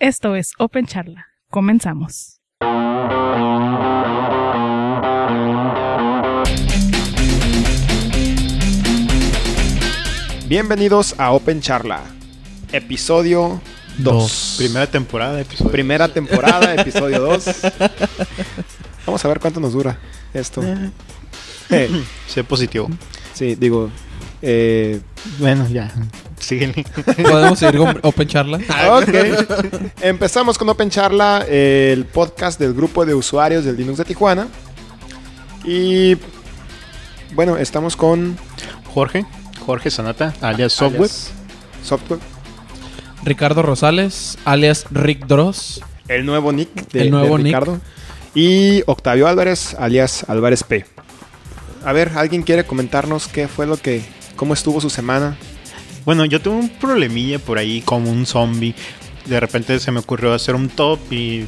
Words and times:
Esto 0.00 0.36
es 0.36 0.52
Open 0.58 0.86
Charla. 0.86 1.26
Comenzamos. 1.50 2.40
Bienvenidos 10.48 11.14
a 11.18 11.32
Open 11.32 11.60
Charla, 11.60 12.02
episodio 12.72 13.60
2. 13.98 14.54
Primera 14.58 14.86
temporada, 14.86 15.40
episodio. 15.40 15.70
Primera 15.72 16.08
temporada, 16.08 16.74
episodio 16.74 17.20
2. 17.20 17.44
Vamos 19.06 19.24
a 19.24 19.28
ver 19.28 19.40
cuánto 19.40 19.60
nos 19.60 19.72
dura 19.74 19.98
esto. 20.32 20.62
Eh, 21.70 21.90
Sé 22.26 22.44
positivo. 22.44 22.88
sí, 23.34 23.54
digo, 23.56 23.90
eh, 24.40 25.00
Bueno, 25.38 25.68
ya. 25.68 25.92
Síguele. 26.38 26.84
¿Podemos 27.22 27.58
seguir 27.58 27.78
con 27.78 27.98
Open 28.02 28.28
Charla? 28.28 28.58
ok. 28.90 29.92
Empezamos 30.00 30.56
con 30.58 30.68
Open 30.68 30.90
Charla, 30.90 31.44
el 31.48 32.04
podcast 32.06 32.58
del 32.58 32.74
grupo 32.74 33.04
de 33.04 33.14
usuarios 33.14 33.64
del 33.64 33.76
Linux 33.76 33.98
de 33.98 34.04
Tijuana. 34.04 34.48
Y 35.64 36.16
bueno, 37.34 37.56
estamos 37.56 37.96
con 37.96 38.36
Jorge. 38.94 39.26
Jorge 39.66 39.90
Sanata, 39.90 40.34
alias 40.40 40.72
Software. 40.72 41.10
alias 41.10 41.32
Software. 41.82 42.20
Ricardo 43.24 43.62
Rosales, 43.62 44.38
alias 44.44 44.86
Rick 44.90 45.26
Dross. 45.26 45.82
El 46.08 46.24
nuevo 46.24 46.52
nick 46.52 46.70
de, 46.90 47.02
El 47.02 47.10
nuevo 47.10 47.36
de 47.36 47.42
nick. 47.42 47.54
Ricardo. 47.54 47.80
Y 48.34 48.82
Octavio 48.86 49.28
Álvarez, 49.28 49.74
alias 49.78 50.24
Álvarez 50.28 50.62
P. 50.62 50.86
A 51.84 51.92
ver, 51.92 52.12
¿alguien 52.16 52.42
quiere 52.42 52.64
comentarnos 52.64 53.28
qué 53.28 53.48
fue 53.48 53.66
lo 53.66 53.76
que, 53.76 54.02
cómo 54.36 54.54
estuvo 54.54 54.80
su 54.80 54.90
semana? 54.90 55.36
Bueno, 56.08 56.24
yo 56.24 56.40
tuve 56.40 56.54
un 56.54 56.70
problemilla 56.70 57.38
por 57.38 57.58
ahí 57.58 57.82
como 57.82 58.10
un 58.10 58.24
zombie. 58.24 58.74
De 59.26 59.38
repente 59.38 59.78
se 59.78 59.92
me 59.92 60.00
ocurrió 60.00 60.32
hacer 60.32 60.54
un 60.54 60.70
top 60.70 60.98
y 61.12 61.44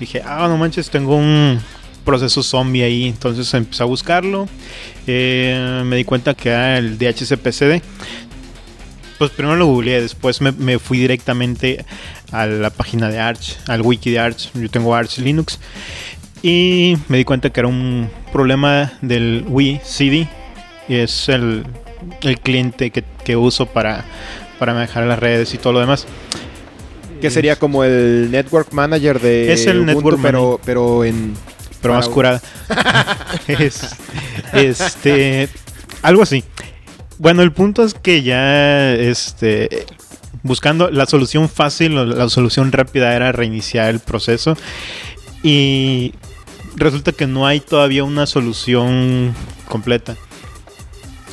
dije, 0.00 0.22
ah, 0.26 0.48
no 0.48 0.56
manches, 0.56 0.90
tengo 0.90 1.14
un 1.14 1.60
proceso 2.04 2.42
zombie 2.42 2.82
ahí. 2.82 3.06
Entonces 3.06 3.54
empecé 3.54 3.84
a 3.84 3.86
buscarlo. 3.86 4.48
Eh, 5.06 5.82
me 5.84 5.94
di 5.94 6.02
cuenta 6.02 6.34
que 6.34 6.48
era 6.48 6.78
el 6.78 6.98
DHCPCD. 6.98 7.80
Pues 9.18 9.30
primero 9.30 9.54
lo 9.54 9.66
googleé, 9.66 10.02
después 10.02 10.40
me, 10.40 10.50
me 10.50 10.80
fui 10.80 10.98
directamente 10.98 11.84
a 12.32 12.46
la 12.46 12.70
página 12.70 13.08
de 13.08 13.20
Arch, 13.20 13.56
al 13.68 13.82
wiki 13.82 14.10
de 14.10 14.18
Arch. 14.18 14.50
Yo 14.54 14.68
tengo 14.68 14.96
Arch 14.96 15.18
Linux. 15.18 15.60
Y 16.42 16.96
me 17.06 17.18
di 17.18 17.24
cuenta 17.24 17.50
que 17.50 17.60
era 17.60 17.68
un 17.68 18.10
problema 18.32 18.94
del 19.00 19.44
Wii 19.46 19.80
CD. 19.84 20.26
Y 20.88 20.96
es 20.96 21.28
el, 21.28 21.64
el 22.22 22.38
cliente 22.40 22.90
que, 22.90 23.04
que 23.24 23.36
uso 23.36 23.66
para, 23.66 24.04
para 24.58 24.74
manejar 24.74 25.04
las 25.06 25.18
redes 25.18 25.54
y 25.54 25.58
todo 25.58 25.72
lo 25.74 25.80
demás. 25.80 26.06
Que 27.20 27.30
sería 27.30 27.56
como 27.56 27.82
el 27.84 28.30
Network 28.30 28.72
Manager 28.72 29.20
de 29.20 29.52
Es 29.52 29.66
el 29.66 29.78
Ubuntu, 29.78 29.94
Network 29.94 30.18
pero, 30.22 30.60
pero 30.64 31.04
en... 31.04 31.34
pero 31.80 31.94
más 31.94 32.08
curada. 32.08 32.42
Es- 33.48 33.96
este, 34.52 35.48
algo 36.02 36.22
así. 36.22 36.44
Bueno, 37.18 37.42
el 37.42 37.52
punto 37.52 37.82
es 37.84 37.94
que 37.94 38.22
ya, 38.22 38.92
este, 38.92 39.86
buscando 40.42 40.90
la 40.90 41.06
solución 41.06 41.48
fácil 41.48 41.96
o 41.96 42.04
la 42.04 42.28
solución 42.28 42.70
rápida 42.70 43.16
era 43.16 43.32
reiniciar 43.32 43.88
el 43.88 44.00
proceso 44.00 44.54
y 45.42 46.12
resulta 46.76 47.12
que 47.12 47.26
no 47.26 47.46
hay 47.46 47.60
todavía 47.60 48.04
una 48.04 48.26
solución 48.26 49.34
completa. 49.68 50.16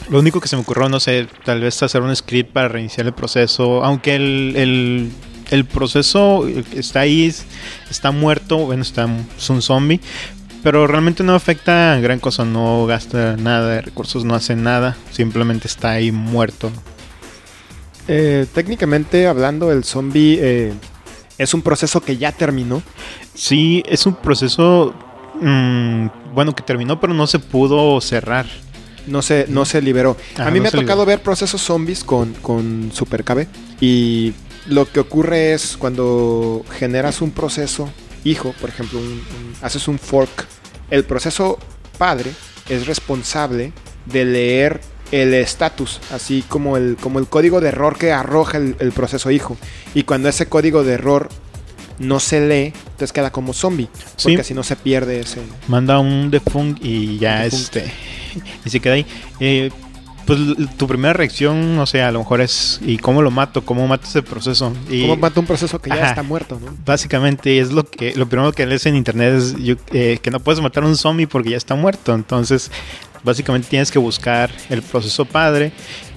Lo 0.10 0.20
único 0.20 0.42
que 0.42 0.48
se 0.48 0.56
me 0.56 0.62
ocurrió, 0.62 0.90
no 0.90 1.00
sé, 1.00 1.28
tal 1.46 1.62
vez 1.62 1.82
hacer 1.82 2.02
un 2.02 2.16
script 2.16 2.52
para 2.52 2.68
reiniciar 2.68 3.08
el 3.08 3.14
proceso, 3.14 3.84
aunque 3.84 4.16
el, 4.16 4.54
el, 4.56 5.12
el 5.50 5.66
proceso 5.66 6.48
está 6.74 7.02
ahí, 7.02 7.34
está 7.90 8.12
muerto, 8.12 8.58
bueno, 8.58 8.82
está, 8.82 9.08
es 9.38 9.50
un 9.50 9.62
zombie, 9.62 10.02
pero 10.62 10.88
realmente 10.88 11.24
no 11.24 11.36
afecta 11.36 12.00
gran 12.00 12.20
cosa, 12.20 12.46
no 12.46 12.86
gasta 12.86 13.38
nada 13.38 13.70
de 13.70 13.82
recursos, 13.82 14.24
no 14.24 14.34
hace 14.36 14.56
nada, 14.56 14.96
simplemente 15.12 15.68
está 15.68 15.92
ahí 15.92 16.12
muerto. 16.12 16.72
Eh, 18.08 18.46
técnicamente 18.54 19.28
hablando, 19.28 19.72
el 19.72 19.84
zombie 19.84 20.38
eh, 20.42 20.74
es 21.38 21.54
un 21.54 21.62
proceso 21.62 22.02
que 22.02 22.18
ya 22.18 22.32
terminó. 22.32 22.82
Sí, 23.34 23.84
es 23.88 24.06
un 24.06 24.16
proceso, 24.16 24.94
mm, 25.42 26.08
bueno, 26.34 26.56
que 26.56 26.64
terminó, 26.64 27.00
pero 27.00 27.14
no 27.14 27.28
se 27.28 27.40
pudo 27.40 28.00
cerrar. 28.02 28.46
No 29.08 29.22
se, 29.22 29.46
no 29.50 29.66
se 29.66 29.82
liberó. 29.82 30.16
A 30.38 30.50
mí 30.52 30.60
no 30.60 30.64
me 30.64 30.68
ha 30.70 30.72
tocado 30.72 31.02
liberó. 31.02 31.06
ver 31.06 31.22
procesos 31.22 31.62
zombies 31.62 32.04
con, 32.04 32.34
con 32.36 32.92
SuperCABE. 32.94 33.48
Y 33.82 34.34
lo 34.68 34.90
que 34.92 35.00
ocurre 35.02 35.54
es 35.54 35.76
cuando 35.78 36.64
generas 36.80 37.22
un 37.22 37.32
proceso 37.32 37.90
hijo, 38.24 38.54
por 38.62 38.70
ejemplo, 38.70 39.00
un- 39.00 39.06
un- 39.06 39.54
haces 39.62 39.88
un 39.90 40.00
fork, 40.00 40.48
el 40.90 41.04
proceso 41.04 41.60
padre 41.98 42.32
es 42.70 42.88
responsable 42.88 43.74
de 44.06 44.24
leer 44.26 44.80
el 45.12 45.34
estatus, 45.34 46.00
así 46.12 46.44
como 46.48 46.78
el, 46.78 46.96
como 47.00 47.20
el 47.20 47.28
código 47.28 47.60
de 47.62 47.68
error 47.70 47.98
que 47.98 48.12
arroja 48.14 48.58
el, 48.58 48.76
el 48.80 48.92
proceso 48.94 49.30
hijo. 49.32 49.58
Y 49.94 50.04
cuando 50.04 50.30
ese 50.30 50.48
código 50.48 50.84
de 50.84 50.94
error 50.94 51.30
no 52.00 52.20
se 52.20 52.48
lee, 52.48 52.74
entonces 52.86 53.12
queda 53.12 53.32
como 53.32 53.54
zombie. 53.54 53.88
Porque 54.24 54.36
Sí. 54.36 54.42
así 54.42 54.54
no 54.54 54.64
se 54.64 54.76
pierde 54.76 55.20
ese... 55.20 55.42
Manda 55.68 56.00
un 56.00 56.32
defunct 56.32 56.84
y 56.84 57.20
ya 57.20 57.42
Defunct. 57.42 57.76
este. 57.76 57.92
Y 58.66 58.70
se 58.70 58.80
queda 58.80 58.94
ahí. 58.96 59.06
Eh, 59.40 59.70
pues 60.26 60.40
tu 60.78 60.88
primera 60.88 61.12
reacción, 61.12 61.78
o 61.80 61.86
sea, 61.86 62.08
a 62.08 62.12
lo 62.14 62.20
mejor 62.20 62.40
es 62.40 62.80
¿y 62.86 62.98
cómo 62.98 63.22
lo 63.22 63.30
mato? 63.30 63.66
¿Cómo 63.66 63.86
mato 63.90 64.08
ese 64.08 64.24
proceso? 64.24 64.72
Y 64.90 65.02
¿Cómo 65.02 65.18
mata 65.18 65.38
un 65.42 65.46
proceso 65.46 65.80
que 65.82 65.90
ya 65.90 65.98
Ajá. 65.98 66.10
está 66.12 66.24
muerto, 66.24 66.58
no? 66.64 66.74
básicamente 66.86 67.60
es 67.60 67.74
lo 67.74 67.84
que 67.86 68.14
lo 68.16 68.26
primero 68.30 68.54
que 68.54 68.66
lees 68.66 68.86
en 68.86 68.96
internet 68.96 69.34
es 69.34 69.56
yo- 69.58 69.76
eh, 69.92 70.20
que 70.22 70.32
no 70.32 70.40
puedes 70.40 70.62
matar 70.62 70.84
a 70.84 70.88
un 70.88 70.96
zombie 70.96 71.28
porque 71.28 71.50
ya 71.50 71.58
está 71.58 71.76
muerto. 71.76 72.16
Entonces, 72.16 72.72
básicamente 73.22 73.68
tienes 73.70 73.92
que 73.92 74.00
buscar 74.00 74.50
el 74.70 74.82
proceso 74.82 75.26
padre. 75.26 75.74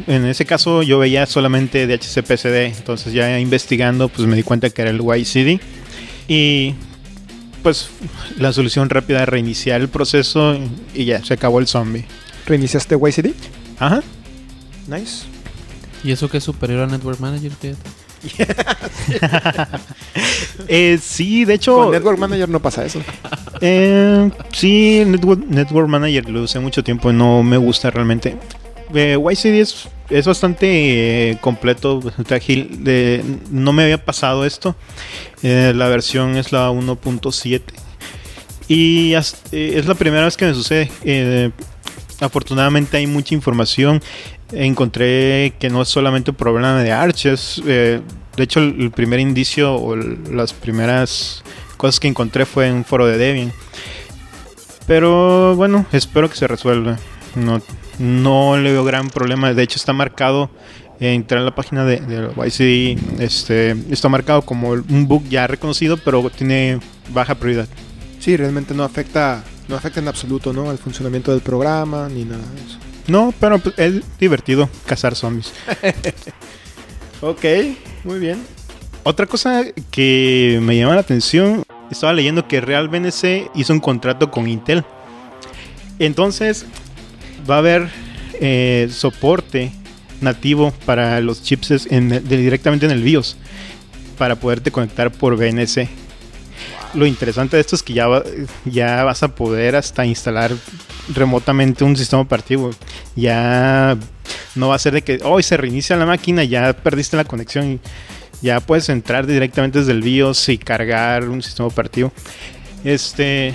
En 0.06 0.24
ese 0.26 0.46
caso 0.46 0.84
yo 0.84 1.00
veía 1.00 1.26
solamente 1.26 1.88
DHCPCD, 1.88 2.66
entonces 2.78 3.12
ya 3.12 3.40
investigando 3.40 4.08
pues 4.08 4.28
me 4.28 4.36
di 4.36 4.44
cuenta 4.44 4.70
que 4.70 4.82
era 4.82 4.92
el 4.92 5.00
YCD 5.00 5.60
y 6.28 6.74
pues 7.62 7.90
la 8.38 8.52
solución 8.52 8.90
rápida 8.90 9.22
es 9.22 9.28
reiniciar 9.28 9.80
el 9.80 9.88
proceso 9.88 10.58
y 10.94 11.04
ya 11.04 11.24
se 11.24 11.34
acabó 11.34 11.60
el 11.60 11.66
zombie. 11.66 12.04
¿Reiniciaste 12.46 12.96
YCD? 12.96 13.32
Ajá. 13.78 14.02
Nice. 14.86 15.24
¿Y 16.04 16.12
eso 16.12 16.28
que 16.28 16.38
es 16.38 16.44
superior 16.44 16.82
a 16.82 16.86
Network 16.86 17.20
Manager? 17.20 17.52
Fíjate. 17.52 17.96
Eh, 20.68 20.98
sí, 21.00 21.44
de 21.44 21.54
hecho 21.54 21.76
Con 21.76 21.90
Network 21.92 22.18
Manager 22.18 22.48
no 22.48 22.60
pasa 22.60 22.84
eso. 22.84 23.00
Eh, 23.60 24.30
sí, 24.52 25.02
Network, 25.06 25.44
Network 25.46 25.88
Manager 25.88 26.28
lo 26.28 26.42
usé 26.42 26.58
mucho 26.58 26.82
tiempo 26.82 27.10
y 27.10 27.14
no 27.14 27.42
me 27.42 27.56
gusta 27.56 27.90
realmente. 27.90 28.36
Eh, 28.94 29.18
YCD 29.18 29.88
es, 30.10 30.26
bastante 30.26 31.30
eh, 31.30 31.38
completo, 31.40 32.00
bastante 32.00 32.34
ágil. 32.34 33.42
No 33.50 33.72
me 33.72 33.84
había 33.84 34.04
pasado 34.04 34.44
esto. 34.44 34.76
Eh, 35.42 35.72
la 35.74 35.88
versión 35.88 36.36
es 36.36 36.52
la 36.52 36.70
1.7. 36.70 37.62
Y 38.68 39.14
eh, 39.14 39.22
es 39.52 39.86
la 39.86 39.94
primera 39.94 40.24
vez 40.24 40.36
que 40.36 40.46
me 40.46 40.54
sucede. 40.54 40.90
Afortunadamente 42.20 42.96
hay 42.96 43.06
mucha 43.06 43.34
información. 43.34 44.02
Encontré 44.52 45.54
que 45.58 45.68
no 45.68 45.82
es 45.82 45.88
solamente 45.88 46.30
un 46.30 46.36
problema 46.36 46.82
de 46.82 46.92
Arch. 46.92 47.26
es, 47.26 47.60
eh, 47.66 48.00
de 48.36 48.42
hecho, 48.42 48.60
el, 48.60 48.90
primer 48.90 49.20
indicio 49.20 49.74
o 49.74 49.96
las 49.96 50.52
primeras 50.52 51.42
cosas 51.76 52.00
que 52.00 52.08
encontré 52.08 52.46
fue 52.46 52.68
en 52.68 52.74
un 52.74 52.84
foro 52.84 53.06
de 53.06 53.18
Debian. 53.18 53.52
Pero 54.86 55.56
bueno, 55.56 55.84
espero 55.92 56.30
que 56.30 56.36
se 56.36 56.46
resuelva. 56.46 56.98
No, 57.34 57.60
no 57.98 58.56
le 58.56 58.72
veo 58.72 58.84
gran 58.84 59.08
problema. 59.10 59.52
De 59.52 59.62
hecho, 59.62 59.76
está 59.76 59.92
marcado. 59.92 60.50
eh, 61.00 61.14
en 61.14 61.44
la 61.44 61.54
página 61.54 61.84
de, 61.84 62.00
de 62.00 62.28
YCD. 62.36 63.20
Este, 63.20 63.76
está 63.90 64.08
marcado 64.08 64.42
como 64.42 64.70
un 64.70 65.08
bug 65.08 65.24
ya 65.28 65.46
reconocido, 65.46 65.96
pero 65.98 66.28
tiene 66.30 66.80
baja 67.12 67.34
prioridad. 67.34 67.68
Sí, 68.18 68.36
realmente 68.36 68.74
no 68.74 68.82
afecta, 68.82 69.44
no 69.68 69.76
afecta 69.76 70.00
en 70.00 70.08
absoluto, 70.08 70.52
¿no? 70.52 70.70
Al 70.70 70.78
funcionamiento 70.78 71.32
del 71.32 71.40
programa 71.42 72.08
ni 72.08 72.24
nada 72.24 72.42
de 72.54 72.60
eso. 72.60 72.78
No, 73.08 73.32
pero 73.38 73.58
pues, 73.58 73.78
es 73.78 74.02
divertido 74.18 74.68
cazar 74.86 75.14
zombies. 75.14 75.52
Ok, 77.22 77.44
muy 78.04 78.18
bien. 78.18 78.44
Otra 79.02 79.26
cosa 79.26 79.64
que 79.90 80.58
me 80.62 80.76
llama 80.76 80.94
la 80.94 81.00
atención, 81.00 81.62
estaba 81.90 82.12
leyendo 82.12 82.46
que 82.46 82.60
Real 82.60 82.88
BNC 82.88 83.50
hizo 83.54 83.72
un 83.72 83.80
contrato 83.80 84.30
con 84.30 84.46
Intel. 84.48 84.84
Entonces, 85.98 86.66
va 87.48 87.56
a 87.56 87.58
haber 87.58 87.88
eh, 88.40 88.88
soporte 88.90 89.72
nativo 90.20 90.72
para 90.84 91.20
los 91.20 91.42
chips 91.42 91.86
en 91.90 92.26
directamente 92.28 92.86
en 92.86 92.92
el 92.92 93.02
BIOS 93.02 93.36
para 94.18 94.36
poderte 94.36 94.70
conectar 94.70 95.10
por 95.12 95.36
BNC. 95.36 95.88
Lo 96.94 97.04
interesante 97.06 97.56
de 97.56 97.60
esto 97.60 97.76
es 97.76 97.82
que 97.82 97.92
ya, 97.92 98.06
va- 98.06 98.22
ya 98.64 99.04
vas 99.04 99.22
a 99.22 99.34
poder 99.34 99.76
hasta 99.76 100.06
instalar 100.06 100.52
remotamente 101.14 101.84
un 101.84 101.96
sistema 101.96 102.22
operativo. 102.22 102.70
Ya 103.14 103.96
no 104.54 104.68
va 104.68 104.76
a 104.76 104.78
ser 104.78 104.94
de 104.94 105.02
que 105.02 105.20
hoy 105.22 105.42
se 105.42 105.56
reinicia 105.58 105.96
la 105.96 106.06
máquina, 106.06 106.44
ya 106.44 106.72
perdiste 106.72 107.16
la 107.16 107.24
conexión. 107.24 107.80
Ya 108.42 108.60
puedes 108.60 108.88
entrar 108.88 109.26
directamente 109.26 109.78
desde 109.80 109.92
el 109.92 110.02
BIOS 110.02 110.48
y 110.48 110.58
cargar 110.58 111.28
un 111.28 111.42
sistema 111.42 111.66
operativo. 111.68 112.12
Este, 112.84 113.54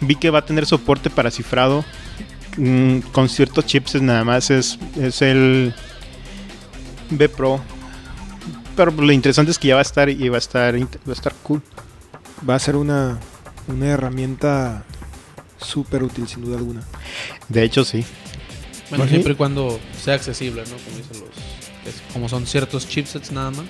vi 0.00 0.14
que 0.14 0.30
va 0.30 0.38
a 0.40 0.44
tener 0.46 0.64
soporte 0.64 1.10
para 1.10 1.30
cifrado 1.30 1.84
mm, 2.58 2.98
con 3.12 3.28
ciertos 3.28 3.64
chips 3.66 4.00
nada 4.02 4.24
más. 4.24 4.50
Es, 4.50 4.78
es 5.00 5.22
el 5.22 5.74
B 7.10 7.28
Pro. 7.28 7.60
Pero 8.76 8.90
lo 8.92 9.12
interesante 9.12 9.50
es 9.50 9.58
que 9.58 9.68
ya 9.68 9.74
va 9.74 9.80
a 9.80 9.82
estar 9.82 10.08
y 10.08 10.28
va 10.28 10.36
a 10.36 10.38
estar, 10.38 10.74
va 10.76 10.86
a 11.08 11.12
estar 11.12 11.34
cool. 11.42 11.62
Va 12.48 12.54
a 12.54 12.58
ser 12.58 12.76
una, 12.76 13.18
una 13.66 13.86
herramienta 13.86 14.84
súper 15.60 16.04
útil, 16.04 16.28
sin 16.28 16.42
duda 16.44 16.58
alguna. 16.58 16.82
De 17.48 17.64
hecho, 17.64 17.84
sí. 17.84 18.04
Bueno, 18.90 19.04
¿Sí? 19.04 19.10
siempre 19.10 19.32
y 19.32 19.36
cuando 19.36 19.80
sea 20.00 20.14
accesible, 20.14 20.62
¿no? 20.62 20.76
Como 20.76 20.96
dicen 20.96 21.20
los... 21.20 21.94
es- 21.94 22.02
como 22.12 22.28
son 22.28 22.46
ciertos 22.46 22.88
chipsets 22.88 23.32
nada 23.32 23.50
más. 23.50 23.66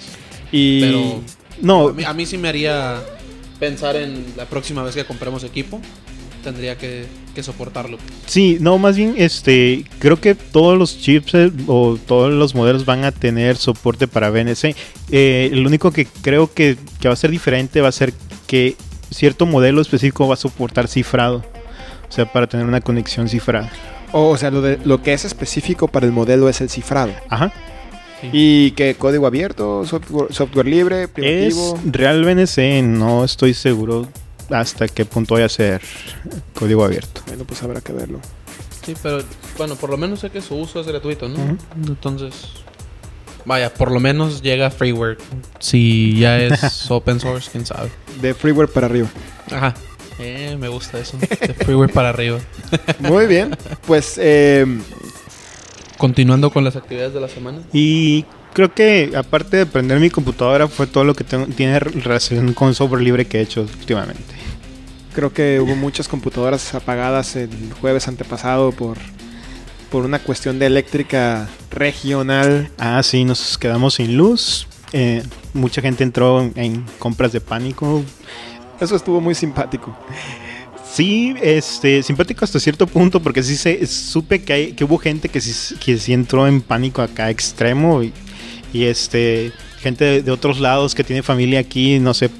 Y 0.52 0.80
Pero 0.80 1.22
No, 1.62 1.88
a, 1.88 1.92
mí, 1.92 2.04
a 2.04 2.12
mí 2.12 2.26
sí 2.26 2.36
me 2.36 2.48
haría 2.48 3.00
pensar 3.58 3.96
en 3.96 4.34
la 4.36 4.44
próxima 4.44 4.82
vez 4.82 4.94
que 4.94 5.04
compremos 5.06 5.42
equipo. 5.44 5.80
Tendría 6.48 6.78
que, 6.78 7.04
que 7.34 7.42
soportarlo. 7.42 7.98
Sí, 8.24 8.56
no, 8.58 8.78
más 8.78 8.96
bien, 8.96 9.12
este, 9.18 9.84
creo 9.98 10.18
que 10.18 10.34
todos 10.34 10.78
los 10.78 10.98
chips 10.98 11.34
eh, 11.34 11.52
o 11.66 11.98
todos 12.06 12.32
los 12.32 12.54
modelos 12.54 12.86
van 12.86 13.04
a 13.04 13.12
tener 13.12 13.58
soporte 13.58 14.08
para 14.08 14.30
BNC. 14.30 14.74
Eh, 15.10 15.50
lo 15.52 15.68
único 15.68 15.90
que 15.90 16.06
creo 16.06 16.50
que, 16.50 16.78
que 17.00 17.08
va 17.08 17.12
a 17.12 17.18
ser 17.18 17.30
diferente 17.30 17.82
va 17.82 17.88
a 17.88 17.92
ser 17.92 18.14
que 18.46 18.76
cierto 19.10 19.44
modelo 19.44 19.82
específico 19.82 20.26
va 20.26 20.34
a 20.34 20.38
soportar 20.38 20.88
cifrado. 20.88 21.44
O 22.08 22.12
sea, 22.12 22.32
para 22.32 22.46
tener 22.46 22.64
una 22.64 22.80
conexión 22.80 23.28
cifrada. 23.28 23.70
o 24.12 24.34
sea, 24.38 24.50
lo, 24.50 24.62
de, 24.62 24.78
lo 24.86 25.02
que 25.02 25.12
es 25.12 25.26
específico 25.26 25.86
para 25.86 26.06
el 26.06 26.12
modelo 26.12 26.48
es 26.48 26.62
el 26.62 26.70
cifrado. 26.70 27.12
Ajá. 27.28 27.52
Sí. 28.22 28.30
Y 28.32 28.70
que 28.70 28.94
código 28.94 29.26
abierto, 29.26 29.84
software, 29.84 30.32
software 30.32 30.66
libre, 30.66 31.02
Es 31.02 31.08
privativo. 31.10 31.78
Real 31.92 32.24
BNC, 32.24 32.82
no 32.84 33.22
estoy 33.22 33.52
seguro 33.52 34.08
hasta 34.50 34.88
qué 34.88 35.04
punto 35.04 35.34
vaya 35.34 35.46
a 35.46 35.50
ser 35.50 35.80
código 36.54 36.84
abierto. 36.84 37.22
Bueno, 37.26 37.44
pues 37.44 37.62
habrá 37.62 37.80
que 37.80 37.92
verlo. 37.92 38.20
Sí, 38.84 38.94
pero 39.02 39.22
bueno, 39.56 39.74
por 39.76 39.90
lo 39.90 39.96
menos 39.96 40.20
sé 40.20 40.30
que 40.30 40.40
su 40.40 40.54
uso 40.56 40.80
es 40.80 40.86
gratuito, 40.86 41.28
¿no? 41.28 41.58
Entonces, 41.86 42.34
vaya, 43.44 43.72
por 43.74 43.90
lo 43.90 44.00
menos 44.00 44.40
llega 44.42 44.70
freeware. 44.70 45.18
Si 45.58 46.18
ya 46.18 46.38
es 46.38 46.90
open 46.90 47.20
source, 47.20 47.50
quién 47.50 47.66
sabe. 47.66 47.90
De 48.22 48.32
freeware 48.34 48.68
para 48.70 48.86
arriba. 48.86 49.08
Ajá. 49.50 49.74
Eh, 50.20 50.56
me 50.58 50.68
gusta 50.68 50.98
eso. 50.98 51.16
De 51.18 51.26
freeware 51.54 51.92
para 51.92 52.08
arriba. 52.08 52.38
Muy 53.00 53.26
bien. 53.26 53.56
Pues 53.86 54.14
eh, 54.16 54.66
Continuando 55.96 56.50
con 56.50 56.64
las 56.64 56.76
actividades 56.76 57.12
de 57.12 57.20
la 57.20 57.28
semana. 57.28 57.58
Y 57.72 58.24
creo 58.52 58.72
que 58.72 59.12
aparte 59.16 59.56
de 59.58 59.66
prender 59.66 59.98
mi 60.00 60.10
computadora 60.10 60.68
fue 60.68 60.86
todo 60.86 61.02
lo 61.04 61.14
que 61.14 61.24
tengo- 61.24 61.46
tiene 61.46 61.78
relación 61.80 62.54
con 62.54 62.74
software 62.74 63.02
libre 63.02 63.26
que 63.26 63.38
he 63.38 63.42
hecho 63.42 63.62
últimamente. 63.62 64.34
Creo 65.18 65.32
que 65.32 65.58
hubo 65.58 65.74
muchas 65.74 66.06
computadoras 66.06 66.76
apagadas 66.76 67.34
el 67.34 67.50
jueves 67.80 68.06
antepasado 68.06 68.70
por, 68.70 68.98
por 69.90 70.04
una 70.04 70.20
cuestión 70.20 70.60
de 70.60 70.66
eléctrica 70.66 71.48
regional. 71.72 72.70
Ah, 72.78 73.02
sí, 73.02 73.24
nos 73.24 73.58
quedamos 73.58 73.94
sin 73.94 74.16
luz. 74.16 74.68
Eh, 74.92 75.24
mucha 75.54 75.82
gente 75.82 76.04
entró 76.04 76.48
en, 76.54 76.84
compras 77.00 77.32
de 77.32 77.40
pánico. 77.40 78.04
Eso 78.78 78.94
estuvo 78.94 79.20
muy 79.20 79.34
simpático. 79.34 79.92
Sí, 80.88 81.34
este, 81.42 82.04
simpático 82.04 82.44
hasta 82.44 82.60
cierto 82.60 82.86
punto, 82.86 83.20
porque 83.20 83.42
sí 83.42 83.56
se, 83.56 83.84
supe 83.88 84.44
que, 84.44 84.52
hay, 84.52 84.72
que 84.74 84.84
hubo 84.84 84.98
gente 84.98 85.28
que 85.30 85.40
sí, 85.40 85.74
que 85.84 85.98
sí 85.98 86.12
entró 86.12 86.46
en 86.46 86.60
pánico 86.60 87.02
acá 87.02 87.28
extremo 87.28 88.04
y, 88.04 88.12
y, 88.72 88.84
este, 88.84 89.50
gente 89.80 90.04
de, 90.04 90.22
de 90.22 90.30
otros 90.30 90.60
lados 90.60 90.94
que 90.94 91.04
tiene 91.04 91.22
familia 91.22 91.60
aquí, 91.60 91.98
no 91.98 92.14
sé, 92.14 92.30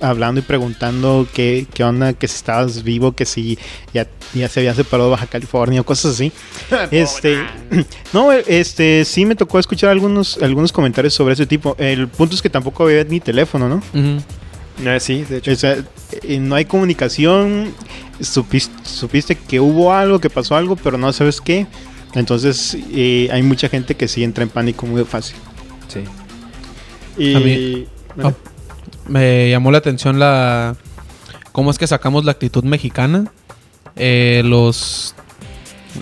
hablando 0.00 0.40
y 0.40 0.42
preguntando 0.42 1.26
qué, 1.32 1.66
qué 1.72 1.84
onda, 1.84 2.12
que 2.12 2.28
si 2.28 2.36
estabas 2.36 2.82
vivo, 2.82 3.12
que 3.12 3.26
si 3.26 3.58
ya, 3.92 4.06
ya 4.34 4.48
se 4.48 4.60
había 4.60 4.74
separado 4.74 5.10
de 5.10 5.12
Baja 5.12 5.26
California 5.26 5.80
o 5.80 5.84
cosas 5.84 6.14
así. 6.14 6.32
Este, 6.90 7.38
no, 8.12 8.32
este, 8.32 9.04
sí 9.04 9.24
me 9.24 9.36
tocó 9.36 9.58
escuchar 9.58 9.90
algunos, 9.90 10.38
algunos 10.42 10.72
comentarios 10.72 11.14
sobre 11.14 11.34
ese 11.34 11.46
tipo. 11.46 11.76
El 11.78 12.08
punto 12.08 12.34
es 12.34 12.42
que 12.42 12.50
tampoco 12.50 12.84
había 12.84 13.04
ni 13.04 13.20
teléfono, 13.20 13.68
¿no? 13.68 13.76
Ujú. 13.76 14.22
Eh, 14.84 15.00
sí, 15.00 15.24
de 15.24 15.38
hecho. 15.38 15.52
O 15.52 15.56
sea, 15.56 15.76
eh, 16.22 16.38
no 16.38 16.54
hay 16.54 16.64
comunicación. 16.64 17.72
Supiste, 18.20 18.72
supiste 18.84 19.34
que 19.34 19.60
hubo 19.60 19.92
algo, 19.92 20.20
que 20.20 20.30
pasó 20.30 20.56
algo, 20.56 20.76
pero 20.76 20.98
no 20.98 21.12
sabes 21.12 21.40
qué. 21.40 21.66
Entonces, 22.14 22.76
eh, 22.92 23.28
hay 23.30 23.42
mucha 23.42 23.68
gente 23.68 23.94
que 23.94 24.08
sí 24.08 24.24
entra 24.24 24.42
en 24.42 24.48
pánico 24.48 24.86
muy 24.86 25.04
fácil. 25.04 25.36
Sí. 25.88 26.00
Y... 27.18 27.34
A 27.34 27.40
mí- 27.40 27.86
Bueno, 28.14 28.34
Me 29.08 29.50
llamó 29.50 29.70
la 29.70 29.78
atención 29.78 30.18
la 30.18 30.74
cómo 31.52 31.70
es 31.70 31.78
que 31.78 31.86
sacamos 31.86 32.24
la 32.24 32.32
actitud 32.32 32.64
mexicana. 32.64 33.30
Eh, 33.96 34.42
los 34.44 35.14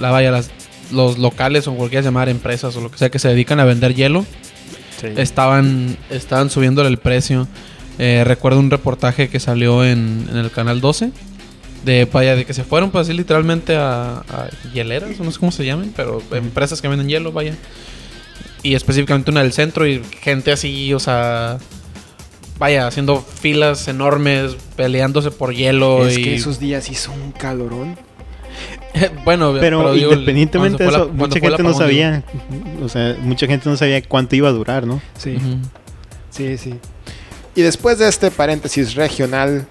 la 0.00 0.10
vaya 0.10 0.30
las- 0.30 0.50
los 0.92 1.18
locales 1.18 1.66
o 1.68 1.74
cualquiera 1.74 2.02
llamar 2.04 2.28
empresas 2.28 2.76
o 2.76 2.80
lo 2.80 2.90
que 2.90 2.98
sea 2.98 3.10
que 3.10 3.18
se 3.18 3.28
dedican 3.28 3.60
a 3.60 3.64
vender 3.64 3.94
hielo 3.94 4.24
sí. 5.00 5.08
estaban 5.16 5.96
estaban 6.10 6.50
subiéndole 6.50 6.88
el 6.88 6.98
precio. 6.98 7.46
Eh, 7.98 8.22
recuerdo 8.26 8.58
un 8.58 8.70
reportaje 8.70 9.28
que 9.28 9.38
salió 9.38 9.84
en, 9.84 10.26
en 10.30 10.36
el 10.36 10.50
canal 10.50 10.80
12 10.80 11.10
de 11.84 12.06
vaya 12.06 12.34
de 12.34 12.44
que 12.44 12.54
se 12.54 12.64
fueron 12.64 12.90
pues 12.90 13.06
así 13.06 13.16
literalmente 13.16 13.76
a, 13.76 14.18
a 14.20 14.48
hieleras, 14.72 15.18
no 15.20 15.30
sé 15.30 15.38
cómo 15.38 15.52
se 15.52 15.64
llaman, 15.64 15.92
pero 15.94 16.20
empresas 16.32 16.80
que 16.82 16.88
venden 16.88 17.08
hielo, 17.08 17.30
vaya. 17.30 17.54
Y 18.64 18.74
específicamente 18.74 19.30
una 19.30 19.42
del 19.42 19.52
centro 19.52 19.86
y 19.86 20.02
gente 20.20 20.50
así, 20.50 20.92
o 20.94 20.98
sea, 20.98 21.58
vaya, 22.58 22.86
haciendo 22.88 23.20
filas 23.20 23.86
enormes, 23.88 24.56
peleándose 24.74 25.30
por 25.30 25.54
hielo 25.54 26.06
es 26.08 26.18
y 26.18 26.24
que 26.24 26.34
esos 26.34 26.58
días 26.58 26.90
hizo 26.90 27.12
un 27.12 27.30
calorón. 27.30 27.96
bueno, 29.24 29.54
Pero, 29.60 29.92
digo, 29.92 30.12
el- 30.12 30.18
independientemente 30.20 30.82
de 30.82 30.88
eso, 30.88 30.98
la- 31.06 31.12
mucha 31.12 31.38
gente 31.40 31.62
no 31.62 31.68
digo. 31.70 31.78
sabía. 31.78 32.24
O 32.82 32.88
sea, 32.88 33.16
mucha 33.20 33.46
gente 33.46 33.68
no 33.68 33.76
sabía 33.76 34.00
cuánto 34.02 34.34
iba 34.34 34.48
a 34.48 34.52
durar, 34.52 34.86
¿no? 34.86 35.00
Sí, 35.18 35.36
sí, 36.30 36.56
sí. 36.58 36.74
Y 37.54 37.62
después 37.62 37.98
de 37.98 38.08
este 38.08 38.30
paréntesis 38.30 38.94
regional, 38.94 39.66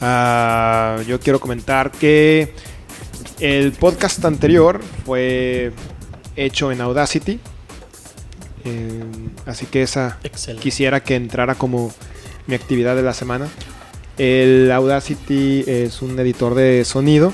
ah, 0.00 0.98
yo 1.06 1.18
quiero 1.20 1.40
comentar 1.40 1.90
que 1.90 2.54
el 3.40 3.72
podcast 3.72 4.24
anterior 4.24 4.80
fue 5.04 5.72
hecho 6.36 6.72
en 6.72 6.80
Audacity. 6.80 7.40
Eh, 8.64 9.04
así 9.46 9.66
que 9.66 9.82
esa 9.82 10.18
Excelente. 10.22 10.62
quisiera 10.62 11.00
que 11.02 11.16
entrara 11.16 11.54
como 11.54 11.92
mi 12.46 12.54
actividad 12.54 12.96
de 12.96 13.02
la 13.02 13.14
semana. 13.14 13.48
El 14.18 14.70
Audacity 14.70 15.64
es 15.66 16.02
un 16.02 16.18
editor 16.18 16.54
de 16.54 16.84
sonido, 16.84 17.32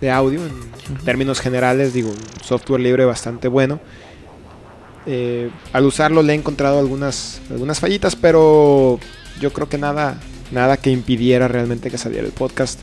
de 0.00 0.10
audio, 0.10 0.40
en 0.46 0.96
términos 1.04 1.40
generales, 1.40 1.92
digo, 1.92 2.10
un 2.10 2.44
software 2.44 2.80
libre 2.80 3.04
bastante 3.04 3.48
bueno. 3.48 3.80
Eh, 5.04 5.50
al 5.72 5.84
usarlo 5.84 6.22
le 6.22 6.32
he 6.32 6.36
encontrado 6.36 6.78
algunas, 6.78 7.40
algunas 7.50 7.80
fallitas, 7.80 8.16
pero 8.16 8.98
yo 9.40 9.52
creo 9.52 9.68
que 9.68 9.76
nada, 9.78 10.18
nada 10.52 10.76
que 10.76 10.90
impidiera 10.90 11.48
realmente 11.48 11.90
que 11.90 11.98
saliera 11.98 12.26
el 12.26 12.32
podcast. 12.32 12.80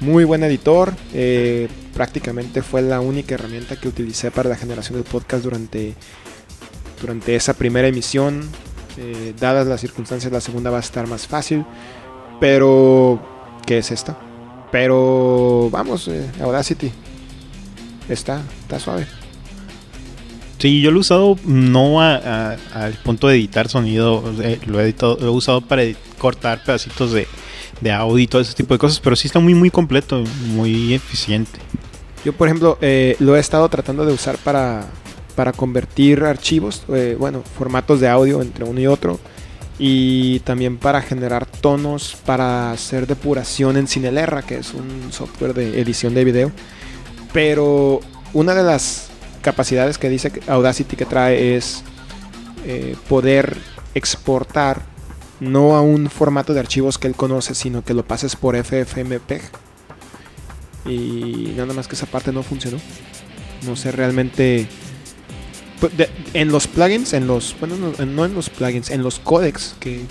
Muy 0.00 0.24
buen 0.24 0.42
editor, 0.42 0.94
eh, 1.12 1.68
prácticamente 1.94 2.62
fue 2.62 2.80
la 2.80 3.00
única 3.00 3.34
herramienta 3.34 3.76
que 3.76 3.88
utilicé 3.88 4.30
para 4.30 4.48
la 4.48 4.56
generación 4.56 4.94
del 4.94 5.04
podcast 5.04 5.44
durante, 5.44 5.94
durante 7.00 7.36
esa 7.36 7.52
primera 7.54 7.88
emisión. 7.88 8.48
Eh, 8.96 9.34
dadas 9.38 9.66
las 9.66 9.80
circunstancias, 9.80 10.32
la 10.32 10.40
segunda 10.40 10.70
va 10.70 10.78
a 10.78 10.80
estar 10.80 11.06
más 11.06 11.26
fácil. 11.26 11.64
Pero, 12.40 13.20
¿qué 13.66 13.78
es 13.78 13.90
esta? 13.90 14.18
Pero, 14.72 15.68
vamos, 15.70 16.08
eh, 16.08 16.30
Audacity. 16.40 16.90
Está, 18.08 18.40
está 18.62 18.80
suave. 18.80 19.06
Sí, 20.58 20.80
yo 20.80 20.90
lo 20.90 20.98
he 20.98 21.00
usado 21.00 21.36
no 21.44 22.00
al 22.00 22.92
punto 23.04 23.28
de 23.28 23.36
editar 23.36 23.68
sonido, 23.68 24.22
lo, 24.66 24.80
he 24.80 24.84
editado- 24.84 25.18
lo 25.20 25.26
he 25.26 25.30
usado 25.30 25.60
para 25.60 25.82
cortar 26.18 26.62
pedacitos 26.64 27.12
de, 27.12 27.26
de 27.80 27.92
audio 27.92 28.18
y 28.18 28.26
todo 28.26 28.42
ese 28.42 28.54
tipo 28.54 28.74
de 28.74 28.78
cosas, 28.78 29.00
pero 29.00 29.16
sí 29.16 29.26
está 29.26 29.40
muy 29.40 29.54
muy 29.54 29.70
completo, 29.70 30.24
muy 30.46 30.94
eficiente. 30.94 31.58
Yo, 32.24 32.32
por 32.32 32.48
ejemplo, 32.48 32.76
eh, 32.80 33.16
lo 33.18 33.36
he 33.36 33.40
estado 33.40 33.68
tratando 33.68 34.04
de 34.04 34.12
usar 34.12 34.36
para, 34.38 34.84
para 35.34 35.52
convertir 35.52 36.22
archivos, 36.22 36.82
eh, 36.88 37.16
bueno, 37.18 37.42
formatos 37.56 38.00
de 38.00 38.08
audio 38.08 38.42
entre 38.42 38.64
uno 38.64 38.80
y 38.80 38.86
otro. 38.86 39.18
Y 39.78 40.40
también 40.40 40.76
para 40.76 41.00
generar 41.00 41.46
tonos 41.46 42.14
para 42.26 42.72
hacer 42.72 43.06
depuración 43.06 43.78
en 43.78 43.88
Cinelerra, 43.88 44.42
que 44.42 44.58
es 44.58 44.74
un 44.74 45.10
software 45.10 45.54
de 45.54 45.80
edición 45.80 46.12
de 46.12 46.24
video. 46.24 46.52
Pero 47.32 48.00
una 48.34 48.54
de 48.54 48.62
las 48.62 49.08
capacidades 49.40 49.96
que 49.96 50.10
dice 50.10 50.30
Audacity 50.46 50.96
que 50.96 51.06
trae 51.06 51.56
es 51.56 51.82
eh, 52.66 52.94
poder 53.08 53.56
exportar 53.94 54.82
no 55.40 55.74
a 55.76 55.82
un 55.82 56.08
formato 56.10 56.54
de 56.54 56.60
archivos 56.60 56.98
que 56.98 57.08
él 57.08 57.14
conoce, 57.16 57.54
sino 57.54 57.82
que 57.84 57.94
lo 57.94 58.04
pases 58.04 58.36
por 58.36 58.56
FFmpeg. 58.56 59.42
Y 60.86 61.52
nada 61.56 61.72
más 61.74 61.88
que 61.88 61.94
esa 61.94 62.06
parte 62.06 62.32
no 62.32 62.42
funcionó. 62.42 62.78
No 63.66 63.76
sé 63.76 63.92
realmente 63.92 64.66
Pu- 65.80 65.90
de- 65.90 66.10
en 66.34 66.48
los 66.48 66.66
plugins, 66.66 67.12
en 67.14 67.26
los, 67.26 67.54
bueno, 67.58 67.76
no, 67.76 68.24
en 68.24 68.34
los 68.34 68.50
plugins, 68.50 68.90
en 68.90 69.02
los 69.02 69.18
codecs 69.18 69.74
que, 69.80 70.04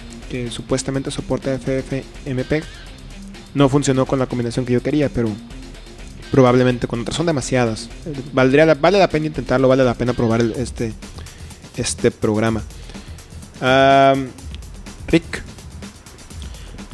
supuestamente 0.51 1.09
soporta 1.11 1.51
FFmpeg, 1.57 2.63
no 3.55 3.67
funcionó 3.69 4.05
con 4.05 4.19
la 4.19 4.27
combinación 4.27 4.65
que 4.65 4.73
yo 4.73 4.83
quería, 4.83 5.09
pero 5.09 5.29
probablemente 6.31 6.87
con 6.87 7.01
otras. 7.01 7.17
Son 7.17 7.25
demasiadas. 7.25 7.89
Valdría 8.33 8.73
vale 8.75 8.99
la 8.99 9.09
pena 9.09 9.25
intentarlo, 9.27 9.67
vale 9.67 9.83
la 9.83 9.95
pena 9.95 10.13
probar 10.13 10.41
este, 10.41 10.93
este 11.77 12.11
programa. 12.11 12.61
Am, 13.61 14.27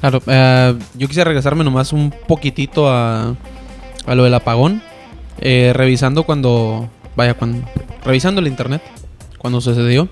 Claro, 0.02 0.22
eh, 0.28 0.78
yo 0.94 1.08
quisiera 1.08 1.30
regresarme 1.30 1.64
nomás 1.64 1.92
un 1.94 2.14
poquitito 2.28 2.90
a, 2.90 3.36
a 4.06 4.16
lo 4.16 4.24
del 4.24 4.34
apagón. 4.34 4.82
Eh, 5.40 5.72
revisando 5.74 6.24
cuando. 6.24 6.90
Vaya, 7.16 7.34
cuando. 7.34 7.68
Revisando 8.04 8.42
el 8.42 8.48
internet. 8.48 8.82
Cuando 9.38 9.62
sucedió. 9.62 10.08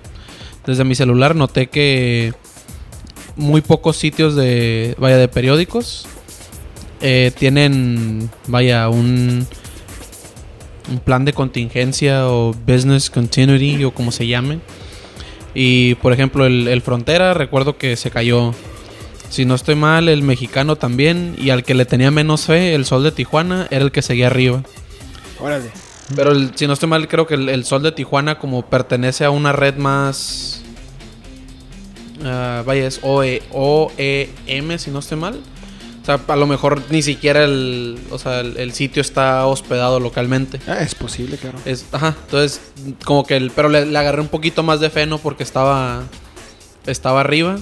Desde 0.66 0.84
mi 0.84 0.96
celular 0.96 1.36
noté 1.36 1.68
que. 1.68 2.34
Muy 3.36 3.62
pocos 3.62 3.98
sitios 3.98 4.36
de. 4.36 4.96
Vaya, 4.98 5.18
de 5.18 5.28
periódicos. 5.28 6.06
eh, 7.02 7.32
tienen. 7.38 8.30
Vaya, 8.48 8.90
un. 8.90 9.46
Un 10.90 11.00
plan 11.00 11.24
de 11.24 11.32
contingencia 11.32 12.28
o 12.28 12.54
business 12.68 13.10
continuity 13.10 13.84
o 13.86 13.94
como 13.94 14.12
se 14.12 14.28
llame. 14.28 14.60
Y 15.56 15.96
por 15.96 16.14
ejemplo, 16.14 16.46
el, 16.46 16.68
el 16.68 16.82
Frontera, 16.82 17.34
recuerdo 17.34 17.78
que 17.78 17.96
se 17.96 18.10
cayó 18.12 18.54
si 19.30 19.46
no 19.46 19.56
estoy 19.56 19.74
mal, 19.76 20.10
el 20.10 20.22
mexicano 20.22 20.76
también. 20.76 21.36
Y 21.40 21.50
al 21.50 21.64
que 21.64 21.74
le 21.74 21.86
tenía 21.86 22.12
menos 22.12 22.46
fe, 22.46 22.76
el 22.76 22.86
Sol 22.86 23.04
de 23.04 23.12
Tijuana, 23.12 23.68
era 23.72 23.84
el 23.84 23.92
que 23.92 24.02
seguía 24.02 24.28
arriba. 24.28 24.64
órale. 25.40 25.72
Pero 26.16 26.32
el- 26.32 26.52
si 26.56 26.68
no 26.68 26.74
estoy 26.74 26.90
mal, 26.90 27.08
creo 27.08 27.26
que 27.26 27.34
el, 27.36 27.50
el 27.50 27.64
Sol 27.66 27.82
de 27.82 27.92
Tijuana 27.92 28.38
como 28.38 28.62
pertenece 28.64 29.26
a 29.26 29.30
una 29.32 29.52
red 29.54 29.76
más... 29.78 30.62
ah, 32.24 32.62
vaya, 32.66 32.86
es 32.86 33.00
OE, 33.02 33.42
OEM, 33.52 34.78
si 34.78 34.92
no 34.92 35.00
estoy 35.00 35.18
mal. 35.18 35.40
O 36.04 36.06
sea, 36.06 36.20
a 36.28 36.36
lo 36.36 36.46
mejor 36.48 36.82
ni 36.90 37.02
siquiera 37.02 37.46
el, 37.46 37.98
o 38.12 38.20
sea, 38.20 38.42
el, 38.42 38.58
el 38.58 38.74
sitio 38.74 39.02
está 39.02 39.46
hospedado 39.48 40.02
localmente. 40.02 40.60
Ah, 40.68 40.82
es 40.82 40.96
posible, 40.96 41.38
claro. 41.38 41.58
Es, 41.64 41.86
ajá, 41.94 42.18
entonces 42.26 42.60
como 43.06 43.26
que 43.26 43.38
el, 43.38 43.52
pero 43.52 43.70
le, 43.70 43.86
le 43.86 43.98
agarré 43.98 44.20
un 44.20 44.28
poquito 44.28 44.64
más 44.64 44.82
de 44.82 44.90
fe, 44.90 45.06
¿no? 45.06 45.18
Porque 45.18 45.44
estaba, 45.44 46.04
estaba 46.86 47.22
arriba. 47.22 47.58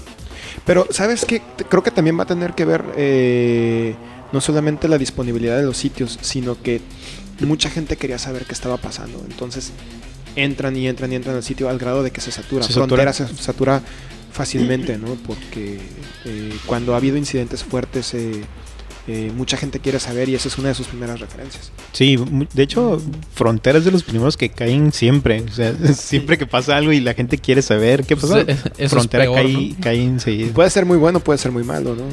Pero, 0.65 0.88
¿sabes 0.89 1.24
qué? 1.25 1.43
Creo 1.69 1.83
que 1.83 1.91
también 1.91 2.17
va 2.17 2.24
a 2.24 2.27
tener 2.27 2.53
que 2.53 2.65
ver 2.65 2.83
eh, 2.98 3.95
no 4.31 4.41
solamente 4.41 4.88
la 4.88 4.98
disponibilidad 4.98 5.57
de 5.57 5.63
los 5.63 5.77
sitios, 5.77 6.17
sino 6.21 6.60
que 6.62 6.81
mucha 7.41 7.69
gente 7.69 7.95
quería 7.95 8.17
saber 8.17 8.45
qué 8.45 8.53
estaba 8.53 8.77
pasando. 8.77 9.24
Entonces, 9.29 9.71
entran 10.36 10.75
y 10.75 10.88
entran 10.88 11.12
y 11.12 11.15
entran 11.15 11.36
al 11.36 11.43
sitio 11.43 11.69
al 11.69 11.77
grado 11.77 12.03
de 12.03 12.12
que 12.12 12.21
se 12.21 12.31
satura. 12.31 12.63
Se 12.63 12.74
Frontera 12.74 13.13
satura. 13.13 13.38
se 13.38 13.43
satura 13.43 13.81
fácilmente, 14.31 14.97
¿no? 14.97 15.15
Porque 15.27 15.79
eh, 16.25 16.53
cuando 16.65 16.93
ha 16.93 16.97
habido 16.97 17.17
incidentes 17.17 17.63
fuertes, 17.63 18.13
eh, 18.13 18.41
eh, 19.07 19.31
mucha 19.35 19.57
gente 19.57 19.79
quiere 19.79 20.00
saber 20.00 20.29
y 20.29 20.35
esa 20.35 20.47
es 20.47 20.57
una 20.57 20.69
de 20.69 20.75
sus 20.75 20.88
primeras 20.88 21.19
referencias. 21.19 21.71
Sí, 21.91 22.17
de 22.53 22.63
hecho, 22.63 23.01
Frontera 23.33 23.79
es 23.79 23.85
de 23.85 23.91
los 23.91 24.03
primeros 24.03 24.38
que 24.38 24.50
caen 24.50 24.93
siempre. 24.93 25.41
O 25.50 25.51
sea, 25.53 25.73
siempre 25.95 26.38
que 26.38 26.45
pasa 26.45 26.77
algo 26.77 26.91
y 26.91 27.00
la 27.00 27.13
gente 27.13 27.38
quiere 27.38 27.61
saber 27.61 28.03
qué 28.05 28.15
pasó. 28.15 28.43
Pues, 28.45 28.89
Frontera 28.91 29.23
peor, 29.25 29.35
cae, 29.35 29.53
¿no? 29.53 29.75
cae 29.81 30.03
enseguida. 30.03 30.53
Puede 30.53 30.69
ser 30.69 30.85
muy 30.85 30.97
bueno, 30.97 31.19
puede 31.19 31.39
ser 31.39 31.51
muy 31.51 31.63
malo, 31.63 31.95
¿no? 31.95 32.03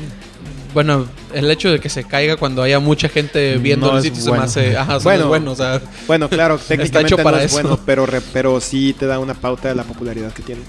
Bueno, 0.74 1.06
el 1.32 1.50
hecho 1.50 1.70
de 1.70 1.80
que 1.80 1.88
se 1.88 2.04
caiga 2.04 2.36
cuando 2.36 2.62
haya 2.62 2.78
mucha 2.78 3.08
gente 3.08 3.56
viendo 3.56 3.86
No 3.86 3.92
el 3.94 3.98
es 3.98 4.04
sitio 4.04 4.20
se 4.22 4.28
bueno. 4.28 4.42
me 4.42 4.46
hace... 4.48 4.76
Ajá, 4.76 4.98
Bueno. 4.98 5.22
es 5.22 5.28
bueno, 5.28 5.52
o 5.52 5.56
sea... 5.56 5.80
Bueno, 6.06 6.28
claro, 6.28 6.58
técnicamente 6.68 7.14
hecho 7.14 7.22
para 7.22 7.38
no 7.38 7.42
es 7.42 7.52
eso. 7.52 7.62
bueno, 7.62 7.80
pero, 7.86 8.04
re- 8.06 8.20
pero 8.34 8.60
sí 8.60 8.94
te 8.96 9.06
da 9.06 9.18
una 9.18 9.32
pauta 9.34 9.68
de 9.68 9.74
la 9.74 9.84
popularidad 9.84 10.30
que 10.32 10.42
tiene. 10.42 10.60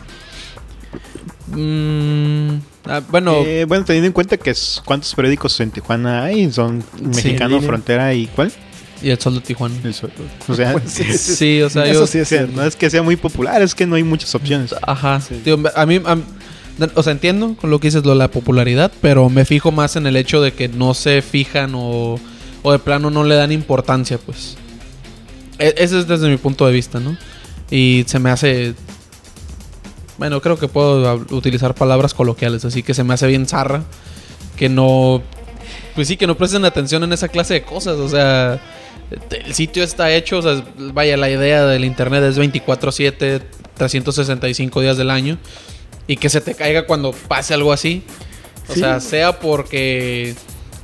Mm, 1.59 2.59
ah, 2.85 3.01
bueno, 3.09 3.35
Eh, 3.45 3.65
bueno, 3.65 3.85
teniendo 3.85 4.07
en 4.07 4.13
cuenta 4.13 4.37
que 4.37 4.49
es, 4.51 4.81
cuántos 4.85 5.13
periódicos 5.15 5.59
en 5.59 5.71
Tijuana 5.71 6.23
hay, 6.23 6.51
son 6.51 6.83
Mexicano. 7.01 7.61
Frontera 7.61 8.13
y 8.13 8.27
¿cuál? 8.27 8.51
y 9.01 9.09
el 9.11 9.19
sol 9.19 9.35
de 9.35 9.41
Tijuana. 9.41 9.75
El 9.83 9.93
Sol. 9.93 10.11
O 10.47 10.53
sea, 10.55 10.71
Pues 10.73 10.91
sí, 10.91 11.03
sí, 11.05 11.17
Sí, 11.35 11.61
o 11.61 11.69
sea, 11.69 11.85
Eso 11.85 12.01
yo... 12.01 12.07
sí 12.07 12.17
es 12.19 12.27
o 12.27 12.29
sea, 12.29 12.37
cierto. 12.39 12.55
no 12.57 12.63
es 12.67 12.75
que 12.75 12.89
sea 12.89 13.01
muy 13.01 13.15
popular, 13.15 13.61
es 13.61 13.73
que 13.75 13.85
no 13.85 13.95
hay 13.95 14.03
muchas 14.03 14.33
opciones. 14.35 14.75
Ajá. 14.81 15.21
Sí. 15.21 15.41
A 15.75 15.85
mí... 15.85 16.01
a- 16.05 16.17
o 16.95 17.03
sea, 17.03 17.11
entiendo 17.11 17.55
con 17.59 17.69
lo 17.71 17.79
que 17.79 17.87
dices, 17.89 18.05
lo 18.05 18.11
de 18.11 18.15
la 18.17 18.31
popularidad, 18.31 18.89
pero 19.01 19.27
me 19.29 19.43
fijo 19.43 19.69
más 19.73 19.97
en 19.97 20.07
el 20.07 20.15
hecho 20.15 20.41
de 20.41 20.53
que 20.53 20.69
no 20.69 20.93
se 20.93 21.21
fijan 21.21 21.73
o, 21.75 22.17
o 22.61 22.71
de 22.71 22.79
plano 22.79 23.09
no 23.09 23.25
le 23.25 23.35
dan 23.35 23.51
importancia, 23.51 24.17
pues. 24.17 24.55
E- 25.59 25.75
ese 25.77 25.99
es 25.99 26.07
desde 26.07 26.29
mi 26.29 26.37
punto 26.37 26.65
de 26.65 26.71
vista, 26.71 27.01
¿no? 27.01 27.17
Y 27.69 28.05
se 28.07 28.17
me 28.19 28.29
hace... 28.29 28.75
Bueno, 30.19 30.41
creo 30.41 30.59
que 30.59 30.67
puedo 30.67 31.15
utilizar 31.31 31.73
palabras 31.73 32.13
coloquiales, 32.13 32.65
así 32.65 32.83
que 32.83 32.93
se 32.93 33.03
me 33.03 33.13
hace 33.15 33.25
bien 33.25 33.47
zarra 33.47 33.83
que 34.57 34.69
no... 34.69 35.23
Pues 35.95 36.07
sí, 36.09 36.17
que 36.17 36.27
no 36.27 36.35
presten 36.37 36.65
atención 36.65 37.03
en 37.03 37.13
esa 37.13 37.29
clase 37.29 37.55
de 37.55 37.63
cosas, 37.63 37.97
o 37.97 38.07
sea... 38.09 38.59
El 39.31 39.55
sitio 39.55 39.83
está 39.83 40.11
hecho, 40.11 40.37
o 40.37 40.41
sea, 40.43 40.63
vaya, 40.93 41.17
la 41.17 41.31
idea 41.31 41.65
del 41.65 41.83
internet 41.83 42.23
es 42.25 42.37
24/7, 42.37 43.41
365 43.75 44.81
días 44.81 44.97
del 44.97 45.09
año. 45.09 45.39
Y 46.05 46.17
que 46.17 46.29
se 46.29 46.41
te 46.41 46.53
caiga 46.53 46.85
cuando 46.85 47.11
pase 47.11 47.55
algo 47.55 47.73
así. 47.73 48.03
O 48.67 48.73
Sí. 48.75 48.81
sea, 48.81 48.99
sea 48.99 49.39
porque, 49.39 50.35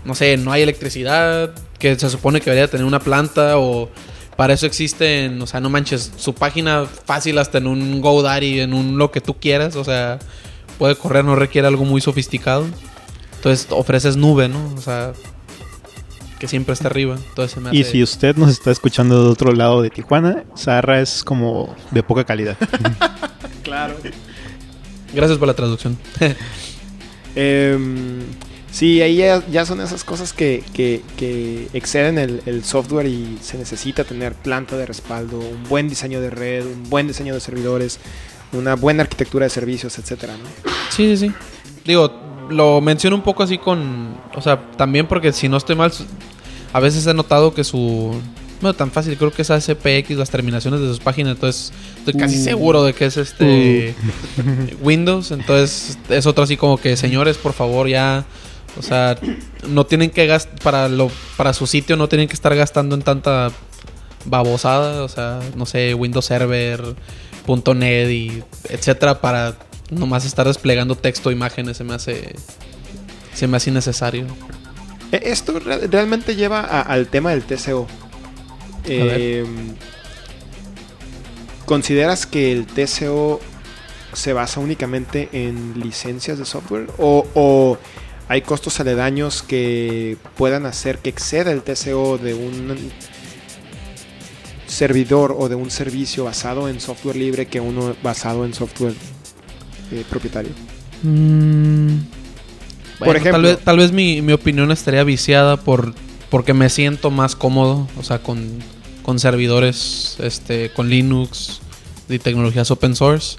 no 0.06 0.16
sé, 0.16 0.38
no 0.38 0.52
hay 0.52 0.64
electricidad, 0.64 1.52
que 1.78 2.00
se 2.00 2.10
supone 2.10 2.40
que 2.42 2.50
debería 2.50 2.68
tener 2.68 2.86
una 2.88 3.00
planta 3.00 3.60
o 3.60 3.92
para 4.36 4.54
eso 4.54 4.66
existen, 4.66 5.42
o 5.42 5.48
sea, 5.48 5.60
no 5.60 5.70
manches, 5.70 6.12
su 6.18 6.34
página 6.34 6.86
fácil 6.86 7.38
hasta 7.38 7.58
en 7.58 7.68
un 7.68 8.02
GoDaddy, 8.02 8.60
en 8.60 8.74
un 8.74 8.98
lo 8.98 9.12
que 9.12 9.22
tú 9.22 9.36
quieras, 9.40 9.76
o 9.76 9.84
sea, 9.84 10.20
puede 10.78 10.96
correr, 10.96 11.24
no 11.24 11.36
requiere 11.36 11.68
algo 11.68 11.86
muy 11.86 12.02
sofisticado. 12.02 12.66
Entonces 13.38 13.68
ofreces 13.70 14.18
nube, 14.18 14.50
¿no? 14.50 14.74
O 14.76 14.82
sea, 14.82 15.14
que 16.40 16.48
siempre 16.48 16.74
está 16.74 16.88
arriba. 16.88 17.16
Entonces 17.30 17.52
se 17.52 17.60
me 17.60 17.70
hace... 17.70 17.78
Y 17.78 17.84
si 17.84 18.04
usted 18.04 18.36
nos 18.36 18.50
está 18.50 18.72
escuchando 18.72 19.24
de 19.24 19.30
otro 19.30 19.54
lado 19.54 19.82
de 19.82 19.90
Tijuana, 19.90 20.44
Zarra 20.58 21.00
es 21.00 21.24
como 21.24 21.76
de 21.92 22.04
poca 22.04 22.24
calidad. 22.24 22.58
Claro. 23.64 23.96
Gracias 25.12 25.40
por 25.40 25.48
la 25.48 25.56
traducción. 25.56 25.98
Em, 27.36 28.22
sí, 28.76 29.02
ahí 29.02 29.16
ya, 29.16 29.42
ya 29.50 29.66
son 29.66 29.80
esas 29.80 30.04
cosas 30.04 30.34
que, 30.34 30.62
que- 30.74 31.02
que 31.16 31.70
exceden 31.74 32.18
el, 32.18 32.42
el 32.46 32.64
software 32.66 33.08
y 33.08 33.38
se 33.42 33.58
necesita 33.58 34.04
tener 34.04 34.34
planta 34.34 34.76
de 34.78 34.86
respaldo, 34.86 35.40
un 35.40 35.64
buen 35.70 35.88
diseño 35.88 36.20
de 36.20 36.30
red, 36.30 36.66
un 36.66 36.90
buen 36.90 37.08
diseño 37.08 37.34
de 37.34 37.40
servidores, 37.40 38.00
una 38.52 38.76
buena 38.76 39.04
arquitectura 39.04 39.46
de 39.46 39.50
servicios, 39.50 39.98
etcétera, 39.98 40.34
¿no? 40.38 40.44
Sí, 40.90 41.16
sí, 41.16 41.28
sí. 41.28 41.34
Digo, 41.86 42.12
lo 42.50 42.82
menciono 42.82 43.16
un 43.16 43.24
poco 43.24 43.44
así 43.44 43.58
con. 43.58 44.18
O 44.36 44.42
sea, 44.42 44.72
también 44.78 45.08
porque 45.08 45.32
si 45.34 45.48
no 45.50 45.58
estoy 45.58 45.76
mal, 45.76 45.92
a 46.74 46.80
veces 46.80 47.06
he 47.08 47.14
notado 47.14 47.54
que 47.54 47.64
su. 47.64 48.14
No 48.62 48.74
tan 48.74 48.90
fácil, 48.92 49.18
creo 49.18 49.32
que 49.32 49.42
es 49.42 49.52
ACPX, 49.52 50.12
las 50.12 50.30
terminaciones 50.30 50.80
de 50.80 50.88
sus 50.88 51.00
páginas. 51.00 51.34
Entonces, 51.36 51.74
estoy 51.98 52.14
casi 52.14 52.40
Uh. 52.40 52.44
seguro 52.44 52.84
de 52.84 52.94
que 52.94 53.06
es 53.06 53.18
este. 53.18 53.94
Windows. 54.82 55.32
Entonces, 55.32 55.98
es 56.10 56.26
otro 56.26 56.44
así 56.44 56.56
como 56.58 56.78
que, 56.78 56.96
señores, 56.98 57.38
por 57.38 57.54
favor, 57.54 57.88
ya. 57.88 58.26
O 58.78 58.82
sea, 58.82 59.18
no 59.68 59.86
tienen 59.86 60.10
que 60.10 60.26
gastar. 60.28 60.60
Para, 60.60 60.90
lo, 60.90 61.10
para 61.38 61.54
su 61.54 61.66
sitio, 61.68 61.96
no 61.96 62.10
tienen 62.10 62.28
que 62.28 62.34
estar 62.34 62.54
gastando 62.56 62.96
en 62.96 63.02
tanta 63.02 63.52
babosada. 64.26 65.04
O 65.04 65.08
sea, 65.10 65.40
no 65.56 65.66
sé, 65.66 65.94
Windows 65.94 66.26
Server, 66.26 66.96
.NET 67.76 68.10
y 68.10 68.44
etcétera, 68.70 69.22
para 69.22 69.56
nomás 69.92 70.26
estar 70.26 70.48
desplegando 70.48 70.96
texto, 70.96 71.32
imágenes, 71.32 71.78
se 71.78 71.84
me 71.84 71.94
hace. 71.94 72.36
Se 73.34 73.48
me 73.48 73.58
hace 73.58 73.70
innecesario. 73.70 74.26
E- 75.12 75.22
Esto 75.26 75.60
re- 75.60 75.88
realmente 75.88 76.36
lleva 76.36 76.62
a- 76.62 76.82
al 76.82 77.08
tema 77.08 77.32
del 77.32 77.44
TCO. 77.44 77.86
Em, 78.88 79.76
¿Consideras 81.66 82.26
que 82.28 82.52
el 82.52 82.66
TCO 82.68 83.40
se 84.14 84.34
basa 84.34 84.60
únicamente 84.60 85.30
en 85.34 85.80
licencias 85.80 86.38
de 86.38 86.46
software? 86.46 86.88
¿O, 87.00 87.26
o 87.34 87.78
hay 88.28 88.42
costos 88.42 88.80
aledaños 88.80 89.44
que 89.44 90.18
puedan 90.36 90.66
hacer 90.66 91.00
que 91.00 91.10
exceda 91.10 91.52
el 91.52 91.62
TCO 91.62 92.18
de 92.18 92.34
un 92.34 92.76
servidor 94.68 95.36
o 95.38 95.48
de 95.48 95.56
un 95.56 95.70
servicio 95.70 96.26
basado 96.26 96.68
en 96.68 96.80
software 96.80 97.16
libre 97.16 97.46
que 97.46 97.60
uno 97.60 97.96
basado 98.04 98.46
en 98.46 98.54
software 98.54 98.94
eh, 99.92 100.04
propietario? 100.10 100.52
Por 103.00 103.16
ejemplo. 103.16 103.32
tal 103.32 103.42
vez, 103.44 103.60
tal 103.60 103.78
vez 103.78 103.92
mi, 103.92 104.22
mi 104.22 104.34
opinión 104.34 104.72
estaría 104.72 105.04
viciada 105.04 105.58
por 105.58 105.94
porque 106.30 106.54
me 106.54 106.70
siento 106.70 107.12
más 107.12 107.36
cómodo, 107.36 107.88
o 107.98 108.04
sea, 108.04 108.20
con, 108.20 108.60
con 109.04 109.20
servidores, 109.20 110.18
este, 110.20 110.70
con 110.72 110.90
Linux 110.90 111.62
y 112.10 112.20
tecnologías 112.20 112.72
open 112.72 112.96
source. 112.96 113.38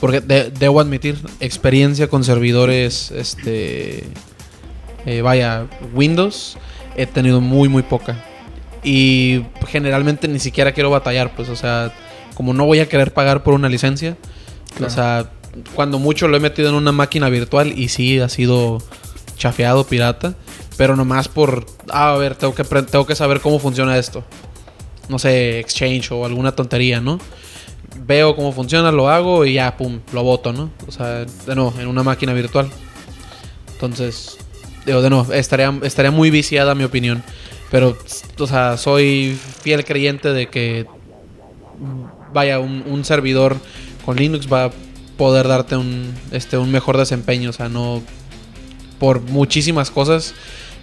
Porque 0.00 0.20
de- 0.20 0.50
debo 0.50 0.80
admitir, 0.80 1.18
experiencia 1.40 2.08
con 2.08 2.24
servidores, 2.24 3.10
este, 3.10 4.04
eh, 5.06 5.20
vaya, 5.22 5.66
Windows, 5.94 6.56
he 6.96 7.06
tenido 7.06 7.40
muy, 7.40 7.68
muy 7.68 7.82
poca. 7.82 8.24
Y 8.82 9.42
generalmente 9.68 10.26
ni 10.26 10.38
siquiera 10.38 10.72
quiero 10.72 10.88
batallar, 10.90 11.34
pues, 11.36 11.48
o 11.50 11.56
sea, 11.56 11.92
como 12.34 12.54
no 12.54 12.64
voy 12.64 12.80
a 12.80 12.88
querer 12.88 13.12
pagar 13.12 13.42
por 13.42 13.52
una 13.54 13.68
licencia. 13.68 14.16
O 14.84 14.88
sea, 14.88 15.30
cuando 15.74 15.98
mucho 15.98 16.28
lo 16.28 16.36
he 16.36 16.40
metido 16.40 16.70
en 16.70 16.74
una 16.76 16.92
máquina 16.92 17.28
virtual 17.28 17.78
y 17.78 17.88
sí 17.88 18.18
ha 18.20 18.28
sido 18.30 18.78
chafeado 19.36 19.84
pirata. 19.84 20.34
Pero 20.78 20.96
nomás 20.96 21.28
por, 21.28 21.66
ah, 21.90 22.14
a 22.14 22.16
ver, 22.16 22.36
tengo 22.36 22.54
que, 22.54 22.64
tengo 22.64 23.04
que 23.04 23.14
saber 23.14 23.40
cómo 23.40 23.58
funciona 23.58 23.98
esto. 23.98 24.24
No 25.10 25.18
sé, 25.18 25.58
Exchange 25.60 26.10
o 26.12 26.24
alguna 26.24 26.52
tontería, 26.52 27.00
¿no? 27.02 27.18
Veo 27.96 28.36
cómo 28.36 28.52
funciona, 28.52 28.92
lo 28.92 29.08
hago 29.08 29.44
y 29.44 29.54
ya, 29.54 29.76
pum, 29.76 30.00
lo 30.12 30.22
boto, 30.22 30.52
¿no? 30.52 30.70
O 30.86 30.92
sea, 30.92 31.24
de 31.24 31.54
nuevo, 31.54 31.74
en 31.78 31.88
una 31.88 32.02
máquina 32.02 32.32
virtual. 32.32 32.70
Entonces, 33.72 34.38
digo, 34.86 35.02
de 35.02 35.10
nuevo, 35.10 35.32
estaría, 35.32 35.72
estaría 35.82 36.10
muy 36.10 36.30
viciada 36.30 36.74
mi 36.74 36.84
opinión. 36.84 37.22
Pero, 37.70 37.96
o 38.38 38.46
sea, 38.46 38.76
soy 38.76 39.38
fiel 39.62 39.84
creyente 39.84 40.32
de 40.32 40.48
que, 40.48 40.86
vaya, 42.32 42.58
un, 42.58 43.04
servidor 43.04 43.56
con 44.04 44.16
Linux 44.16 44.52
va 44.52 44.64
a 44.64 44.70
poder 45.16 45.46
darte 45.46 45.76
un, 45.76 46.12
este, 46.32 46.58
un 46.58 46.70
mejor 46.72 46.96
desempeño. 46.96 47.50
O 47.50 47.52
sea, 47.52 47.68
no 47.68 48.02
por 48.98 49.20
muchísimas 49.20 49.90
cosas 49.90 50.34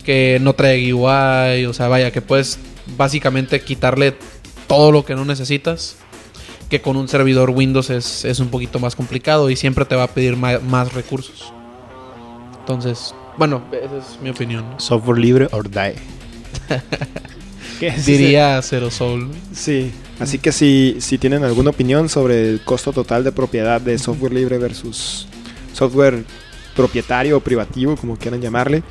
que 0.05 0.39
no 0.41 0.53
trae 0.53 0.93
UI. 0.93 1.65
O 1.65 1.73
sea, 1.73 1.87
vaya, 1.89 2.11
que 2.11 2.21
puedes 2.21 2.57
básicamente 2.97 3.61
quitarle 3.61 4.15
todo 4.67 4.91
lo 4.91 5.03
que 5.03 5.15
no 5.15 5.25
necesitas. 5.25 5.97
Que 6.69 6.81
con 6.81 6.97
un 6.97 7.07
servidor 7.07 7.51
Windows 7.51 7.89
es, 7.89 8.25
es 8.25 8.39
un 8.39 8.49
poquito 8.49 8.79
más 8.79 8.95
complicado 8.95 9.49
y 9.49 9.55
siempre 9.55 9.85
te 9.85 9.95
va 9.95 10.03
a 10.03 10.07
pedir 10.07 10.35
más 10.35 10.93
recursos. 10.93 11.53
Entonces, 12.59 13.15
bueno, 13.37 13.63
esa 13.71 13.97
es 13.97 14.19
mi 14.21 14.29
opinión. 14.29 14.65
Software 14.77 15.19
libre 15.19 15.47
or 15.51 15.69
die. 15.69 15.95
¿Qué 17.79 17.87
es 17.87 17.99
ese? 17.99 18.11
Diría 18.11 18.61
Zero 18.61 18.89
Soul. 18.91 19.29
Sí, 19.53 19.91
así 20.19 20.39
que 20.39 20.51
si, 20.51 20.97
si 20.99 21.17
tienen 21.17 21.43
alguna 21.43 21.69
opinión 21.69 22.09
sobre 22.09 22.49
el 22.49 22.61
costo 22.61 22.91
total 22.91 23.23
de 23.23 23.31
propiedad 23.31 23.79
de 23.79 23.97
software 23.97 24.33
libre 24.33 24.57
versus 24.57 25.27
software 25.73 26.25
propietario 26.75 27.37
o 27.37 27.39
privativo, 27.39 27.95
como 27.95 28.17
quieran 28.17 28.41
llamarle, 28.41 28.83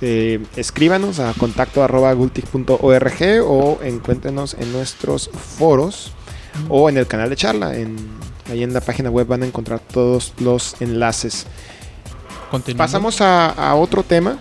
eh, 0.00 0.40
escríbanos 0.56 1.20
a 1.20 1.32
contacto 1.34 1.82
arroba 1.84 2.12
o 2.12 3.78
encuéntrenos 3.82 4.54
en 4.54 4.72
nuestros 4.72 5.30
foros 5.30 6.12
o 6.68 6.88
en 6.88 6.96
el 6.96 7.06
canal 7.06 7.30
de 7.30 7.36
charla. 7.36 7.76
En, 7.76 7.96
ahí 8.50 8.62
en 8.62 8.72
la 8.72 8.80
página 8.80 9.10
web 9.10 9.26
van 9.26 9.42
a 9.42 9.46
encontrar 9.46 9.80
todos 9.80 10.32
los 10.38 10.76
enlaces. 10.80 11.46
Continuando. 12.50 12.78
Pasamos 12.84 13.20
a, 13.20 13.48
a 13.50 13.74
otro 13.76 14.02
tema. 14.02 14.38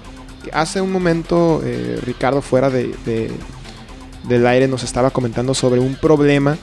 Hace 0.52 0.82
un 0.82 0.92
momento 0.92 1.62
eh, 1.64 2.00
Ricardo 2.04 2.42
fuera 2.42 2.70
de, 2.70 2.94
de- 3.06 3.32
del 4.28 4.46
aire 4.46 4.68
nos 4.68 4.84
estaba 4.84 5.10
comentando 5.10 5.54
sobre 5.56 5.80
un 5.80 5.96
problema 5.96 6.56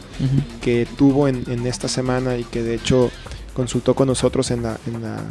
que 0.61 0.87
tuvo 0.97 1.27
en, 1.27 1.45
en 1.49 1.67
esta 1.67 1.89
semana 1.89 2.37
y 2.37 2.45
que 2.45 2.63
de 2.63 2.75
hecho 2.77 3.11
consultó 3.55 3.95
con 3.95 4.07
nosotros 4.07 4.51
en, 4.53 4.63
la, 4.63 4.79
en, 4.87 5.03
la- 5.03 5.23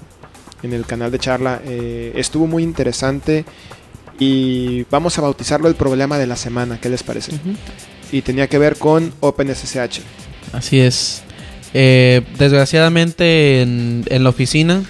en 0.63 0.73
el 0.73 0.85
canal 0.85 1.11
de 1.11 1.19
charla. 1.19 1.61
Eh, 1.65 2.11
estuvo 2.15 2.45
muy 2.47 2.63
interesante 2.63 3.45
y 4.19 4.83
vamos 4.89 5.17
a 5.17 5.21
bautizarlo 5.21 5.67
el 5.67 5.75
problema 5.75 6.17
de 6.17 6.27
la 6.27 6.35
semana. 6.35 6.79
¿Qué 6.81 6.89
les 6.89 7.03
parece? 7.03 7.33
Y 8.11 8.21
tenía 8.21 8.47
que 8.47 8.57
ver 8.57 8.77
con 8.77 9.13
OpenSSH. 9.19 10.01
Así 10.53 10.79
es. 10.79 11.23
Eh, 11.73 12.21
desgraciadamente 12.37 13.61
en, 13.61 14.05
la 14.09 14.29
oficina, 14.29 14.83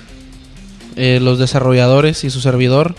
eh, 0.96 1.20
los 1.22 1.40
desarrolladores 1.40 2.24
y 2.24 2.30
su 2.30 2.40
servidor 2.40 2.96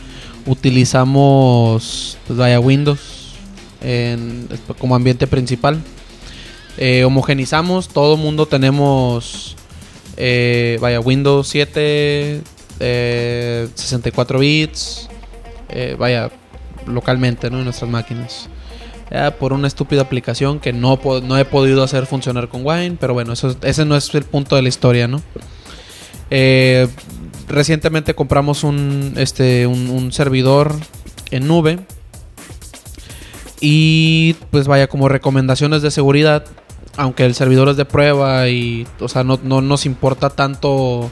utilizamos 0.47 2.19
pues, 2.27 2.39
vaya 2.39 2.61
Windows 2.61 3.35
como 4.79 4.97
ambiente 4.97 5.27
principal. 5.27 5.81
Eh, 6.77 7.05
homogenizamos, 7.05 7.89
todo 7.89 8.17
mundo 8.17 8.47
tenemos 8.47 9.57
vaya 10.81 10.99
Windows 11.01 11.47
7, 11.49 12.43
eh, 12.81 13.69
64 13.75 14.39
bits, 14.41 15.09
vaya 15.97 16.31
localmente 16.87 17.51
¿no? 17.51 17.59
en 17.59 17.65
nuestras 17.65 17.91
máquinas. 17.91 18.49
Por 19.39 19.53
una 19.53 19.69
estúpida 19.69 20.03
aplicación 20.03 20.61
que 20.61 20.73
no, 20.73 21.01
no 21.23 21.39
he 21.39 21.45
podido 21.45 21.83
hacer 21.83 22.07
funcionar 22.07 22.49
con 22.49 22.65
Wine, 22.65 22.97
pero 23.01 23.15
bueno, 23.15 23.33
eso, 23.33 23.57
ese 23.63 23.85
no 23.85 23.97
es 23.97 24.15
el 24.15 24.25
punto 24.25 24.55
de 24.57 24.63
la 24.63 24.69
historia, 24.69 25.09
¿no? 25.09 25.23
Eh, 26.31 26.89
recientemente 27.49 28.15
compramos 28.15 28.65
un, 28.65 29.15
este, 29.17 29.67
un, 29.67 29.89
un 29.89 30.13
servidor 30.13 30.75
en 31.31 31.47
nube 31.47 31.79
y 33.61 34.35
pues 34.51 34.67
vaya 34.67 34.87
como 34.89 35.09
recomendaciones 35.09 35.83
de 35.83 35.91
seguridad, 35.91 36.45
aunque 36.97 37.25
el 37.25 37.35
servidor 37.35 37.69
es 37.69 37.77
de 37.77 37.85
prueba 37.85 38.49
y, 38.49 38.87
o 39.01 39.09
sea, 39.09 39.25
no, 39.25 39.39
no 39.43 39.61
nos 39.61 39.87
importa 39.87 40.31
tanto 40.31 41.11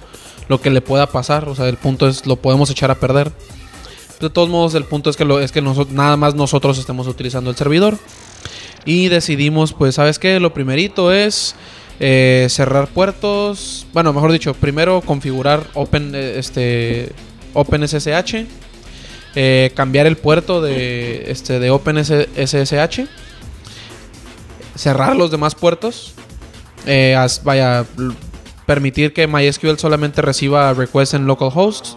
lo 0.49 0.61
que 0.61 0.71
le 0.71 0.81
pueda 0.81 1.07
pasar, 1.09 1.49
o 1.49 1.55
sea, 1.55 1.69
el 1.69 1.77
punto 1.77 2.09
es 2.09 2.27
lo 2.27 2.37
podemos 2.37 2.71
echar 2.71 2.91
a 2.91 2.97
perder. 2.97 3.33
De 4.21 4.31
todos 4.31 4.49
modos, 4.49 4.75
el 4.75 4.85
punto 4.85 5.11
es 5.11 5.17
que, 5.17 5.27
es 5.43 5.53
que 5.53 5.63
nada 5.63 6.17
más 6.17 6.35
nosotros 6.35 6.79
estemos 6.79 7.07
utilizando 7.07 7.51
el 7.51 7.57
servidor. 7.57 7.99
Y 8.87 9.09
decidimos, 9.09 9.73
pues, 9.73 9.97
¿sabes 9.97 10.19
qué? 10.19 10.41
Lo 10.41 10.55
primerito 10.55 11.13
es 11.13 11.55
eh, 11.99 12.47
cerrar 12.49 12.89
puertos. 12.89 13.87
Bueno, 13.93 14.13
mejor 14.13 14.33
dicho, 14.33 14.55
primero 14.55 15.01
configurar 15.01 15.65
Open, 15.75 16.15
eh, 16.15 16.39
este, 16.39 17.13
OpenSSH. 17.53 18.47
eh, 19.35 19.71
cambiar 19.75 20.07
el 20.07 20.17
puerto 20.17 20.63
de, 20.63 21.31
este, 21.31 21.59
de 21.59 21.71
OpenSSH. 21.71 23.07
Cerrar 24.77 25.17
los 25.17 25.31
demás 25.31 25.55
puertos. 25.55 26.15
vaya, 27.45 27.85
permitir 28.67 29.13
que 29.13 29.27
MySQL 29.27 29.77
solamente 29.77 30.23
reciba 30.23 30.73
requests 30.73 31.15
en 31.15 31.27
localhost. 31.27 31.97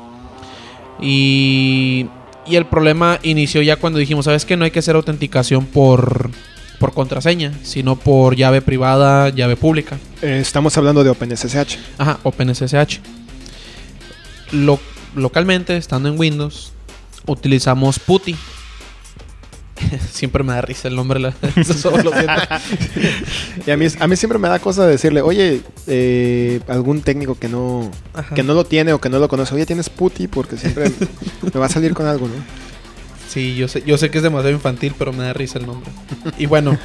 Y, 1.02 2.08
y 2.46 2.56
el 2.56 2.66
problema 2.66 3.20
inició 3.24 3.62
ya 3.62 3.76
cuando 3.78 4.00
dijimos, 4.00 4.26
¿sabes 4.26 4.46
qué? 4.46 4.58
No 4.58 4.66
hay 4.66 4.72
que 4.72 4.80
hacer 4.80 4.96
autenticación 4.96 5.66
por, 5.66 6.30
por 6.80 6.94
contraseña, 6.94 7.54
sino 7.64 7.96
por 7.96 8.36
llave 8.36 8.62
privada, 8.62 9.30
llave 9.30 9.56
pública. 9.56 9.98
Eh, 10.22 10.40
estamos 10.42 10.78
hablando 10.78 11.04
de 11.04 11.10
OpenSSH. 11.10 11.78
Ajá, 11.98 12.20
OpenSSH. 12.24 13.00
Lo- 14.52 14.80
localmente, 15.16 15.78
estando 15.78 16.10
en 16.10 16.20
Windows, 16.20 16.72
utilizamos 17.26 18.00
PuTTY. 18.00 18.36
Siempre 20.12 20.44
me 20.44 20.54
da 20.54 20.62
risa 20.62 20.88
el 20.88 20.96
nombre. 20.96 21.20
la-. 21.20 21.34
Y 23.66 23.72
a 23.72 23.78
mí, 23.78 23.88
a 24.00 24.08
mí 24.08 24.16
siempre 24.16 24.40
me 24.40 24.48
da 24.48 24.60
cosa 24.60 24.86
decirle, 24.86 25.22
oye, 25.22 25.62
eh, 25.88 26.60
algún 26.68 27.02
técnico 27.02 27.36
que 27.36 27.50
no, 27.50 27.90
Ajá. 28.14 28.36
que 28.36 28.44
no 28.44 28.54
lo 28.54 28.66
tiene 28.66 28.94
o 28.94 29.02
que 29.02 29.10
no 29.10 29.20
lo 29.20 29.28
conoce, 29.28 29.56
oye, 29.56 29.66
tienes 29.66 29.90
puti, 29.90 30.28
porque 30.28 30.58
siempre 30.58 30.92
me 31.42 31.60
va 31.60 31.66
a 31.66 31.70
salir 31.70 31.94
con 31.94 32.08
algo, 32.08 32.28
¿no? 32.28 32.34
Sí, 33.28 33.56
yo 33.56 33.68
sé, 33.68 33.84
yo 33.86 33.98
sé 33.98 34.10
que 34.10 34.18
es 34.18 34.24
demasiado 34.24 34.56
infantil, 34.56 34.96
pero 34.98 35.14
me 35.14 35.24
da 35.24 35.34
risa 35.34 35.60
el 35.60 35.68
nombre. 35.68 35.92
Y 36.38 36.48
bueno, 36.48 36.78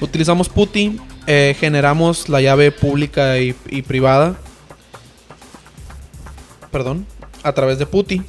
utilizamos 0.00 0.48
PuTTY, 0.48 1.00
eh, 1.26 1.56
generamos 1.58 2.28
la 2.28 2.40
llave 2.40 2.70
pública 2.70 3.38
y, 3.38 3.54
y 3.68 3.82
privada. 3.82 4.36
Perdón, 6.70 7.06
a 7.42 7.52
través 7.52 7.78
de 7.78 7.86
PuTTY. 7.86 8.22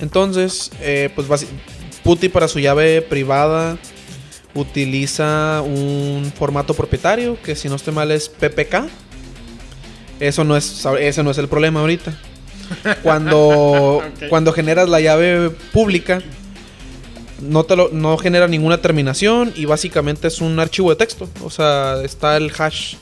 Entonces, 0.00 0.70
eh, 0.80 1.10
pues 1.14 1.46
PuTTY 2.02 2.28
para 2.28 2.48
su 2.48 2.58
llave 2.60 3.02
privada 3.02 3.78
utiliza 4.54 5.62
un 5.64 6.32
formato 6.36 6.74
propietario 6.74 7.36
que 7.42 7.54
si 7.56 7.68
no 7.68 7.76
estoy 7.76 7.92
mal 7.94 8.10
es 8.10 8.28
PPK. 8.28 8.86
Eso 10.20 10.44
no 10.44 10.56
es, 10.56 10.86
ese 10.98 11.22
no 11.22 11.30
es 11.30 11.38
el 11.38 11.48
problema 11.48 11.80
ahorita. 11.80 12.18
Cuando, 13.02 14.02
cuando 14.30 14.52
generas 14.52 14.88
la 14.88 15.00
llave 15.00 15.50
pública, 15.72 16.22
no, 17.40 17.64
te 17.64 17.76
lo- 17.76 17.90
no 17.92 18.16
genera 18.16 18.48
ninguna 18.48 18.78
terminación 18.80 19.52
y 19.54 19.66
básicamente 19.66 20.28
es 20.28 20.40
un 20.40 20.58
archivo 20.58 20.90
de 20.90 20.96
texto. 20.96 21.28
O 21.44 21.50
sea, 21.50 22.00
está 22.02 22.36
el 22.36 22.50
hash. 22.56 22.94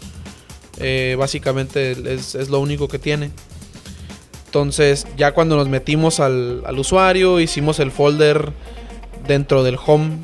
eh, 0.78 1.14
básicamente 1.16 1.92
es, 2.14 2.34
es 2.34 2.48
lo 2.48 2.58
único 2.58 2.88
que 2.88 2.98
tiene. 2.98 3.30
Entonces, 4.54 5.08
ya 5.16 5.32
cuando 5.34 5.56
nos 5.56 5.68
metimos 5.68 6.20
al, 6.20 6.62
al 6.64 6.78
usuario, 6.78 7.40
hicimos 7.40 7.80
el 7.80 7.90
folder 7.90 8.52
dentro 9.26 9.64
del 9.64 9.76
home 9.84 10.18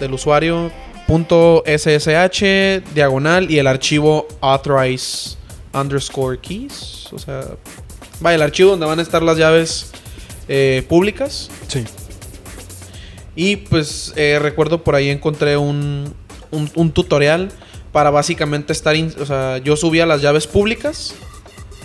del 0.00 0.12
usuario, 0.12 0.72
punto 1.06 1.62
.ssh, 1.64 2.82
diagonal 2.92 3.48
y 3.48 3.60
el 3.60 3.68
archivo 3.68 4.26
authorize 4.40 5.36
underscore 5.72 6.40
keys. 6.40 7.12
O 7.12 7.18
sea, 7.20 7.44
vaya, 8.18 8.34
el 8.34 8.42
archivo 8.42 8.72
donde 8.72 8.86
van 8.86 8.98
a 8.98 9.02
estar 9.02 9.22
las 9.22 9.38
llaves 9.38 9.92
eh, 10.48 10.84
públicas. 10.88 11.48
Sí. 11.68 11.84
Y 13.36 13.54
pues 13.54 14.12
eh, 14.16 14.40
recuerdo 14.42 14.82
por 14.82 14.96
ahí 14.96 15.10
encontré 15.10 15.56
un, 15.56 16.12
un, 16.50 16.68
un 16.74 16.90
tutorial 16.90 17.52
para 17.92 18.10
básicamente 18.10 18.72
estar... 18.72 18.96
in- 18.96 19.14
o 19.20 19.26
sea, 19.26 19.58
yo 19.58 19.76
subía 19.76 20.06
las 20.06 20.22
llaves 20.22 20.48
públicas 20.48 21.14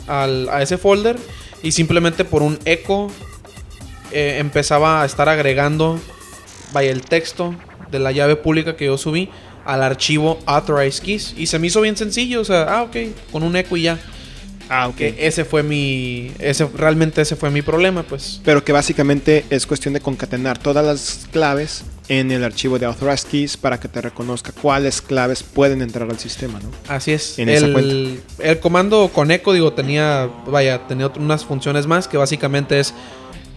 al- 0.07 0.49
a 0.49 0.63
ese 0.63 0.79
folder 0.79 1.17
y 1.65 1.71
simplemente 1.71 2.23
por 2.25 2.43
un 2.43 2.59
eco 2.65 3.11
eh, 4.11 4.37
empezaba 4.39 5.01
a 5.01 5.05
estar 5.05 5.27
agregando, 5.27 5.99
vaya, 6.71 6.91
el 6.91 7.01
texto 7.01 7.55
de 7.89 7.97
la 7.97 8.11
llave 8.11 8.35
pública 8.35 8.75
que 8.75 8.85
yo 8.85 8.99
subí 8.99 9.29
al 9.65 9.81
archivo 9.81 10.37
authorized 10.45 11.03
keys. 11.03 11.33
Y 11.35 11.47
se 11.47 11.57
me 11.57 11.65
hizo 11.65 11.81
bien 11.81 11.97
sencillo, 11.97 12.41
o 12.41 12.45
sea, 12.45 12.65
ah, 12.69 12.83
ok, 12.83 12.97
con 13.31 13.41
un 13.41 13.55
eco 13.55 13.77
y 13.77 13.81
ya. 13.81 13.99
Ah, 14.69 14.87
ok. 14.87 14.95
Que 14.95 15.15
ese 15.19 15.45
fue 15.45 15.63
mi. 15.63 16.31
Ese, 16.39 16.67
realmente 16.75 17.21
ese 17.21 17.35
fue 17.35 17.49
mi 17.49 17.61
problema, 17.61 18.03
pues. 18.03 18.41
Pero 18.43 18.63
que 18.63 18.71
básicamente 18.71 19.45
es 19.49 19.65
cuestión 19.65 19.93
de 19.93 20.01
concatenar 20.01 20.57
todas 20.57 20.85
las 20.85 21.27
claves 21.31 21.83
en 22.07 22.31
el 22.31 22.43
archivo 22.43 22.77
de 22.79 22.85
Authorized 22.85 23.27
Keys 23.29 23.57
para 23.57 23.79
que 23.79 23.87
te 23.87 24.01
reconozca 24.01 24.51
cuáles 24.51 25.01
claves 25.01 25.43
pueden 25.43 25.81
entrar 25.81 26.09
al 26.09 26.19
sistema, 26.19 26.59
¿no? 26.59 26.69
Así 26.87 27.11
es. 27.11 27.39
En 27.39 27.49
esa 27.49 27.65
el, 27.65 28.21
el 28.39 28.59
comando 28.59 29.09
con 29.13 29.31
eco, 29.31 29.53
digo, 29.53 29.73
tenía. 29.73 30.29
Vaya, 30.47 30.87
tenía 30.87 31.07
unas 31.17 31.45
funciones 31.45 31.87
más 31.87 32.07
que 32.07 32.17
básicamente 32.17 32.79
es. 32.79 32.93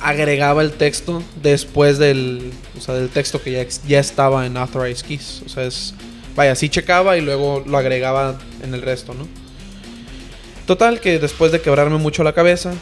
Agregaba 0.01 0.62
el 0.62 0.73
texto 0.73 1.23
después 1.42 1.99
del. 1.99 2.53
O 2.77 2.81
sea, 2.81 2.94
del 2.94 3.09
texto 3.09 3.42
que 3.42 3.53
ya, 3.53 3.66
ya 3.87 3.99
estaba 3.99 4.47
en 4.47 4.57
Authorized 4.57 5.07
Keys. 5.07 5.42
O 5.47 5.49
sea, 5.49 5.64
es. 5.64 5.94
Vaya, 6.37 6.55
sí 6.55 6.68
checaba 6.68 7.16
y 7.16 7.21
luego 7.21 7.64
lo 7.66 7.79
agregaba 7.79 8.38
en 8.62 8.73
el 8.73 8.83
resto, 8.83 9.12
¿no? 9.12 9.27
Total, 10.68 11.00
que 11.00 11.18
después 11.18 11.50
de 11.50 11.62
quebrarme 11.62 11.96
mucho 11.96 12.22
la 12.22 12.35
cabeza, 12.35 12.74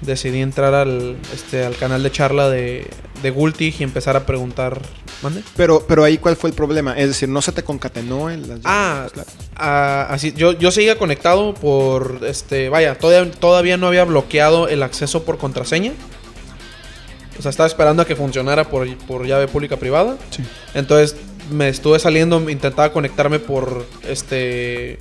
decidí 0.00 0.40
entrar 0.40 0.72
al, 0.72 1.18
este, 1.34 1.62
al 1.62 1.76
canal 1.76 2.02
de 2.02 2.10
charla 2.10 2.48
de, 2.48 2.86
de 3.22 3.30
Gultig 3.30 3.74
y 3.78 3.84
empezar 3.84 4.16
a 4.16 4.24
preguntar. 4.24 4.80
¿Mande? 5.22 5.42
Pero, 5.54 5.84
pero 5.86 6.04
ahí, 6.04 6.16
¿cuál 6.16 6.36
fue 6.36 6.48
el 6.48 6.56
problema? 6.56 6.96
Es 6.96 7.08
decir, 7.08 7.28
no 7.28 7.42
se 7.42 7.52
te 7.52 7.62
concatenó 7.62 8.30
en 8.30 8.48
las 8.48 8.60
Ah, 8.64 9.08
ah, 9.56 10.06
así, 10.08 10.32
yo, 10.32 10.52
yo 10.52 10.70
seguía 10.70 10.96
conectado 10.96 11.52
por, 11.52 12.20
este, 12.26 12.70
vaya, 12.70 12.96
todavía, 12.96 13.30
todavía 13.30 13.76
no 13.76 13.88
había 13.88 14.04
bloqueado 14.04 14.66
el 14.66 14.82
acceso 14.82 15.24
por 15.24 15.36
contraseña. 15.36 15.92
O 17.38 17.42
sea, 17.42 17.50
estaba 17.50 17.66
esperando 17.66 18.00
a 18.00 18.06
que 18.06 18.16
funcionara 18.16 18.70
por, 18.70 18.88
por 19.00 19.26
llave 19.26 19.48
pública 19.48 19.76
privada. 19.76 20.16
Sí. 20.30 20.42
Entonces 20.72 21.14
me 21.50 21.68
estuve 21.68 21.98
saliendo, 21.98 22.48
intentaba 22.48 22.90
conectarme 22.90 23.38
por, 23.38 23.84
este, 24.08 24.98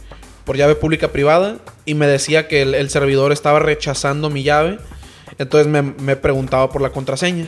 por 0.48 0.56
llave 0.56 0.76
pública 0.76 1.10
privada 1.10 1.58
y 1.86 1.94
me 1.94 2.08
decía 2.08 2.48
que 2.48 2.62
el, 2.62 2.74
el 2.74 2.90
servidor 2.90 3.34
estaba 3.34 3.60
rechazando 3.60 4.30
mi 4.30 4.44
llave. 4.44 4.80
Entonces 5.38 5.68
me, 5.68 5.82
me 5.82 6.16
preguntaba 6.16 6.72
por 6.72 6.82
la 6.82 6.92
contraseña. 6.92 7.46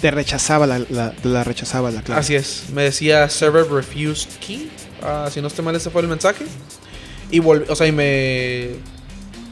Te 0.00 0.12
rechazaba 0.12 0.66
la, 0.66 0.78
la, 0.88 1.12
la 1.24 1.44
rechazaba 1.44 1.90
la 1.90 2.02
clave. 2.02 2.20
Así 2.20 2.36
es, 2.36 2.66
me 2.72 2.84
decía 2.84 3.28
server 3.28 3.66
refused 3.66 4.30
key. 4.38 4.70
Ah, 5.02 5.28
si 5.30 5.42
no 5.42 5.48
estoy 5.48 5.64
mal, 5.64 5.74
ese 5.74 5.90
fue 5.90 6.02
el 6.02 6.08
mensaje. 6.08 6.46
Y 7.32 7.40
volví, 7.40 7.66
o 7.68 7.74
sea, 7.74 7.88
y 7.88 7.92
me. 7.92 8.70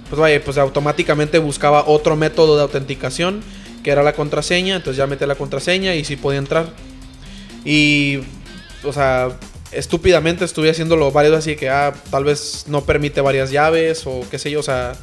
Pues 0.09 0.21
vaya, 0.21 0.41
pues 0.43 0.57
automáticamente 0.57 1.39
buscaba 1.39 1.85
otro 1.87 2.17
método 2.17 2.57
de 2.57 2.63
autenticación, 2.63 3.43
que 3.83 3.91
era 3.91 4.05
la 4.05 4.13
contraseña. 4.13 4.77
Entonces 4.77 4.97
ya 4.97 5.07
metí 5.09 5.27
la 5.27 5.35
contraseña 5.35 5.97
y 5.97 6.05
sí 6.05 6.15
podía 6.17 6.39
entrar. 6.39 6.71
Y, 7.65 8.21
o 8.85 8.93
sea, 8.93 9.31
estúpidamente 9.73 10.45
estuve 10.45 10.71
haciéndolo 10.71 11.11
varios 11.13 11.37
así 11.37 11.57
que, 11.57 11.69
ah, 11.71 11.93
tal 12.11 12.25
vez 12.25 12.65
no 12.69 12.85
permite 12.85 13.21
varias 13.21 13.51
llaves 13.51 14.07
o 14.07 14.21
qué 14.31 14.39
sé 14.39 14.51
yo, 14.51 14.61
o 14.61 14.65
sea. 14.65 14.95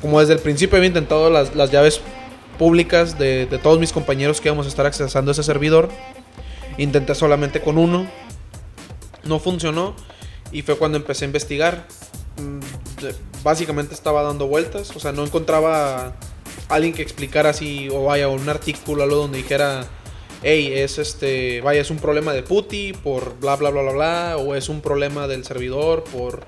Como 0.00 0.20
desde 0.20 0.34
el 0.34 0.38
principio 0.38 0.76
había 0.76 0.86
intentado 0.86 1.28
las, 1.28 1.56
las 1.56 1.72
llaves 1.72 2.00
públicas 2.56 3.18
de, 3.18 3.46
de 3.46 3.58
todos 3.58 3.80
mis 3.80 3.92
compañeros 3.92 4.40
que 4.40 4.48
íbamos 4.48 4.66
a 4.66 4.68
estar 4.68 4.86
accesando 4.86 5.32
ese 5.32 5.42
servidor. 5.42 5.88
Intenté 6.76 7.14
solamente 7.14 7.60
con 7.60 7.78
uno. 7.78 8.08
No 9.24 9.40
funcionó. 9.40 9.96
Y 10.52 10.62
fue 10.62 10.76
cuando 10.76 10.98
empecé 10.98 11.24
a 11.24 11.26
investigar. 11.26 11.86
Mm, 12.36 12.60
Básicamente 13.42 13.94
estaba 13.94 14.22
dando 14.22 14.46
vueltas. 14.46 14.94
O 14.94 15.00
sea, 15.00 15.12
no 15.12 15.24
encontraba 15.24 16.14
alguien 16.68 16.92
que 16.92 17.02
explicara 17.02 17.50
así. 17.50 17.88
O 17.90 18.04
vaya, 18.04 18.28
un 18.28 18.48
artículo 18.48 19.02
algo 19.02 19.16
donde 19.16 19.38
dijera. 19.38 19.86
Hey, 20.42 20.72
es 20.72 20.98
este. 20.98 21.60
Vaya, 21.60 21.80
es 21.80 21.90
un 21.90 21.98
problema 21.98 22.32
de 22.32 22.42
PuTTY 22.42 22.92
por 22.92 23.38
bla 23.40 23.56
bla 23.56 23.70
bla 23.70 23.82
bla 23.82 23.92
bla. 23.92 24.36
O 24.38 24.54
es 24.54 24.68
un 24.68 24.80
problema 24.80 25.26
del 25.26 25.44
servidor 25.44 26.04
por 26.04 26.46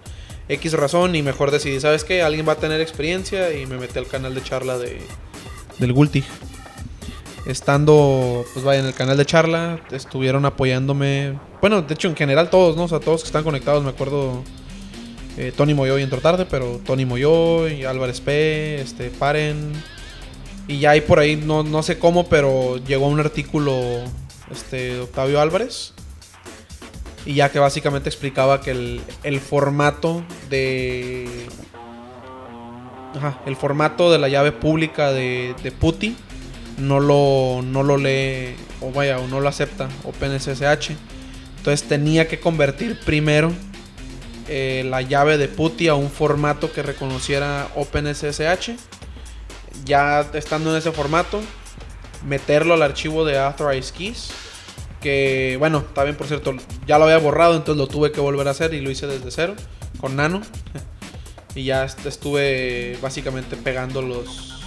X 0.49 0.73
razón. 0.75 1.15
Y 1.15 1.23
mejor 1.23 1.51
decidí, 1.51 1.81
¿sabes 1.81 2.05
qué? 2.05 2.23
Alguien 2.23 2.47
va 2.49 2.53
a 2.53 2.57
tener 2.57 2.81
experiencia. 2.81 3.53
Y 3.53 3.67
me 3.67 3.79
metí 3.79 3.99
al 3.99 4.07
canal 4.07 4.35
de 4.35 4.43
charla 4.43 4.79
de. 4.79 4.99
Del 5.79 5.93
Gultig 5.93 6.25
estando, 7.47 8.45
pues 8.53 8.65
vaya, 8.65 8.81
en 8.81 8.87
el 8.87 8.95
canal 8.95 9.17
de 9.17 9.25
charla, 9.27 9.81
estuvieron 9.91 10.45
apoyándome. 10.45 11.39
Bueno, 11.61 11.83
de 11.83 11.95
hecho, 11.95 12.09
en 12.09 12.17
general 12.17 12.51
todos, 12.51 12.77
¿no? 12.77 12.85
O 12.85 12.89
sea, 12.89 13.01
todos 13.01 13.23
que 13.23 13.27
están 13.27 13.45
conectados, 13.45 13.83
me 13.83 13.91
acuerdo. 13.91 14.43
eh, 15.37 15.53
Tony 15.57 15.75
Moyoy 15.75 16.03
entró 16.03 16.21
tarde, 16.21 16.47
pero 16.49 16.81
Tony 16.85 17.05
Moyoy, 17.05 17.85
Álvarez 17.85 18.21
P, 18.21 18.81
este, 18.81 19.11
Paren. 19.11 19.73
Y 20.71 20.79
ya 20.79 20.91
hay 20.91 21.01
por 21.01 21.19
ahí, 21.19 21.35
no, 21.35 21.65
no 21.65 21.83
sé 21.83 21.99
cómo, 21.99 22.29
pero 22.29 22.77
llegó 22.77 23.09
un 23.09 23.19
artículo, 23.19 24.05
este, 24.53 24.95
de 24.95 25.01
Octavio 25.01 25.41
Álvarez. 25.41 25.95
Y 27.27 27.35
ya 27.35 27.51
que 27.51 27.59
básicamente 27.59 28.09
explicaba 28.09 28.61
que 28.61 28.71
el, 28.71 29.01
el 29.25 29.41
formato 29.41 30.23
de. 30.49 31.29
Ajá, 33.17 33.41
el 33.47 33.57
formato 33.57 34.13
de 34.13 34.21
la 34.21 34.29
llave 34.29 34.53
pública 34.53 35.11
de, 35.11 35.57
de 35.61 36.15
no 36.79 37.01
lo, 37.01 37.63
no 37.65 37.83
lo 37.83 37.97
lee, 37.97 38.55
o 38.81 38.93
vaya, 38.93 39.19
o 39.19 39.27
no 39.27 39.41
lo 39.41 39.49
acepta 39.49 39.89
OpenSSH. 40.05 40.93
Entonces 41.57 41.89
tenía 41.89 42.29
que 42.29 42.39
convertir 42.39 42.97
primero 43.05 43.53
eh, 44.49 44.85
la 44.89 45.03
llave 45.03 45.37
de 45.37 45.49
PuTTY 45.49 45.89
a 45.89 45.95
un 45.97 46.11
formato 46.11 46.73
que 46.73 46.85
reconociera 46.85 47.67
OpenSSH. 47.75 48.77
Ya 49.85 50.21
estando 50.35 50.71
en 50.71 50.77
ese 50.77 50.93
formato, 50.93 51.41
meterlo 52.27 52.75
al 52.75 52.83
archivo 52.83 53.25
de 53.25 53.39
Authorized 53.39 53.95
Keys. 53.95 54.31
Que 55.01 55.57
bueno, 55.59 55.83
también 55.95 56.17
por 56.17 56.27
cierto, 56.27 56.55
ya 56.87 56.99
lo 56.99 57.05
había 57.05 57.19
borrado, 57.19 57.57
entonces 57.57 57.79
lo 57.79 57.87
tuve 57.89 58.13
que 58.13 58.21
volver 58.21 58.47
a 58.49 58.51
hacer 58.51 58.75
y 58.75 58.81
lo 58.81 58.91
hice 58.91 59.07
desde 59.07 59.31
cero 59.31 59.55
con 60.01 60.17
Nano. 60.17 60.43
Y 61.57 61.65
ya 61.65 61.85
est- 61.85 62.07
estuve 62.07 62.97
básicamente 63.03 63.57
pegando 63.57 64.03
los, 64.03 64.63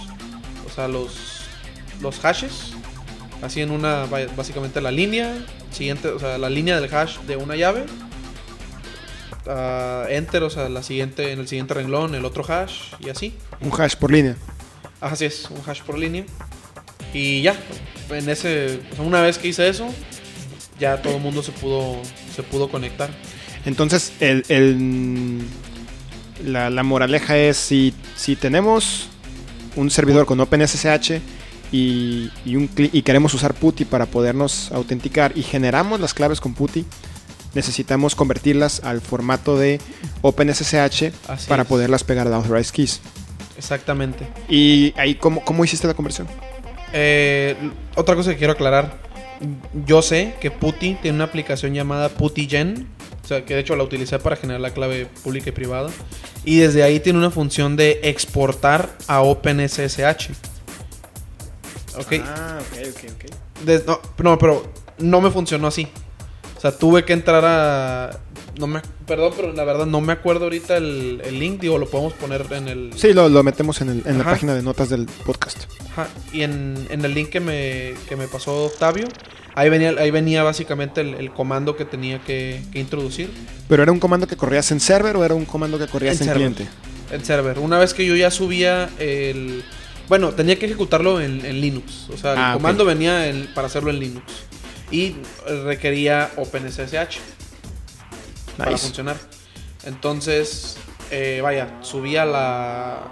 o 0.66 0.70
sea, 0.74 0.86
los, 0.86 1.46
los 2.02 2.18
hashes. 2.20 2.72
Así 3.40 3.62
en 3.62 3.70
una, 3.70 4.04
básicamente 4.36 4.82
la 4.82 4.90
línea, 4.90 5.34
siguiente, 5.70 6.08
o 6.08 6.18
sea, 6.18 6.36
la 6.36 6.50
línea 6.50 6.78
del 6.78 6.94
hash 6.94 7.20
de 7.20 7.36
una 7.38 7.56
llave. 7.56 7.86
ah, 9.46 10.04
enter, 10.10 10.42
o 10.42 10.50
sea, 10.50 10.68
la 10.68 10.82
siguiente, 10.82 11.32
en 11.32 11.40
el 11.40 11.48
siguiente 11.48 11.72
renglón, 11.74 12.14
el 12.14 12.24
otro 12.26 12.44
hash 12.46 12.92
y 13.00 13.08
así. 13.08 13.34
Un 13.62 13.72
hash 13.80 13.94
por 13.96 14.10
línea. 14.12 14.36
Así 15.12 15.24
es, 15.26 15.48
un 15.50 15.60
hash 15.66 15.82
por 15.82 15.98
línea. 15.98 16.24
Y 17.12 17.42
ya, 17.42 17.54
en 18.10 18.28
ese, 18.28 18.80
una 18.98 19.20
vez 19.20 19.38
que 19.38 19.48
hice 19.48 19.68
eso, 19.68 19.88
ya 20.80 21.00
todo 21.02 21.16
el 21.16 21.20
mundo 21.22 21.42
se 21.42 21.52
pudo, 21.52 21.96
se 22.34 22.42
pudo 22.42 22.68
conectar. 22.68 23.10
Entonces, 23.66 24.12
el, 24.20 24.44
el- 24.48 25.40
la, 26.44 26.70
la 26.70 26.82
moraleja 26.82 27.36
es 27.36 27.56
si, 27.56 27.94
si 28.16 28.34
tenemos 28.36 29.08
un 29.76 29.90
servidor 29.90 30.26
con 30.26 30.40
OpenSSH 30.40 31.20
y, 31.72 32.30
y, 32.44 32.56
un 32.56 32.68
cli- 32.68 32.90
y 32.92 33.02
queremos 33.02 33.32
usar 33.34 33.54
PuTTY 33.54 33.84
para 33.84 34.06
podernos 34.06 34.70
autenticar 34.72 35.32
y 35.36 35.42
generamos 35.42 36.00
las 36.00 36.12
claves 36.14 36.40
con 36.40 36.54
PuTTY, 36.54 36.84
necesitamos 37.54 38.14
convertirlas 38.16 38.82
al 38.84 39.00
formato 39.00 39.56
de 39.56 39.80
OpenSSH 40.22 41.12
Así 41.28 41.46
para 41.48 41.62
es. 41.62 41.68
poderlas 41.68 42.04
pegar 42.04 42.26
a 42.26 42.34
Authorized 42.36 42.72
Keys. 42.74 43.00
Exactamente. 43.56 44.26
¿Y 44.48 44.92
ahí 44.96 45.14
cómo, 45.14 45.44
cómo 45.44 45.64
hiciste 45.64 45.86
la 45.86 45.94
conversión? 45.94 46.26
Eh, 46.92 47.56
otra 47.96 48.14
cosa 48.14 48.30
que 48.30 48.36
quiero 48.36 48.52
aclarar. 48.52 48.98
Yo 49.86 50.00
sé 50.02 50.34
que 50.40 50.50
PuTTY 50.50 50.94
tiene 51.02 51.16
una 51.16 51.24
aplicación 51.24 51.74
llamada 51.74 52.08
PuTTyGen. 52.08 52.88
O 53.22 53.26
sea, 53.26 53.44
que 53.44 53.54
de 53.54 53.60
hecho 53.60 53.74
la 53.74 53.84
utilicé 53.84 54.18
para 54.18 54.36
generar 54.36 54.60
la 54.60 54.70
clave 54.70 55.06
pública 55.22 55.48
y 55.48 55.52
privada. 55.52 55.90
Y 56.44 56.58
desde 56.58 56.82
ahí 56.82 57.00
tiene 57.00 57.18
una 57.18 57.30
función 57.30 57.74
de 57.76 58.00
exportar 58.02 58.90
a 59.06 59.22
OpenSSH. 59.22 60.30
Ok. 61.96 62.12
Ah, 62.24 62.58
ok, 62.60 62.78
ok, 62.90 63.10
ok. 63.14 63.64
Des- 63.64 63.86
no, 63.86 64.00
no, 64.18 64.38
pero 64.38 64.70
no 64.98 65.20
me 65.20 65.30
funcionó 65.30 65.68
así. 65.68 65.88
O 66.56 66.60
sea, 66.60 66.76
tuve 66.76 67.04
que 67.04 67.12
entrar 67.12 67.44
a... 67.44 68.18
No 68.58 68.66
me, 68.68 68.80
perdón, 69.06 69.32
pero 69.36 69.52
la 69.52 69.64
verdad 69.64 69.86
no 69.86 70.00
me 70.00 70.12
acuerdo 70.12 70.44
ahorita 70.44 70.76
el, 70.76 71.20
el 71.24 71.38
link. 71.40 71.60
Digo, 71.60 71.76
lo 71.78 71.88
podemos 71.88 72.12
poner 72.12 72.46
en 72.50 72.68
el... 72.68 72.90
Sí, 72.96 73.12
lo, 73.12 73.28
lo 73.28 73.42
metemos 73.42 73.80
en, 73.80 73.88
el- 73.90 74.02
en 74.06 74.18
la 74.18 74.24
página 74.24 74.54
de 74.54 74.62
notas 74.62 74.88
del 74.88 75.06
podcast. 75.26 75.64
Ajá, 75.92 76.08
y 76.32 76.42
en, 76.42 76.86
en 76.90 77.04
el 77.04 77.14
link 77.14 77.30
que 77.30 77.40
me, 77.40 77.94
que 78.08 78.14
me 78.16 78.28
pasó 78.28 78.66
Octavio, 78.66 79.08
ahí 79.54 79.68
venía, 79.70 79.90
ahí 79.98 80.10
venía 80.12 80.42
básicamente 80.44 81.00
el, 81.00 81.14
el 81.14 81.32
comando 81.32 81.76
que 81.76 81.84
tenía 81.84 82.20
que, 82.20 82.62
que 82.72 82.80
introducir 82.80 83.28
¿Pero 83.68 83.82
era 83.82 83.90
un 83.92 83.98
comando 84.00 84.26
que 84.26 84.36
corrías 84.36 84.70
en 84.72 84.78
server 84.80 85.16
o 85.16 85.24
era 85.24 85.34
un 85.34 85.44
comando 85.44 85.78
que 85.78 85.86
corrías 85.88 86.20
En 86.20 86.28
cliente? 86.32 86.66
en 87.10 87.24
server. 87.24 87.58
Una 87.58 87.78
vez 87.78 87.92
que 87.94 88.06
yo 88.06 88.14
ya 88.16 88.30
subía 88.30 88.88
el... 88.98 89.64
Bueno, 90.08 90.32
tenía 90.32 90.58
que 90.58 90.66
ejecutarlo 90.66 91.20
en, 91.20 91.44
en 91.44 91.60
Linux. 91.60 92.08
O 92.12 92.16
sea, 92.16 92.32
el 92.32 92.38
Ah, 92.38 92.50
comando 92.54 92.84
venía 92.84 93.26
en- 93.28 93.46
para 93.54 93.66
hacerlo 93.68 93.90
en 93.90 93.98
Linux. 94.00 94.24
Y 94.90 95.16
requería 95.64 96.30
OpenSSH 96.36 97.18
para 98.56 98.70
Nice. 98.72 98.82
funcionar. 98.86 99.16
Entonces, 99.84 100.76
eh, 101.10 101.40
vaya, 101.42 101.78
subía 101.82 102.24
la, 102.24 103.02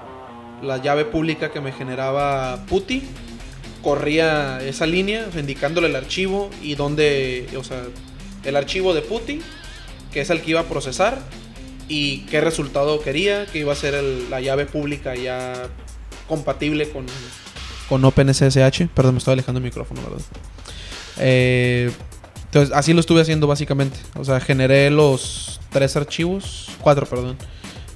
la 0.63 0.79
llave 0.79 1.05
pública 1.05 1.51
que 1.51 1.61
me 1.61 1.73
generaba 1.73 2.65
PuTTY, 2.67 3.03
corría 3.83 4.61
esa 4.63 4.87
línea, 4.87 5.27
indicándole 5.39 5.89
el 5.89 5.97
archivo 5.97 6.51
y 6.63 6.75
dónde, 6.77 7.49
o 7.59 7.65
sea, 7.65 7.83
el 8.45 8.57
archivo 8.57 8.95
de 8.95 9.03
PuTTY 9.03 9.43
que 10.13 10.21
es 10.21 10.29
el 10.31 10.43
que 10.43 10.51
iba 10.51 10.61
a 10.61 10.65
procesar 10.65 11.19
y 11.89 12.19
qué 12.27 12.41
resultado 12.43 13.01
quería, 13.01 13.47
que 13.47 13.59
iba 13.61 13.73
a 13.73 13.77
ser 13.77 13.95
el- 13.95 14.29
la 14.31 14.41
llave 14.43 14.67
pública 14.67 15.15
ya 15.15 15.55
compatible 16.29 16.91
con, 16.91 17.07
con 17.89 18.05
OpenSSH. 18.05 18.89
Perdón, 18.95 19.15
me 19.15 19.19
estoy 19.19 19.33
alejando 19.33 19.59
el 19.59 19.65
micrófono, 19.65 20.03
¿verdad? 20.03 20.21
Eh, 21.19 21.91
entonces, 22.53 22.75
así 22.77 22.93
lo 22.93 23.01
estuve 23.01 23.23
haciendo 23.23 23.47
básicamente. 23.47 23.99
O 24.15 24.25
sea, 24.27 24.39
generé 24.41 24.91
los 24.91 25.59
tres 25.71 25.97
archivos, 25.97 26.69
cuatro, 26.83 27.07
perdón. 27.07 27.39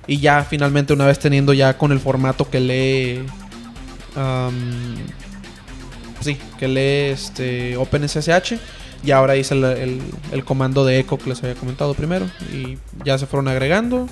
Y 0.06 0.18
ya 0.18 0.44
finalmente, 0.44 0.94
una 0.94 1.04
vez 1.04 1.18
teniendo 1.18 1.52
ya 1.52 1.76
con 1.76 1.92
el 1.92 2.00
formato 2.00 2.48
que 2.48 2.60
lee. 2.60 3.26
sí, 6.20 6.38
que 6.58 6.68
lee 6.68 7.12
este 7.12 7.76
OpenSSH. 7.76 8.54
Y 9.04 9.10
ahora 9.10 9.36
hice 9.36 9.54
el, 9.54 9.64
el- 9.64 10.02
el 10.32 10.44
comando 10.44 10.84
de 10.84 10.98
echo 10.98 11.18
que 11.18 11.28
les 11.28 11.42
había 11.42 11.54
comentado 11.54 11.92
primero. 11.94 12.26
Y 12.52 12.78
ya 13.04 13.18
se 13.18 13.26
fueron 13.26 13.48
agregando. 13.48 14.08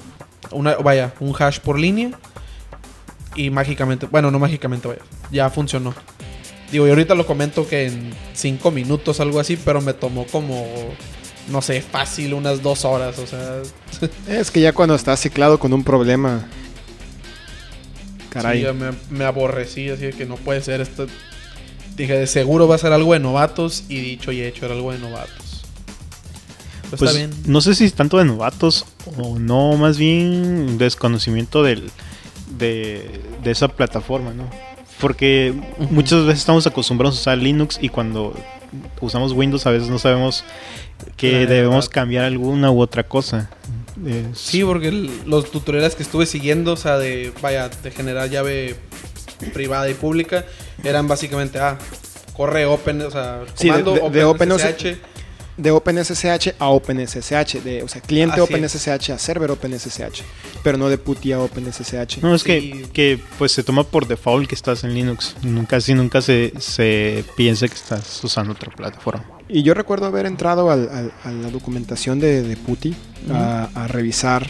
Una, 0.51 0.75
vaya, 0.77 1.15
un 1.21 1.35
hash 1.39 1.59
por 1.61 1.79
línea. 1.79 2.11
Y 3.35 3.51
mágicamente, 3.51 4.07
bueno, 4.07 4.31
no 4.31 4.39
mágicamente, 4.39 4.87
vaya, 4.89 5.01
ya 5.33 5.51
funcionó. 5.51 5.95
Digo, 6.75 6.89
y 6.89 6.91
ahorita 6.91 7.15
lo 7.15 7.25
comento 7.25 7.69
que 7.69 7.87
en 7.87 8.11
5 8.33 8.73
minutos, 8.73 9.21
algo 9.21 9.39
así, 9.39 9.57
pero 9.57 9.81
me 9.81 9.95
tomó 9.95 10.27
como, 10.27 10.67
no 11.49 11.63
sé, 11.63 11.81
fácil, 11.81 12.35
unas 12.35 12.65
dos 12.65 12.85
horas. 12.85 13.17
O 13.21 13.29
sea, 13.29 13.63
Es 14.29 14.51
que 14.51 14.61
ya 14.61 14.73
cuando 14.73 14.97
estás 14.97 15.21
ciclado 15.21 15.61
con 15.61 15.73
un 15.73 15.85
problema. 15.85 16.49
Caray. 18.31 18.63
sí, 18.67 18.73
me, 18.73 18.91
me 19.17 19.25
aborrecí, 19.25 19.89
así 19.89 20.07
de 20.07 20.13
que 20.15 20.27
no 20.27 20.35
puede 20.35 20.63
ser 20.63 20.81
esto. 20.81 21.07
Dije, 21.97 22.15
de 22.19 22.27
seguro 22.27 22.67
va 22.67 22.75
a 22.75 22.79
ser 22.79 22.93
algo 22.93 23.13
de 23.13 23.21
novatos, 23.21 23.85
y 23.89 24.01
dicho 24.01 24.33
y 24.33 24.43
hecho, 24.43 24.67
era 24.67 24.75
algo 24.75 24.91
de 24.91 24.99
novatos. 24.99 25.63
Pero 26.91 26.97
Pues 26.99 27.03
está 27.13 27.17
bien. 27.17 27.31
no 27.47 27.61
sé 27.61 27.77
si 27.77 27.85
es 27.85 27.95
tanto 27.95 28.19
de 28.19 28.25
novatos 28.25 28.85
o 29.17 29.39
no, 29.39 29.77
más 29.77 29.97
bien 29.97 30.77
desconocimiento 30.77 31.63
del, 31.63 31.89
de, 32.59 33.21
de 33.45 33.51
esa 33.53 33.69
plataforma, 33.69 34.33
¿no? 34.35 34.51
Porque 35.01 35.55
muchas 35.91 36.25
veces 36.25 36.41
estamos 36.41 36.67
acostumbrados 36.67 37.17
a 37.19 37.21
usar 37.21 37.39
Linux 37.39 37.79
y 37.81 37.89
cuando 37.89 38.35
usamos 39.01 39.33
Windows 39.33 39.67
a 39.67 39.71
veces 39.71 39.89
no 39.89 39.99
sabemos 39.99 40.45
que 41.17 41.47
debemos 41.47 41.89
cambiar 41.89 42.25
alguna 42.25 42.71
u 42.71 42.81
otra 42.81 43.03
cosa. 43.05 43.51
Es- 44.07 44.39
Sí, 44.39 44.63
porque 44.65 44.91
los 45.27 45.51
tutoriales 45.51 45.95
que 45.95 46.03
estuve 46.03 46.27
siguiendo, 46.27 46.73
o 46.73 46.77
sea, 46.77 46.99
de, 46.99 47.33
vaya, 47.43 47.69
de 47.69 47.91
generar 47.91 48.31
llave 48.31 48.77
privada 49.53 49.89
y 49.91 49.95
pública, 49.95 50.45
eran 50.83 51.07
básicamente, 51.09 51.59
ah, 51.59 51.79
corre 52.37 52.67
Open, 52.67 53.03
o 53.03 53.11
sea, 53.11 53.43
Sí, 53.55 53.69
de- 53.69 53.71
comando 53.83 53.95
de- 53.95 54.01
de. 54.57 54.99
De 55.57 55.71
OpenSSH 55.71 56.55
a 56.59 56.69
OpenSSH. 56.69 57.63
De, 57.63 57.83
o 57.83 57.89
sea, 57.89 58.01
cliente 58.01 58.41
Así 58.41 58.53
OpenSSH 58.53 59.11
a 59.11 59.19
server 59.19 59.51
OpenSSH. 59.53 60.23
Pero 60.63 60.79
no 60.79 60.89
de 60.89 60.99
PuTTY 60.99 61.33
a 61.33 61.41
OpenSSH. 61.41 62.19
No, 62.23 62.35
es 62.35 62.43
Sí. 62.43 62.47
que, 62.49 62.87
que 62.93 63.21
pues 63.39 63.53
se 63.53 63.63
toma 63.63 63.85
por 63.85 64.07
default 64.09 64.49
que 64.49 64.55
estás 64.55 64.83
en 64.85 64.95
Linux. 64.95 65.37
Nunca, 65.43 65.77
casi 65.77 65.95
nunca 65.95 66.21
se, 66.23 66.53
se 66.59 67.25
piensa 67.37 67.69
que 67.69 67.75
estás 67.75 68.23
usando 68.25 68.53
otra 68.53 68.73
plataforma. 68.75 69.25
Y 69.49 69.63
yo 69.63 69.75
recuerdo 69.75 70.07
haber 70.07 70.27
entrado 70.27 70.71
al- 70.71 70.89
al- 70.89 71.13
a 71.23 71.31
la 71.31 71.51
documentación 71.51 72.19
de, 72.19 72.43
de 72.43 72.57
PuTTY 72.57 72.95
a, 73.33 73.69
a 73.75 73.89
revisar. 73.89 74.49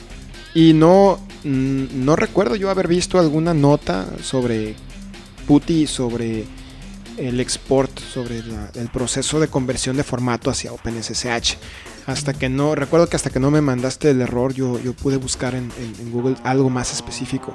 Y 0.55 0.73
no, 0.73 1.19
no 1.43 2.15
recuerdo 2.17 2.55
yo 2.57 2.71
haber 2.71 2.87
visto 2.89 3.19
alguna 3.19 3.53
nota 3.53 4.07
sobre 4.23 4.75
PuTTY, 5.49 5.87
sobre 5.89 6.45
el 7.19 7.41
export, 7.41 7.99
sobre 7.99 8.43
la- 8.43 8.71
el 8.75 8.89
proceso 8.89 9.41
de 9.41 9.49
conversión 9.49 9.97
de 9.97 10.05
formato 10.05 10.51
hacia 10.51 10.73
OpenSSH. 10.73 11.57
Hasta 12.07 12.35
que 12.35 12.49
no, 12.49 12.75
recuerdo 12.75 13.09
que 13.09 13.17
hasta 13.17 13.31
que 13.31 13.41
no 13.41 13.51
me 13.51 13.61
mandaste 13.61 14.11
el 14.11 14.21
error, 14.21 14.53
yo, 14.53 14.79
yo 14.81 14.93
pude 14.93 15.17
buscar 15.17 15.55
en, 15.55 15.73
en- 15.79 15.95
en 16.01 16.13
Google 16.13 16.37
algo 16.45 16.69
más 16.71 16.93
específico. 16.93 17.55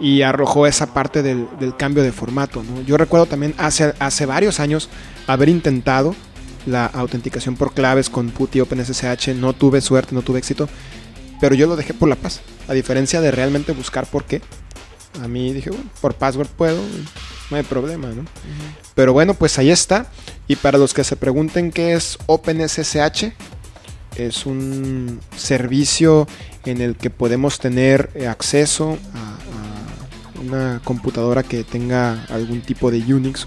Y 0.00 0.22
arrojó 0.22 0.66
esa 0.66 0.92
parte 0.94 1.22
del, 1.22 1.46
del 1.60 1.76
cambio 1.76 2.02
de 2.02 2.12
formato. 2.12 2.62
¿no? 2.62 2.82
Yo 2.82 2.96
recuerdo 2.96 3.26
también 3.26 3.54
hace, 3.58 3.92
hace 3.98 4.26
varios 4.26 4.58
años 4.60 4.88
haber 5.26 5.48
intentado 5.48 6.14
la 6.66 6.86
autenticación 6.86 7.56
por 7.56 7.72
claves 7.74 8.08
con 8.10 8.30
PuTTY 8.30 8.60
OpenSSH. 8.60 9.28
No 9.34 9.52
tuve 9.52 9.80
suerte, 9.80 10.14
no 10.14 10.22
tuve 10.22 10.38
éxito. 10.38 10.68
Pero 11.40 11.54
yo 11.54 11.66
lo 11.66 11.76
dejé 11.76 11.92
por 11.94 12.08
la 12.08 12.16
paz. 12.16 12.40
A 12.68 12.72
diferencia 12.72 13.20
de 13.20 13.30
realmente 13.32 13.72
buscar 13.72 14.06
por 14.06 14.24
qué. 14.24 14.42
A 15.22 15.28
mí 15.28 15.52
dije, 15.52 15.70
bueno, 15.70 15.84
por 16.00 16.14
password 16.14 16.48
puedo, 16.48 16.80
no 17.50 17.56
hay 17.56 17.62
problema, 17.62 18.08
¿no? 18.08 18.24
Pero 18.94 19.12
bueno, 19.12 19.34
pues 19.34 19.58
ahí 19.58 19.70
está. 19.70 20.06
Y 20.48 20.56
para 20.56 20.78
los 20.78 20.94
que 20.94 21.04
se 21.04 21.16
pregunten 21.16 21.70
qué 21.70 21.94
es 21.94 22.18
OpenSSH, 22.26 23.32
es 24.16 24.46
un 24.46 25.20
servicio 25.36 26.26
en 26.64 26.80
el 26.80 26.96
que 26.96 27.10
podemos 27.10 27.58
tener 27.58 28.10
eh, 28.14 28.26
acceso 28.26 28.98
a, 29.14 29.38
una 30.44 30.80
computadora 30.82 31.44
que 31.44 31.62
tenga 31.62 32.24
algún 32.28 32.62
tipo 32.62 32.90
de 32.90 32.98
Unix 32.98 33.46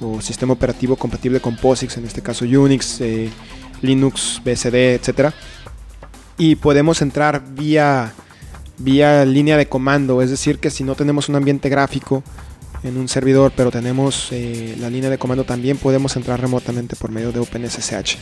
o, 0.00 0.20
sistema 0.20 0.52
operativo 0.52 0.96
compatible 0.96 1.40
con 1.40 1.56
POSIX, 1.56 1.96
en 1.96 2.04
este 2.04 2.22
caso 2.22 2.44
Unix, 2.44 3.00
eh, 3.00 3.30
Linux, 3.82 4.40
BSD, 4.44 4.94
etcétera. 4.94 5.34
Y 6.36 6.54
podemos 6.54 7.02
entrar 7.02 7.42
vía, 7.54 8.12
vía 8.76 9.24
línea 9.24 9.56
de 9.56 9.66
comando, 9.66 10.22
es 10.22 10.30
decir, 10.30 10.58
que 10.60 10.70
si 10.70 10.84
no 10.84 10.94
tenemos 10.94 11.28
un 11.28 11.34
ambiente 11.34 11.68
gráfico, 11.68 12.22
en 12.82 12.96
un 12.96 13.08
servidor, 13.08 13.52
pero 13.56 13.70
tenemos 13.70 14.28
eh, 14.30 14.76
la 14.78 14.90
línea 14.90 15.10
de 15.10 15.18
comando 15.18 15.44
también 15.44 15.78
podemos 15.78 16.16
entrar 16.16 16.40
remotamente 16.40 16.96
por 16.96 17.10
medio 17.10 17.32
de 17.32 17.40
OpenSSH. 17.40 18.16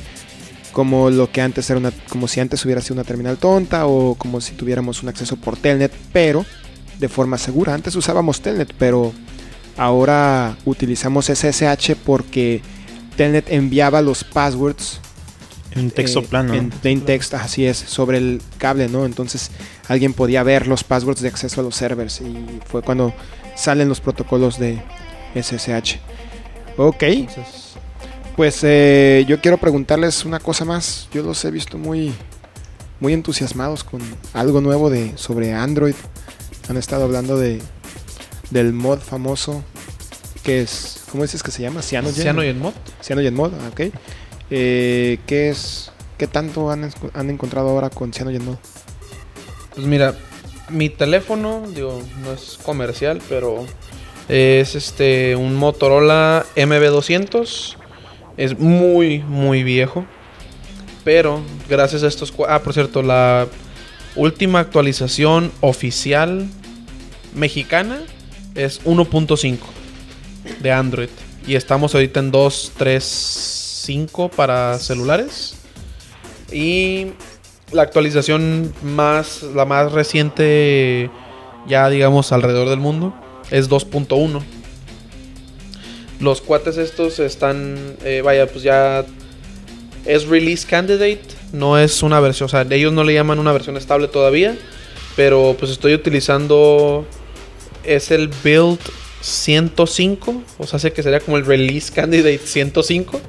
Como 0.73 1.11
lo 1.11 1.31
que 1.31 1.41
antes 1.41 1.69
era 1.71 1.79
una, 1.79 1.91
como 2.09 2.29
si 2.29 2.41
antes 2.41 2.65
hubiera 2.65 2.81
sido 2.81 2.95
una 2.95 3.05
terminal 3.05 3.39
tonta 3.39 3.87
o 3.87 4.15
como 4.15 4.41
si 4.41 4.55
tuviéramos 4.55 5.03
un 5.03 5.09
acceso 5.09 5.37
por 5.37 5.57
Telnet, 5.57 5.93
pero 6.13 6.45
de 6.99 7.09
forma 7.09 7.39
segura. 7.39 7.75
Antes 7.75 7.97
usábamos 7.97 8.41
Telnet, 8.41 8.73
pero 8.79 9.13
ahora 9.77 10.57
utilizamos 10.65 11.27
SSH 11.27 11.95
porque 12.05 12.63
Telnet 13.17 13.51
enviaba 13.51 14.03
los 14.03 14.25
passwords 14.25 15.01
En 15.75 15.91
texto 15.91 16.21
eh, 16.21 16.27
plano. 16.29 16.55
En 16.55 16.71
plain 16.71 17.03
text, 17.03 17.35
así 17.35 17.67
es, 17.67 17.77
sobre 17.79 18.19
el 18.19 18.43
cable, 18.59 18.89
¿no? 18.89 19.07
Entonces 19.07 19.51
alguien 19.89 20.13
podía 20.13 20.43
ver 20.43 20.67
los 20.67 20.85
passwords 20.85 21.21
de 21.21 21.29
acceso 21.29 21.61
a 21.61 21.65
los 21.65 21.77
servers 21.77 22.21
y 22.21 22.61
fue 22.67 22.83
cuando 22.83 23.15
salen 23.57 23.89
los 23.89 24.01
protocolos 24.01 24.59
de 24.59 24.81
SSH. 25.35 25.99
Ok, 26.77 27.03
Entonces, 27.03 27.73
pues 28.37 28.61
eh, 28.63 29.25
yo 29.27 29.41
quiero 29.41 29.59
preguntarles 29.59 30.25
una 30.25 30.39
cosa 30.39 30.65
más. 30.65 31.09
Yo 31.13 31.23
los 31.23 31.45
he 31.45 31.51
visto 31.51 31.79
muy, 31.79 32.13
muy 33.01 33.13
entusiasmados 33.13 33.83
con 33.83 34.01
algo 34.35 34.61
nuevo 34.61 34.91
de 34.91 35.17
sobre 35.17 35.53
Android. 35.55 35.95
Han 36.69 36.77
estado 36.77 37.05
hablando 37.05 37.37
de 37.39 37.61
del 38.51 38.73
mod 38.73 39.01
famoso 39.01 39.65
que 40.47 40.63
es, 40.63 41.03
¿cómo 41.11 41.25
dices 41.25 41.43
que 41.43 41.51
se 41.51 41.63
llama? 41.63 41.83
Cyanogen. 41.83 42.23
CyanogenMod. 42.23 42.73
CyanogenMod, 43.03 43.53
ah, 43.55 43.69
ok. 43.73 43.81
Eh, 44.51 45.19
¿Qué 45.27 45.49
es? 45.51 45.91
¿Qué 46.19 46.29
tanto 46.29 46.71
han, 46.71 46.89
han 47.15 47.31
encontrado 47.31 47.71
ahora 47.71 47.91
con 47.91 48.13
CyanogenMod? 48.13 48.55
Pues 49.75 49.87
mira, 49.89 50.15
mi 50.69 50.89
teléfono, 50.89 51.63
digo, 51.75 52.03
no 52.23 52.33
es 52.33 52.59
comercial, 52.63 53.21
pero 53.29 53.67
es 54.29 54.75
este 54.75 55.37
un 55.37 55.55
Motorola 55.55 56.45
MB200. 56.57 57.77
Es 58.37 58.59
muy, 58.59 59.21
muy 59.21 59.63
viejo. 59.63 60.05
Pero 61.05 61.41
gracias 61.69 62.03
a 62.03 62.09
estos... 62.09 62.35
Ah, 62.49 62.61
por 62.63 62.73
cierto, 62.75 63.03
la 63.03 63.47
última 64.17 64.59
actualización 64.61 65.53
oficial 65.61 66.49
mexicana 67.35 68.01
es 68.55 68.83
1.5 68.85 69.59
de 70.61 70.73
Android. 70.73 71.11
Y 71.47 71.55
estamos 71.55 71.95
ahorita 71.95 72.19
en 72.21 72.33
2.3.5 72.33 74.31
para 74.31 74.79
celulares. 74.81 75.55
Y 76.51 77.13
la 77.73 77.83
actualización 77.83 78.73
más, 78.83 79.43
la 79.43 79.65
más 79.65 79.93
reciente, 79.93 81.11
ya 81.67 81.89
digamos 81.89 82.33
alrededor 82.33 82.69
del 82.69 82.79
mundo, 82.79 83.15
es 83.51 83.69
2.1. 83.69 84.43
Los 86.21 86.41
cuates 86.41 86.79
estos 86.79 87.19
están, 87.19 87.97
eh, 88.05 88.23
vaya, 88.25 88.47
pues 88.47 88.63
ya 88.63 89.05
es 90.05 90.27
release 90.27 90.67
candidate, 90.67 91.23
no 91.53 91.79
es 91.79 92.03
una 92.03 92.21
versión, 92.21 92.47
o 92.47 92.49
sea, 92.49 92.67
ellos 92.71 92.93
no 92.93 93.05
le 93.05 93.15
llaman 93.15 93.39
una 93.39 93.53
versión 93.53 93.77
estable 93.77 94.09
todavía, 94.09 94.57
pero 95.17 95.57
pues 95.59 95.71
estoy 95.71 95.95
utilizando, 95.95 97.07
es 97.85 98.11
el 98.11 98.29
build 98.43 98.79
105, 99.21 100.43
o 100.59 100.67
sea, 100.67 100.79
sé 100.79 100.93
que 100.93 101.03
sería 101.03 101.21
como 101.21 101.37
el 101.37 101.45
release 101.45 101.93
candidate 101.93 102.39
105. 102.39 103.21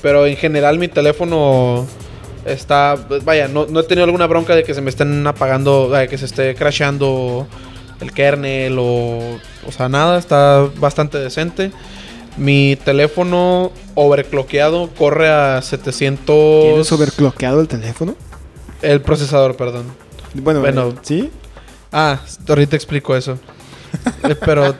Pero 0.00 0.26
en 0.26 0.36
general 0.36 0.78
mi 0.78 0.86
teléfono 0.86 1.86
está, 2.48 2.96
vaya, 3.24 3.48
no, 3.48 3.66
no 3.66 3.80
he 3.80 3.82
tenido 3.84 4.04
alguna 4.04 4.26
bronca 4.26 4.54
de 4.54 4.64
que 4.64 4.74
se 4.74 4.80
me 4.80 4.90
estén 4.90 5.26
apagando, 5.26 5.90
de 5.90 6.08
que 6.08 6.18
se 6.18 6.24
esté 6.26 6.54
crashando 6.54 7.46
el 8.00 8.12
kernel 8.12 8.76
o, 8.78 9.38
o 9.66 9.72
sea, 9.72 9.88
nada, 9.88 10.18
está 10.18 10.68
bastante 10.76 11.18
decente. 11.18 11.72
Mi 12.36 12.76
teléfono 12.84 13.72
overclockeado 13.94 14.90
corre 14.96 15.28
a 15.28 15.60
700. 15.60 16.64
¿Tienes 16.64 16.92
overclockeado 16.92 17.60
el 17.60 17.68
teléfono? 17.68 18.14
El 18.80 19.00
procesador, 19.00 19.56
perdón. 19.56 19.86
Bueno, 20.34 20.60
Bueno. 20.60 20.94
¿sí? 21.02 21.30
Ah, 21.90 22.20
ahorita 22.48 22.76
explico 22.76 23.16
eso. 23.16 23.38
Eh, 24.28 24.36
Pero 24.44 24.74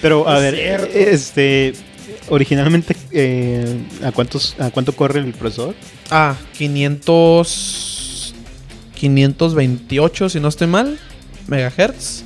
Pero 0.00 0.28
a 0.28 0.38
ver, 0.40 0.56
este 0.56 1.74
originalmente 2.28 2.96
eh, 3.10 3.84
¿a 4.04 4.12
cuántos 4.12 4.56
a 4.58 4.70
cuánto 4.70 4.94
corre 4.94 5.20
el 5.20 5.32
procesador? 5.32 5.74
Ah, 6.10 6.36
500. 6.56 8.34
528, 9.02 10.28
si 10.28 10.38
no 10.38 10.48
estoy 10.48 10.68
mal. 10.68 10.98
Megahertz. 11.48 12.22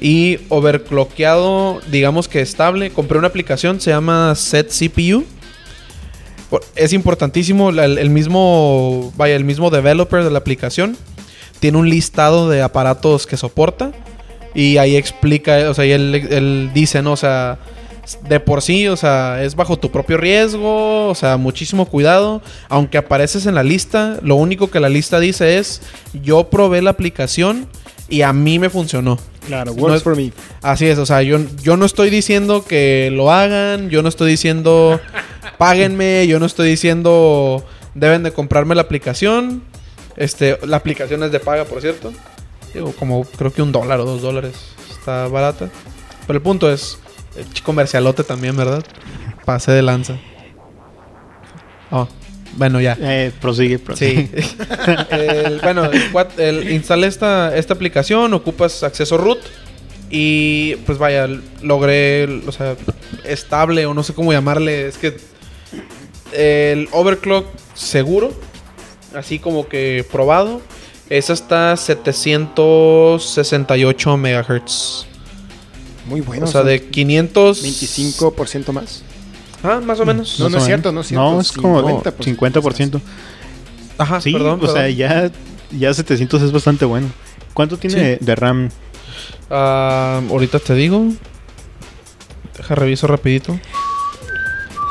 Y 0.00 0.38
overclockeado, 0.48 1.80
digamos 1.90 2.28
que 2.28 2.40
estable. 2.40 2.90
Compré 2.90 3.18
una 3.18 3.26
aplicación, 3.26 3.80
se 3.80 3.90
llama 3.90 4.34
Set 4.36 4.70
CPU. 4.70 5.24
Es 6.76 6.92
importantísimo. 6.92 7.70
el, 7.70 7.98
el 7.98 8.10
mismo. 8.10 9.12
Vaya, 9.16 9.34
el 9.34 9.44
mismo 9.44 9.70
developer 9.70 10.22
de 10.22 10.30
la 10.30 10.38
aplicación. 10.38 10.96
Tiene 11.58 11.78
un 11.78 11.88
listado 11.88 12.48
de 12.48 12.62
aparatos 12.62 13.26
que 13.26 13.36
soporta. 13.36 13.90
Y 14.54 14.76
ahí 14.76 14.94
explica, 14.94 15.68
o 15.68 15.74
sea, 15.74 15.84
y 15.84 15.90
él, 15.90 16.14
él 16.14 16.70
dice, 16.72 17.02
¿no? 17.02 17.12
O 17.12 17.16
sea, 17.16 17.58
de 18.28 18.40
por 18.40 18.62
sí, 18.62 18.86
o 18.88 18.96
sea, 18.96 19.42
es 19.42 19.54
bajo 19.54 19.78
tu 19.78 19.90
propio 19.90 20.16
riesgo, 20.16 21.08
o 21.08 21.14
sea, 21.14 21.36
muchísimo 21.36 21.86
cuidado. 21.86 22.42
Aunque 22.68 22.98
apareces 22.98 23.46
en 23.46 23.54
la 23.54 23.62
lista, 23.62 24.18
lo 24.22 24.36
único 24.36 24.70
que 24.70 24.80
la 24.80 24.88
lista 24.88 25.20
dice 25.20 25.58
es, 25.58 25.80
yo 26.22 26.50
probé 26.50 26.82
la 26.82 26.90
aplicación 26.90 27.66
y 28.08 28.22
a 28.22 28.32
mí 28.32 28.58
me 28.58 28.70
funcionó. 28.70 29.18
Claro, 29.46 29.74
No 29.74 29.82
works 29.82 29.96
es- 29.98 30.02
for 30.02 30.16
me. 30.16 30.32
Así 30.62 30.86
es, 30.86 30.98
o 30.98 31.06
sea, 31.06 31.22
yo, 31.22 31.38
yo 31.62 31.76
no 31.76 31.84
estoy 31.86 32.10
diciendo 32.10 32.64
que 32.64 33.10
lo 33.12 33.30
hagan, 33.30 33.90
yo 33.90 34.02
no 34.02 34.08
estoy 34.08 34.30
diciendo 34.30 35.00
páguenme, 35.58 36.26
yo 36.26 36.38
no 36.40 36.46
estoy 36.46 36.68
diciendo 36.68 37.64
deben 37.94 38.22
de 38.22 38.32
comprarme 38.32 38.74
la 38.74 38.82
aplicación. 38.82 39.62
Este, 40.16 40.58
la 40.66 40.76
aplicación 40.76 41.22
es 41.22 41.32
de 41.32 41.40
paga, 41.40 41.64
por 41.64 41.80
cierto. 41.80 42.12
Digo, 42.72 42.92
como 42.98 43.24
creo 43.24 43.52
que 43.52 43.62
un 43.62 43.72
dólar 43.72 44.00
o 44.00 44.04
dos 44.04 44.22
dólares. 44.22 44.54
Está 44.90 45.28
barata. 45.28 45.68
Pero 46.26 46.36
el 46.36 46.42
punto 46.42 46.72
es, 46.72 46.98
comercialote 47.62 48.24
también, 48.24 48.56
¿verdad? 48.56 48.82
Pase 49.44 49.70
de 49.72 49.82
lanza. 49.82 50.16
Oh, 51.90 52.08
bueno, 52.56 52.80
ya. 52.80 52.96
Eh, 53.00 53.30
prosigue, 53.40 53.78
prosigue. 53.78 54.28
Sí. 54.42 54.56
El- 55.10 55.60
bueno, 55.60 55.84
el, 55.84 56.10
cuat- 56.12 56.38
el- 56.38 56.70
instalé 56.72 57.06
esta, 57.08 57.54
esta 57.56 57.74
aplicación, 57.74 58.32
ocupas 58.34 58.82
acceso 58.82 59.16
root 59.18 59.38
y 60.10 60.74
pues 60.86 60.98
vaya, 60.98 61.28
logré, 61.62 62.42
o 62.46 62.52
sea, 62.52 62.76
estable 63.24 63.86
o 63.86 63.94
no 63.94 64.02
sé 64.02 64.12
cómo 64.14 64.32
llamarle, 64.32 64.86
es 64.88 64.96
que 64.98 65.16
el 66.32 66.88
overclock 66.92 67.46
seguro, 67.74 68.32
así 69.14 69.38
como 69.40 69.68
que 69.68 70.04
probado, 70.10 70.60
es 71.10 71.28
hasta 71.30 71.76
768 71.76 74.16
megahertz. 74.16 75.06
Muy 76.06 76.20
bueno. 76.20 76.44
o 76.44 76.48
sea, 76.48 76.62
de 76.62 76.82
500... 76.82 77.64
25% 77.64 78.72
más. 78.72 79.02
Ah, 79.62 79.80
más 79.84 79.98
o 80.00 80.04
menos. 80.04 80.38
No, 80.38 80.48
no 80.50 80.58
es 80.58 80.64
cierto, 80.64 80.90
menos. 80.90 80.94
no 80.94 81.00
es 81.00 81.08
cierto, 81.08 81.40
es 81.40 81.52
como 81.52 82.02
50%. 82.02 82.36
50%. 82.38 83.00
Ajá, 83.96 84.20
Sí, 84.20 84.32
perdón, 84.32 84.60
o 84.62 84.66
sea, 84.72 84.88
ya, 84.90 85.30
ya 85.70 85.94
700 85.94 86.42
es 86.42 86.52
bastante 86.52 86.84
bueno. 86.84 87.08
¿Cuánto 87.54 87.76
tiene 87.78 88.18
Sí. 88.18 88.24
de- 88.24 88.34
RAM? 88.34 88.68
Ah, 89.50 90.20
ahorita 90.28 90.58
te 90.58 90.74
digo. 90.74 91.06
Deja 92.56 92.74
reviso 92.74 93.06
rapidito. 93.06 93.58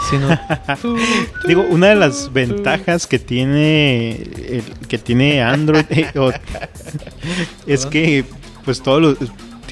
Si 0.09 0.17
no. 0.17 0.27
Digo, 1.47 1.63
una 1.69 1.87
de 1.89 1.95
las 1.95 2.31
ventajas 2.33 3.07
que 3.07 3.19
tiene 3.19 4.11
el- 4.13 4.63
que 4.87 4.97
tiene 4.97 5.41
Android 5.41 5.85
eh, 5.89 6.07
o- 6.17 6.31
es 7.67 7.85
que 7.85 8.25
pues 8.65 8.81
todos 8.81 9.01
los 9.01 9.17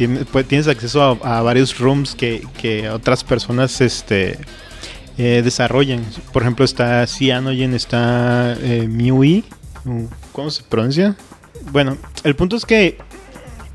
tienes, 0.07 0.25
pues, 0.31 0.47
tienes 0.47 0.67
acceso 0.67 1.19
a, 1.23 1.41
varios 1.43 1.77
rooms 1.77 2.15
que, 2.15 2.89
otras 2.91 3.23
personas 3.23 3.81
este 3.81 4.39
eh, 5.19 5.41
desarrollan. 5.43 6.03
Por 6.33 6.41
ejemplo, 6.41 6.65
está 6.65 7.05
Cyanogen, 7.05 7.75
está 7.75 8.57
eh, 8.59 8.87
MIUI, 8.87 9.43
¿cómo 10.31 10.49
se 10.49 10.63
pronuncia? 10.63 11.15
Bueno, 11.71 11.97
el 12.23 12.35
punto 12.35 12.55
es 12.55 12.65
que 12.65 12.97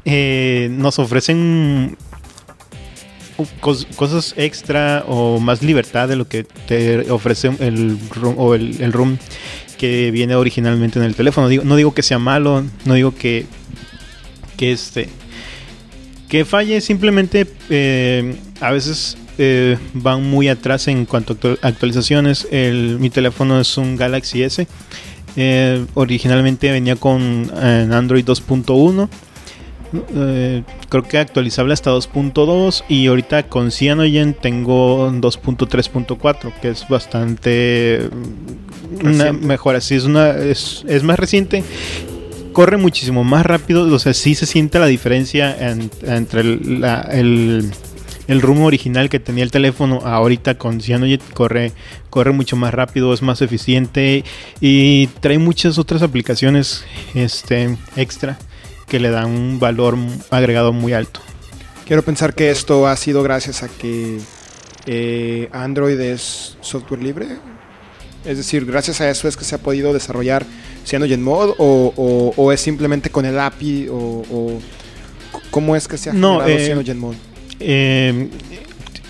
eh, 0.05 0.69
nos 0.73 0.99
ofrecen 0.99 1.97
cos- 3.61 3.87
cosas 3.95 4.35
extra 4.37 5.05
o 5.07 5.39
más 5.39 5.62
libertad 5.62 6.09
de 6.09 6.17
lo 6.17 6.27
que 6.27 6.43
te 6.43 7.09
ofrece 7.09 7.53
el 7.61 8.01
room, 8.11 8.35
o 8.37 8.57
el, 8.57 8.93
room 8.93 9.19
que 9.79 10.11
viene 10.11 10.35
originalmente 10.35 10.99
en 10.99 11.05
el 11.05 11.15
teléfono. 11.15 11.49
No 11.62 11.77
digo 11.77 11.95
que 11.95 12.03
sea 12.03 12.19
malo, 12.19 12.65
no 12.85 12.95
digo 12.95 13.15
que 13.15 13.47
que 14.57 14.73
este 14.73 15.11
que 16.29 16.45
falle, 16.45 16.81
simplemente 16.81 17.47
eh, 17.71 18.37
a 18.61 18.71
veces 18.73 19.17
eh, 19.39 19.77
van 19.95 20.23
muy 20.29 20.49
atrás 20.49 20.89
en 20.89 21.05
cuanto 21.07 21.35
a 21.35 21.37
actu- 21.37 21.59
actualizaciones. 21.62 22.49
El, 22.51 22.99
mi 22.99 23.11
teléfono 23.11 23.61
es 23.61 23.77
un 23.79 23.97
Galaxy 23.97 24.43
S. 24.43 24.67
Eh, 25.37 25.85
originalmente 25.95 26.71
venía 26.71 26.97
con 26.97 27.51
Android 27.55 28.25
2.1. 28.25 29.09
Eh, 30.15 30.62
creo 30.89 31.03
que 31.05 31.17
actualizable 31.19 31.73
hasta 31.73 31.93
2.2 31.93 32.83
y 32.89 33.07
ahorita 33.07 33.45
con 33.45 33.71
Cyanogen 33.71 34.35
tengo 34.35 35.11
2.3.4 35.12 36.53
que 36.61 36.71
es 36.71 36.89
bastante 36.89 38.11
mm, 38.11 39.07
una 39.07 39.11
Reciente. 39.27 39.47
mejora 39.47 39.81
sí 39.81 39.95
es 39.95 40.05
una 40.05 40.31
es, 40.37 40.85
es 40.89 41.03
más 41.05 41.19
reciente 41.19 41.62
corre 42.57 42.79
muchísimo 42.79 43.23
más 43.23 43.45
rápido 43.45 43.83
o 43.85 43.99
sea 43.99 44.14
sí 44.14 44.35
se 44.35 44.47
siente 44.47 44.79
la 44.79 44.87
diferencia 44.87 45.55
en- 45.71 45.90
entre 46.07 46.40
el 46.40 47.71
rumbo 48.40 48.64
original 48.64 49.11
que 49.11 49.21
tenía 49.21 49.45
el 49.45 49.51
teléfono 49.51 50.01
ahorita 50.05 50.57
con 50.57 50.81
Cyanogen 50.81 51.21
corre 51.35 51.73
corre 52.09 52.33
mucho 52.33 52.57
más 52.57 52.73
rápido 52.73 53.12
es 53.12 53.21
más 53.21 53.42
eficiente 53.42 54.25
y 54.59 55.09
trae 55.21 55.38
muchas 55.38 55.77
otras 55.77 56.01
aplicaciones 56.01 56.83
este 57.14 57.77
extra 57.95 58.38
que 58.88 59.01
le 59.01 59.11
dan 59.11 59.27
un 59.27 59.59
valor 59.59 59.99
agregado 60.31 60.73
muy 60.73 60.95
alto. 60.95 61.21
Quiero 61.87 62.03
pensar 62.03 62.35
que 62.35 62.51
esto 62.51 62.87
ha 62.87 62.97
sido 62.97 63.23
gracias 63.23 63.64
a 63.64 63.69
que 63.69 64.19
eh, 64.87 65.51
Android 65.53 66.01
es 66.01 66.57
software 66.62 67.03
libre. 67.03 67.27
Es 68.27 68.37
decir, 68.39 68.65
gracias 68.67 69.01
a 69.01 69.09
eso 69.11 69.29
es 69.29 69.37
que 69.37 69.45
se 69.45 69.55
ha 69.55 69.59
podido 69.59 69.93
desarrollar 69.93 70.45
CyanogenMod 70.87 71.51
o, 71.59 71.93
o, 71.97 72.35
o 72.37 72.53
es 72.53 72.61
simplemente 72.61 73.11
con 73.11 73.25
el 73.25 73.39
API 73.39 73.89
o, 73.91 74.59
cómo 75.51 75.77
es 75.77 75.87
que 75.89 75.97
se 75.97 76.11
ha 76.11 76.12
No, 76.12 76.41
generado 76.41 76.59
eh, 76.61 76.67
CyanogenMod. 76.67 77.15
Eh, 77.61 78.29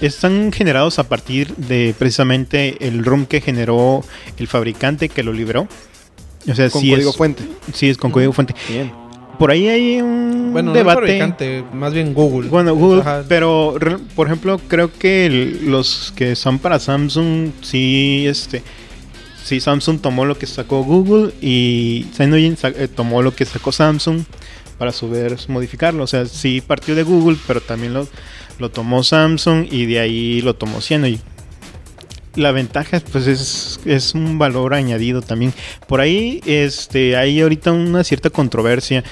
están 0.01 0.53
generados 0.53 0.99
a 0.99 1.09
partir 1.09 1.55
de 1.57 1.95
precisamente 1.99 2.77
el 2.87 3.05
ROM 3.05 3.25
que 3.27 3.41
generó 3.41 4.05
el 4.39 4.47
fabricante 4.47 5.09
que 5.09 5.23
lo 5.23 5.33
liberó. 5.33 5.67
O 6.49 6.55
sea, 6.55 6.69
Con 6.71 6.83
sí 6.83 6.91
código 6.91 7.11
es, 7.11 7.17
fuente. 7.17 7.43
sí 7.73 7.89
es 7.89 7.97
con 7.97 8.11
código 8.11 8.33
fuente. 8.33 8.55
Bien. 8.69 8.93
Por 9.39 9.51
ahí 9.51 9.69
hay 9.69 10.01
un 10.01 10.51
Bueno, 10.53 10.71
no 10.71 10.73
el 10.73 10.79
debate. 10.85 11.01
fabricante, 11.01 11.65
más 11.73 11.93
bien 11.93 12.15
Google. 12.15 12.49
Bueno, 12.49 12.75
Google, 12.75 13.01
Ajá. 13.01 13.25
pero 13.29 13.75
re- 13.79 13.99
por 14.15 14.27
ejemplo, 14.29 14.59
creo 14.69 14.91
que 14.93 15.27
el- 15.27 15.67
los 15.71 16.13
que 16.17 16.37
son 16.37 16.59
para 16.59 16.79
Samsung, 16.79 17.51
sí, 17.63 18.25
este, 18.29 18.63
sí, 19.47 19.61
Samsung 19.61 20.01
tomó 20.01 20.25
lo 20.25 20.37
que 20.37 20.47
sacó 20.47 20.83
Google 20.83 21.33
y 21.41 22.07
Cyanogen 22.15 22.59
eh, 22.63 22.89
tomó 22.89 23.23
lo 23.23 23.35
que 23.35 23.45
sacó 23.45 23.71
Samsung 23.71 24.25
para 24.77 24.91
su 24.93 25.07
modificarlo. 25.49 26.03
O 26.03 26.07
sea, 26.07 26.27
sí 26.27 26.61
partió 26.61 26.95
de 26.97 27.05
Google, 27.05 27.39
pero 27.47 27.61
también 27.61 27.95
lo, 27.95 28.09
lo 28.59 28.71
tomó 28.71 29.05
Samsung 29.05 29.69
y 29.71 29.87
de 29.87 30.01
ahí 30.01 30.41
lo 30.41 30.55
tomó 30.55 30.81
Cyanogen. 30.81 31.21
La 32.35 32.53
ventaja, 32.53 33.01
pues, 33.13 33.27
es, 33.29 33.81
es 33.87 34.15
un 34.15 34.37
valor 34.37 34.75
añadido 34.75 35.23
también. 35.23 35.55
Por 35.87 36.01
ahí, 36.01 36.41
este, 36.45 37.17
hay 37.17 37.41
ahorita 37.41 37.73
una 37.73 38.05
cierta 38.05 38.31
controversia. 38.31 39.05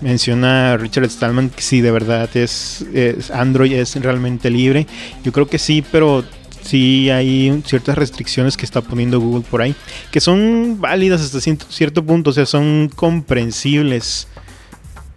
Menciona 0.00 0.76
Richard 0.78 1.08
Stallman 1.08 1.50
que 1.50 1.62
si 1.62 1.80
de 1.80 1.92
verdad 1.92 2.28
es 2.34 2.84
Android 3.32 3.72
es 3.72 3.94
realmente 3.94 4.50
libre. 4.50 4.88
Yo 5.22 5.30
creo 5.30 5.46
que 5.46 5.60
sí, 5.60 5.84
pero 5.92 6.24
sí 6.68 7.10
hay 7.10 7.62
ciertas 7.66 7.96
restricciones 7.96 8.56
que 8.56 8.64
está 8.66 8.80
poniendo 8.82 9.18
Google 9.20 9.44
por 9.50 9.62
ahí, 9.62 9.74
que 10.10 10.20
son 10.20 10.78
válidas 10.80 11.20
hasta 11.22 11.40
cierto, 11.40 12.04
punto, 12.04 12.30
o 12.30 12.32
sea, 12.32 12.46
son 12.46 12.90
comprensibles. 12.94 14.28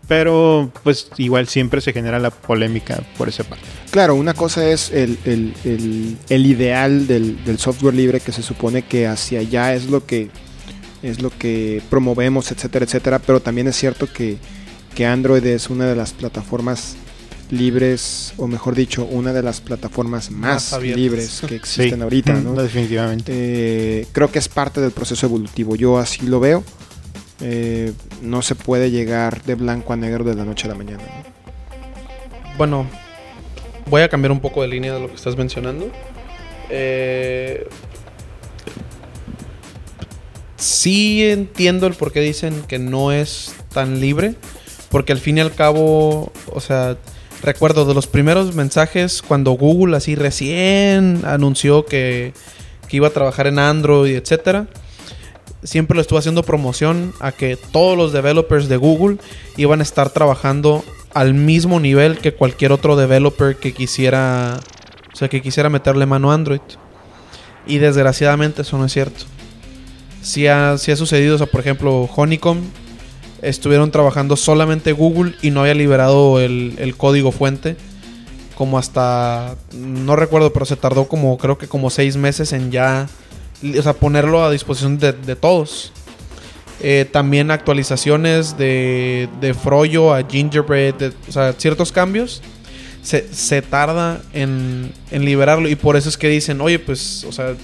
Pero 0.08 0.72
pues 0.84 1.10
igual 1.18 1.48
siempre 1.48 1.80
se 1.80 1.94
genera 1.94 2.20
la 2.20 2.32
polémica 2.32 3.02
por 3.18 3.30
esa 3.30 3.46
parte. 3.46 3.64
Claro, 3.92 4.16
una 4.16 4.34
cosa 4.34 4.70
es 4.70 4.92
el, 4.92 5.18
el- 5.24 5.54
el- 5.64 6.18
el 6.28 6.46
ideal 6.46 7.08
del, 7.08 7.42
del 7.46 7.58
software 7.60 7.94
libre 7.94 8.20
que 8.20 8.34
se 8.34 8.44
supone 8.44 8.82
que 8.82 9.08
hacia 9.08 9.40
allá 9.40 9.74
es 9.74 9.86
lo 9.90 10.06
que 10.06 10.30
es 11.02 11.22
lo 11.22 11.30
que 11.36 11.82
promovemos, 11.90 12.52
etcétera, 12.52 12.84
etcétera. 12.86 13.20
Pero 13.20 13.40
también 13.42 13.68
es 13.68 13.76
cierto 13.78 14.12
que, 14.12 14.38
que 14.96 15.06
Android 15.06 15.46
es 15.46 15.70
una 15.70 15.86
de 15.86 15.96
las 15.96 16.12
plataformas 16.12 16.96
libres, 17.52 18.34
o 18.38 18.48
mejor 18.48 18.76
dicho, 18.76 19.06
una 19.06 19.34
de 19.34 19.44
las 19.44 19.62
plataformas 19.62 20.32
más, 20.32 20.78
libres 20.82 21.44
que 21.48 21.56
existen 21.58 21.98
Sí, 21.98 22.02
ahorita, 22.02 22.34
mm, 22.34 22.44
¿no? 22.44 22.54
Definitivamente. 22.54 23.32
Eh, 23.36 24.08
creo 24.12 24.32
que 24.32 24.40
es 24.40 24.48
parte 24.50 24.82
del 24.82 24.92
proceso 24.92 25.26
evolutivo. 25.26 25.76
Yo 25.76 25.98
así 25.98 26.26
lo 26.26 26.40
veo. 26.40 26.64
Eh, 27.42 27.92
no 28.22 28.42
se 28.42 28.56
puede 28.56 28.92
llegar 28.92 29.44
de 29.44 29.56
blanco 29.56 29.94
a 29.94 29.96
negro 29.96 30.24
de 30.24 30.36
la 30.36 30.46
noche 30.46 30.66
a 30.66 30.70
la 30.70 30.76
mañana. 30.76 31.04
¿no? 31.04 32.58
Bueno, 32.58 32.88
voy 33.88 34.02
a 34.04 34.10
cambiar 34.10 34.32
un 34.32 34.40
poco 34.40 34.62
de 34.62 34.68
línea 34.68 34.94
de 34.94 35.00
lo 35.00 35.08
que 35.08 35.16
estás 35.16 35.36
mencionando. 35.36 35.92
Eh, 36.70 37.68
sí 40.56 41.24
entiendo 41.24 41.88
el 41.88 41.96
por 41.96 42.14
qué 42.14 42.22
dicen 42.22 42.64
que 42.68 42.80
no 42.80 43.12
es 43.12 43.54
tan 43.74 44.00
libre. 44.00 44.36
Porque 44.90 45.14
al 45.14 45.20
fin 45.20 45.38
y 45.38 45.42
al 45.42 45.54
cabo, 45.56 46.34
o 46.48 46.60
sea, 46.60 46.98
recuerdo 47.42 47.86
de 47.86 47.94
los 47.94 48.08
primeros 48.08 48.56
mensajes 48.56 49.22
cuando 49.22 49.52
Google 49.52 49.98
así 49.98 50.16
recién 50.16 51.22
anunció 51.26 51.86
que, 51.86 52.34
que 52.88 52.98
iba 52.98 53.08
a 53.08 53.12
trabajar 53.12 53.48
en 53.48 53.60
Android, 53.60 54.16
etcétera. 54.16 54.68
Siempre 55.64 55.96
lo 55.96 56.02
estuvo 56.02 56.20
haciendo 56.20 56.44
promoción 56.44 57.14
a 57.20 57.32
que 57.32 57.58
todos 57.72 57.98
los 57.98 58.14
developers 58.14 58.68
de 58.68 58.78
Google 58.78 59.18
iban 59.58 59.80
a 59.80 59.84
estar 59.84 60.10
trabajando 60.10 60.84
al 61.14 61.34
mismo 61.34 61.80
nivel 61.80 62.18
que 62.18 62.34
cualquier 62.34 62.72
otro 62.72 62.96
developer 62.96 63.56
que 63.56 63.74
quisiera, 63.74 64.60
o 65.14 65.16
sea, 65.16 65.30
que 65.30 65.42
quisiera 65.42 65.70
meterle 65.70 66.06
mano 66.06 66.32
a 66.32 66.36
Android. 66.36 66.62
Y 67.68 67.78
desgraciadamente 67.78 68.64
eso 68.64 68.78
no 68.78 68.86
es 68.86 68.94
cierto. 68.94 69.26
Si 70.22 70.48
ha, 70.48 70.78
sí 70.78 70.92
ha 70.92 70.96
sucedido, 70.96 71.38
por 71.48 71.60
ejemplo, 71.60 72.10
Honeycomb 72.16 72.64
estuvieron 73.42 73.92
trabajando 73.92 74.36
solamente 74.36 74.92
Google 74.92 75.36
y 75.42 75.52
no 75.52 75.62
había 75.62 75.74
liberado 75.74 76.40
el, 76.40 76.76
el 76.78 76.96
código 76.96 77.32
fuente. 77.32 77.76
Como 78.56 78.78
hasta, 78.78 79.56
no 79.74 80.16
recuerdo, 80.16 80.54
pero 80.54 80.66
se 80.66 80.76
tardó 80.76 81.08
como, 81.08 81.38
creo 81.38 81.58
que 81.58 81.68
como 81.68 81.90
seis 81.90 82.16
meses 82.16 82.54
en 82.54 82.72
ya, 82.72 83.08
o 83.78 83.82
sea, 83.82 83.94
ponerlo 83.94 84.44
a 84.44 84.52
disposición 84.52 85.00
de, 85.00 85.14
todos. 85.36 85.92
Eh, 86.80 87.08
también 87.12 87.52
actualizaciones 87.52 88.58
de, 88.58 89.30
de 89.40 89.54
Froyo 89.54 90.14
a 90.14 90.24
Gingerbread, 90.24 91.14
o 91.28 91.32
sea, 91.32 91.54
ciertos 91.54 91.92
cambios. 91.92 92.42
Se, 93.02 93.34
se 93.34 93.64
tarda 93.64 94.22
en, 94.32 94.94
en 95.10 95.26
liberarlo 95.26 95.68
y 95.68 95.76
por 95.76 95.96
eso 95.96 96.08
es 96.08 96.18
que 96.18 96.28
dicen, 96.28 96.62
oye, 96.62 96.78
pues, 96.78 97.24
o 97.24 97.32
sea, 97.32 97.56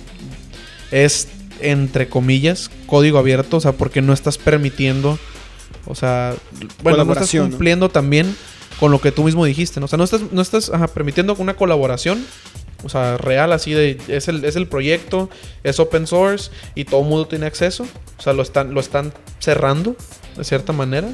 es 0.90 1.28
entre 1.60 2.08
comillas 2.08 2.70
código 2.86 3.18
abierto, 3.18 3.58
o 3.58 3.60
sea, 3.60 3.74
porque 3.74 4.02
no 4.02 4.14
estás 4.14 4.38
permitiendo, 4.38 5.20
o 5.88 5.96
sea, 5.96 6.36
bueno, 6.84 7.04
no 7.06 7.14
estás 7.14 7.32
cumpliendo 7.32 7.90
también 7.90 8.36
con 8.80 8.92
lo 8.92 9.02
que 9.02 9.12
tú 9.12 9.24
mismo 9.24 9.46
dijiste, 9.46 9.80
¿no? 9.80 9.86
O 9.86 9.88
sea, 9.88 9.98
no 9.98 10.04
estás, 10.04 10.22
no 10.32 10.42
estás 10.42 10.70
ajá, 10.70 10.88
permitiendo 10.88 11.36
una 11.36 11.56
colaboración, 11.56 12.26
o 12.84 12.90
sea, 12.90 13.18
real, 13.18 13.52
así 13.54 13.74
de, 13.74 14.00
es 14.08 14.28
el, 14.28 14.46
es 14.46 14.56
el 14.56 14.68
proyecto, 14.68 15.30
es 15.64 15.80
open 15.80 16.06
source 16.06 16.52
y 16.76 16.86
todo 16.86 17.02
el 17.02 17.08
mundo 17.08 17.28
tiene 17.28 17.46
acceso, 17.46 17.88
o 18.18 18.22
sea, 18.22 18.34
lo 18.34 18.44
están, 18.44 18.74
lo 18.74 18.80
están 18.80 19.14
cerrando 19.40 19.96
de 20.36 20.44
cierta 20.44 20.74
manera. 20.74 21.10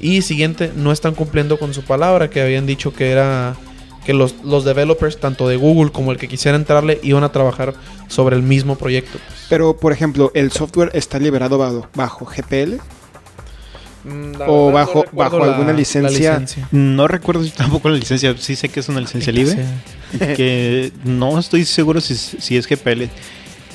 Y 0.00 0.22
siguiente, 0.22 0.72
no 0.76 0.92
están 0.92 1.14
cumpliendo 1.14 1.58
con 1.58 1.72
su 1.72 1.82
palabra 1.82 2.28
que 2.28 2.42
habían 2.42 2.66
dicho 2.66 2.92
que 2.92 3.10
era 3.10 3.56
que 4.04 4.14
los, 4.14 4.36
los 4.44 4.64
developers, 4.64 5.18
tanto 5.18 5.48
de 5.48 5.56
Google 5.56 5.90
como 5.90 6.12
el 6.12 6.18
que 6.18 6.28
quisiera 6.28 6.56
entrarle, 6.56 7.00
iban 7.02 7.24
a 7.24 7.32
trabajar 7.32 7.74
sobre 8.06 8.36
el 8.36 8.42
mismo 8.42 8.76
proyecto. 8.76 9.18
pues. 9.26 9.46
Pero, 9.48 9.76
por 9.76 9.92
ejemplo, 9.92 10.30
¿el 10.34 10.52
software 10.52 10.90
está 10.94 11.18
liberado 11.18 11.58
bajo, 11.58 11.88
bajo 11.94 12.24
GPL? 12.24 12.76
Mm, 14.06 14.32
la 14.38 14.46
O 14.48 14.66
verdad, 14.66 14.80
bajo- 14.86 15.04
bajo 15.12 15.42
alguna 15.44 15.72
licencia. 15.72 16.44
No 16.70 17.08
recuerdo 17.08 17.42
si 17.44 17.50
tampoco 17.50 17.88
la 17.88 17.96
licencia. 17.96 18.34
Sí 18.38 18.54
sé 18.56 18.68
que 18.68 18.80
es 18.80 18.88
una 18.88 19.00
licencia 19.00 19.32
libre. 19.32 19.56
Que 20.36 20.92
no 21.04 21.38
estoy 21.38 21.64
seguro 21.64 22.00
si, 22.00 22.14
si 22.14 22.56
es 22.56 22.66
GPL. 22.68 23.08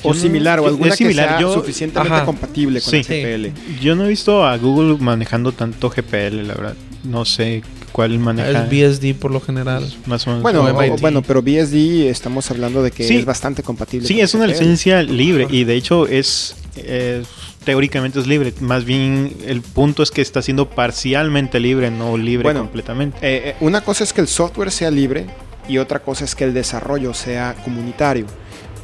O 0.04 0.08
Yo 0.08 0.14
no- 0.14 0.20
similar, 0.20 0.58
o 0.60 0.62
es 0.64 0.68
alguna 0.70 0.96
similar. 0.96 1.26
que 1.26 1.32
sea 1.34 1.40
Yo- 1.40 1.54
suficientemente 1.54 2.14
Ajá. 2.16 2.24
compatible 2.24 2.80
con 2.80 2.90
Sí. 2.90 2.96
el 2.96 3.04
GPL. 3.04 3.52
Yo 3.80 3.94
no 3.94 4.04
he 4.04 4.08
visto 4.08 4.44
a 4.44 4.56
Google 4.56 4.96
manejando 4.98 5.52
tanto 5.52 5.90
GPL, 5.90 6.42
la 6.44 6.54
verdad. 6.54 6.74
No 7.04 7.24
sé 7.24 7.62
cuál 7.92 8.18
maneja. 8.18 8.64
Es 8.64 8.70
BSD 8.70 9.14
por 9.14 9.30
lo 9.30 9.40
general. 9.40 9.84
Más 10.06 10.26
o 10.26 10.30
menos. 10.30 10.42
Bueno, 10.42 10.64
O 10.64 10.96
bueno, 10.98 11.22
pero 11.22 11.42
BSD 11.42 12.08
estamos 12.08 12.50
hablando 12.50 12.82
de 12.82 12.90
que 12.90 13.06
Sí. 13.06 13.16
es 13.18 13.24
bastante 13.24 13.62
compatible. 13.62 14.08
Sí, 14.08 14.14
con 14.14 14.24
es 14.24 14.34
una 14.34 14.46
GPL. 14.46 14.58
licencia 14.60 15.02
libre 15.02 15.46
y 15.50 15.64
de 15.64 15.74
hecho 15.76 16.06
es, 16.08 16.56
es- 16.76 17.26
teóricamente 17.64 18.18
es 18.20 18.26
libre. 18.26 18.52
Más 18.60 18.84
bien 18.84 19.36
el 19.46 19.62
punto 19.62 20.02
es 20.02 20.10
que 20.10 20.20
está 20.22 20.42
siendo 20.42 20.68
parcialmente 20.70 21.60
libre, 21.60 21.90
no 21.90 22.16
libre 22.16 22.44
Bueno. 22.44 22.60
completamente. 22.60 23.18
Eh, 23.22 23.50
eh, 23.50 23.56
una 23.60 23.80
cosa 23.82 24.04
es 24.04 24.12
que 24.12 24.20
el 24.20 24.28
software 24.28 24.70
sea 24.70 24.90
libre 24.90 25.26
y 25.68 25.78
otra 25.78 26.00
cosa 26.00 26.24
es 26.24 26.34
que 26.34 26.44
el 26.44 26.52
desarrollo 26.54 27.14
sea 27.14 27.54
comunitario. 27.64 28.26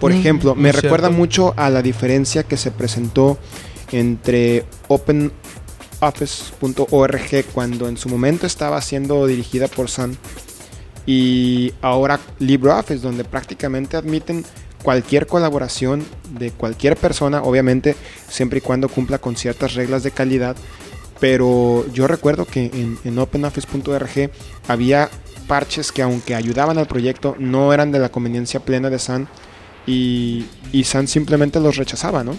Por 0.01 0.13
Mm, 0.13 0.17
ejemplo, 0.17 0.55
me 0.55 0.71
recuerda 0.73 1.09
cierto. 1.09 1.19
mucho 1.19 1.55
a 1.57 1.71
la 1.71 1.83
diferencia 1.83 2.45
que 2.45 2.57
se 2.57 2.71
presentó 2.71 3.37
entre 3.91 4.65
OpenOffice.org 6.01 7.45
cuando 7.53 7.89
en 7.89 7.97
su 7.97 8.09
momento 8.09 8.47
estaba 8.47 8.81
siendo 8.81 9.27
dirigida 9.27 9.67
por 9.69 9.89
Sun 9.91 10.17
y 11.07 11.73
ahora 11.81 12.21
LibreOffice, 12.39 13.01
donde 13.01 13.25
prácticamente 13.25 13.97
admiten 13.97 14.45
cualquier 14.83 15.27
colaboración 15.27 16.05
de 16.39 16.51
cualquier 16.51 16.97
persona, 16.97 17.43
obviamente 17.43 17.97
siempre 18.29 18.59
y 18.59 18.63
cuando 18.63 18.89
cumpla 18.89 19.19
con 19.19 19.37
ciertas 19.37 19.75
reglas 19.75 20.03
de 20.03 20.11
calidad. 20.11 20.57
Pero 21.21 21.85
yo 21.93 22.07
recuerdo 22.07 22.45
que 22.45 22.67
en, 22.67 22.99
en 23.05 23.19
OpenOffice.org 23.19 24.31
había 24.69 25.11
parches 25.49 25.91
que 25.91 26.03
aunque 26.03 26.37
ayudaban 26.37 26.79
al 26.79 26.87
proyecto 26.87 27.35
no 27.41 27.73
eran 27.73 27.91
de 27.91 27.99
la 27.99 28.11
conveniencia 28.11 28.61
plena 28.61 28.91
de 28.91 29.01
Sun 29.01 29.27
y, 29.87 30.45
Sun 30.85 31.09
simplemente 31.09 31.59
los 31.59 31.77
rechazaba, 31.77 32.23
¿no? 32.23 32.37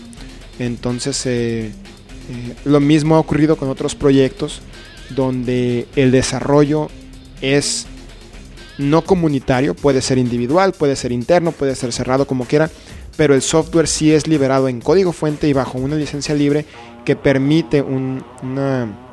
Entonces 0.59 1.25
eh, 1.25 1.65
eh, 1.65 2.55
lo 2.63 2.79
mismo 2.79 3.15
ha 3.15 3.19
ocurrido 3.19 3.57
con 3.57 3.69
otros 3.69 3.95
proyectos 3.95 4.61
donde 5.09 5.87
el 5.95 6.11
desarrollo 6.11 6.89
es 7.41 7.87
no 8.79 9.03
comunitario, 9.03 9.75
puede 9.75 10.01
ser 10.01 10.17
individual, 10.17 10.71
puede 10.73 10.95
ser 10.95 11.11
interno, 11.11 11.51
puede 11.51 11.75
ser 11.75 11.91
cerrado 11.93 12.25
como 12.25 12.45
quiera, 12.45 12.69
pero 13.17 13.35
el 13.35 13.41
software 13.43 13.87
sí 13.87 14.11
es 14.11 14.25
liberado 14.25 14.67
en 14.67 14.79
código 14.81 15.11
fuente 15.11 15.47
y 15.47 15.53
bajo 15.53 15.77
una 15.77 15.95
licencia 15.95 16.33
libre 16.33 16.65
que 17.05 17.15
permite 17.15 17.81
un- 17.81 18.23
una 18.41 19.05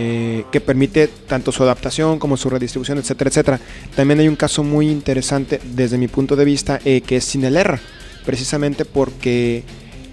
eh, 0.00 0.44
que 0.52 0.60
permite 0.60 1.08
tanto 1.08 1.50
su 1.50 1.64
adaptación 1.64 2.20
como 2.20 2.36
su 2.36 2.48
redistribución, 2.48 2.98
etcétera, 2.98 3.30
etcétera. 3.30 3.60
También 3.96 4.20
hay 4.20 4.28
un 4.28 4.36
caso 4.36 4.62
muy 4.62 4.88
interesante 4.88 5.60
desde 5.74 5.98
mi 5.98 6.06
punto 6.06 6.36
de 6.36 6.44
vista 6.44 6.78
eh, 6.84 7.00
que 7.00 7.16
es 7.16 7.24
Cinelerra, 7.28 7.80
precisamente 8.24 8.84
porque 8.84 9.64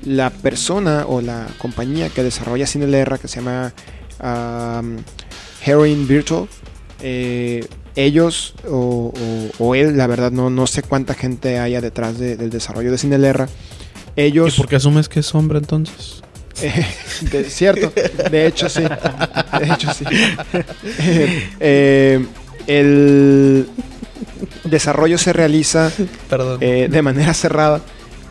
la 0.03 0.31
persona 0.31 1.05
o 1.07 1.21
la 1.21 1.45
compañía 1.59 2.09
que 2.09 2.23
desarrolla 2.23 2.65
Cinelerra, 2.65 3.19
que 3.19 3.27
se 3.27 3.35
llama 3.41 3.73
um, 4.23 4.97
Heroin 5.63 6.07
Virtual, 6.07 6.47
eh, 7.03 7.63
ellos 7.95 8.53
o, 8.69 9.13
o- 9.59 9.63
o 9.65 9.75
él, 9.75 9.97
la 9.97 10.07
verdad 10.07 10.31
no, 10.31 10.49
no 10.49 10.67
sé 10.67 10.81
cuánta 10.83 11.13
gente 11.13 11.59
haya 11.59 11.81
detrás 11.81 12.17
de- 12.19 12.35
del 12.35 12.49
desarrollo 12.49 12.91
de 12.91 12.97
Cinelerra. 12.97 13.47
¿Y 14.15 14.21
Ellos, 14.21 14.55
por 14.55 14.67
qué 14.67 14.75
asumes 14.77 15.09
que 15.09 15.19
es 15.21 15.33
hombre 15.35 15.57
entonces? 15.59 16.21
eh, 16.61 16.85
de- 17.31 17.43
cierto, 17.49 17.91
de 18.31 18.47
hecho 18.47 18.69
sí, 18.69 18.81
de 18.83 19.73
hecho 19.73 19.93
sí. 19.93 20.05
Eh, 20.99 21.49
eh, 21.59 22.25
el 22.67 23.67
desarrollo 24.63 25.17
se 25.17 25.33
realiza 25.33 25.91
Perdón. 26.29 26.59
de 26.59 27.01
manera 27.01 27.33
cerrada 27.33 27.81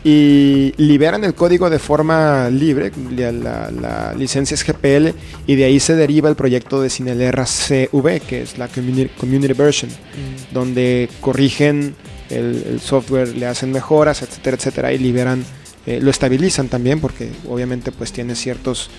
y 0.07 0.71
liberan 0.77 1.23
el 1.23 1.33
código 1.33 1.67
de 1.71 1.79
forma 1.79 2.47
libre, 2.51 2.91
la, 3.17 3.31
la- 3.31 3.71
la 3.71 4.13
licencia 4.13 4.53
es 4.53 4.63
GPL 4.63 5.15
y 5.47 5.55
de 5.55 5.63
ahí 5.65 5.79
se 5.79 5.95
deriva 5.95 6.29
el 6.29 6.35
proyecto 6.35 6.79
de 6.79 6.91
Cinelerra 6.91 7.47
CV, 7.47 8.19
que 8.19 8.43
es 8.43 8.59
la 8.59 8.67
Community, 8.67 9.09
community 9.19 9.53
Version, 9.53 9.89
Mm. 9.89 10.53
donde 10.53 11.09
corrigen 11.21 11.95
el, 12.29 12.63
el 12.69 12.79
software, 12.81 13.29
le 13.35 13.47
hacen 13.47 13.71
mejoras, 13.71 14.21
etcétera, 14.21 14.57
etcétera, 14.57 14.93
y 14.93 14.99
liberan, 14.99 15.43
eh, 15.87 15.99
lo 15.99 16.11
estabilizan 16.11 16.67
también, 16.69 16.99
porque 16.99 17.31
obviamente 17.49 17.91
pues 17.91 18.11
tiene 18.11 18.35
ciertos 18.35 18.91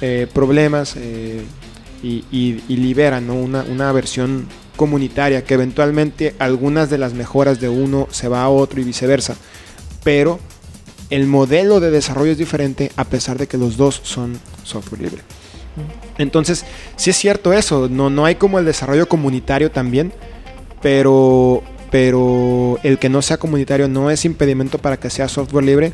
eh, 0.00 0.26
problemas 0.32 0.94
eh, 0.96 1.42
y, 2.02 2.24
y- 2.32 2.60
y 2.68 2.76
liberan 2.76 3.28
¿no? 3.28 3.34
una, 3.34 3.62
una 3.70 3.92
versión 3.92 4.46
comunitaria 4.74 5.44
que 5.44 5.54
eventualmente 5.54 6.34
algunas 6.40 6.90
de 6.90 6.98
las 6.98 7.12
mejoras 7.14 7.60
de 7.60 7.68
uno 7.68 8.08
se 8.10 8.26
va 8.26 8.42
a 8.42 8.48
otro 8.48 8.80
y 8.80 8.84
viceversa 8.84 9.36
pero 10.02 10.38
el 11.10 11.26
modelo 11.26 11.80
de 11.80 11.90
desarrollo 11.90 12.32
es 12.32 12.38
diferente 12.38 12.92
a 12.96 13.04
pesar 13.04 13.36
de 13.36 13.46
que 13.46 13.58
los 13.58 13.76
dos 13.76 14.00
son 14.04 14.38
software 14.62 15.02
libre. 15.02 15.22
Entonces, 16.18 16.64
sí 16.96 17.10
es 17.10 17.16
cierto 17.16 17.52
eso, 17.52 17.88
no, 17.88 18.10
no 18.10 18.24
hay 18.24 18.34
como 18.36 18.58
el 18.58 18.64
desarrollo 18.64 19.08
comunitario 19.08 19.70
también, 19.70 20.12
pero, 20.82 21.62
pero 21.90 22.78
el 22.82 22.98
que 22.98 23.08
no 23.08 23.22
sea 23.22 23.38
comunitario 23.38 23.88
no 23.88 24.10
es 24.10 24.24
impedimento 24.24 24.78
para 24.78 24.98
que 24.98 25.10
sea 25.10 25.28
software 25.28 25.64
libre, 25.64 25.92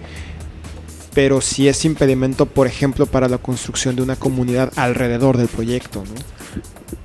pero 1.14 1.40
sí 1.40 1.68
es 1.68 1.84
impedimento, 1.84 2.46
por 2.46 2.66
ejemplo, 2.66 3.06
para 3.06 3.28
la 3.28 3.38
construcción 3.38 3.96
de 3.96 4.02
una 4.02 4.16
comunidad 4.16 4.72
alrededor 4.76 5.38
del 5.38 5.48
proyecto. 5.48 6.04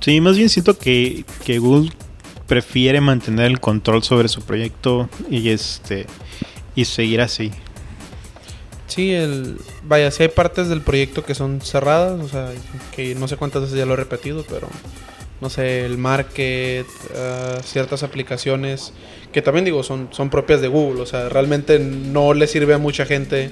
Sí, 0.00 0.20
más 0.20 0.36
bien 0.36 0.48
siento 0.48 0.76
que, 0.76 1.24
que 1.44 1.58
Google 1.58 1.92
prefiere 2.46 3.00
mantener 3.00 3.46
el 3.46 3.60
control 3.60 4.02
sobre 4.02 4.28
su 4.28 4.42
proyecto 4.42 5.08
y 5.30 5.48
este 5.48 6.06
y 6.74 6.84
seguir 6.84 7.20
así. 7.20 7.50
Sí, 8.86 9.12
el 9.12 9.58
vaya, 9.84 10.10
sí 10.10 10.24
hay 10.24 10.28
partes 10.28 10.68
del 10.68 10.82
proyecto 10.82 11.24
que 11.24 11.34
son 11.34 11.60
cerradas, 11.60 12.20
o 12.20 12.28
sea, 12.28 12.50
que 12.94 13.14
no 13.14 13.26
sé 13.26 13.36
cuántas 13.36 13.62
veces 13.62 13.78
ya 13.78 13.86
lo 13.86 13.94
he 13.94 13.96
repetido, 13.96 14.44
pero 14.48 14.68
no 15.40 15.48
sé, 15.48 15.86
el 15.86 15.98
market, 15.98 16.86
ah, 17.16 17.58
ciertas 17.64 18.02
aplicaciones 18.02 18.92
que 19.32 19.42
también 19.42 19.64
digo 19.64 19.82
son, 19.82 20.08
son 20.12 20.28
propias 20.28 20.60
de 20.60 20.68
Google, 20.68 21.00
o 21.00 21.06
sea, 21.06 21.28
realmente 21.28 21.78
no 21.78 22.34
le 22.34 22.46
sirve 22.46 22.74
a 22.74 22.78
mucha 22.78 23.06
gente 23.06 23.50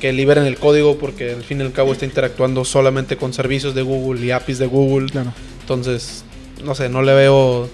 que 0.00 0.12
liberen 0.12 0.44
el 0.44 0.58
código 0.58 0.98
porque 0.98 1.30
al 1.30 1.42
fin 1.42 1.60
y 1.60 1.62
al 1.62 1.72
cabo 1.72 1.92
está 1.92 2.04
interactuando 2.04 2.64
solamente 2.64 3.16
con 3.16 3.32
servicios 3.32 3.74
de 3.74 3.82
Google 3.82 4.24
y 4.26 4.32
APIs 4.32 4.58
de 4.58 4.66
Google. 4.66 5.08
Claro. 5.10 5.32
Entonces, 5.60 6.24
no 6.64 6.74
sé, 6.74 6.88
no 6.88 7.02
le 7.02 7.14
veo 7.14 7.68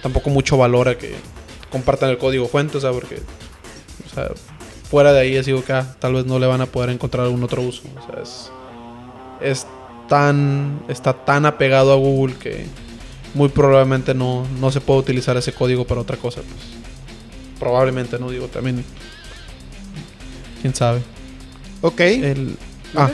tampoco 0.00 0.30
mucho 0.30 0.56
valor 0.56 0.88
a 0.88 0.96
que 0.96 1.12
compartan 1.70 2.10
el 2.10 2.18
código 2.18 2.46
fuente, 2.46 2.78
o 2.78 2.80
sea, 2.80 2.92
porque 2.92 3.18
o 4.12 4.14
sea, 4.14 4.30
fuera 4.88 5.12
de 5.12 5.20
ahí 5.20 5.36
es 5.36 5.46
digo 5.46 5.64
que 5.64 5.72
ah, 5.72 5.96
tal 5.98 6.14
vez 6.14 6.26
no 6.26 6.38
le 6.38 6.46
van 6.46 6.60
a 6.60 6.66
poder 6.66 6.90
encontrar 6.90 7.24
algún 7.24 7.42
otro 7.42 7.62
uso. 7.62 7.82
O 7.98 8.06
sea, 8.06 8.22
es, 8.22 8.50
es 9.40 9.66
tan 10.08 10.82
está 10.88 11.12
tan 11.24 11.46
apegado 11.46 11.92
a 11.92 11.96
Google 11.96 12.34
que 12.36 12.66
muy 13.34 13.48
probablemente 13.48 14.14
no, 14.14 14.46
no 14.60 14.70
se 14.70 14.80
puede 14.80 15.00
utilizar 15.00 15.36
ese 15.36 15.52
código 15.52 15.86
para 15.86 16.00
otra 16.02 16.16
cosa. 16.16 16.42
Pues. 16.42 16.82
Probablemente, 17.58 18.18
no 18.18 18.30
digo, 18.30 18.48
también. 18.48 18.84
Quién 20.60 20.74
sabe. 20.74 21.00
Ok. 21.80 22.00
El, 22.00 22.56
ah, 22.94 23.10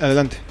Adelante. 0.00 0.47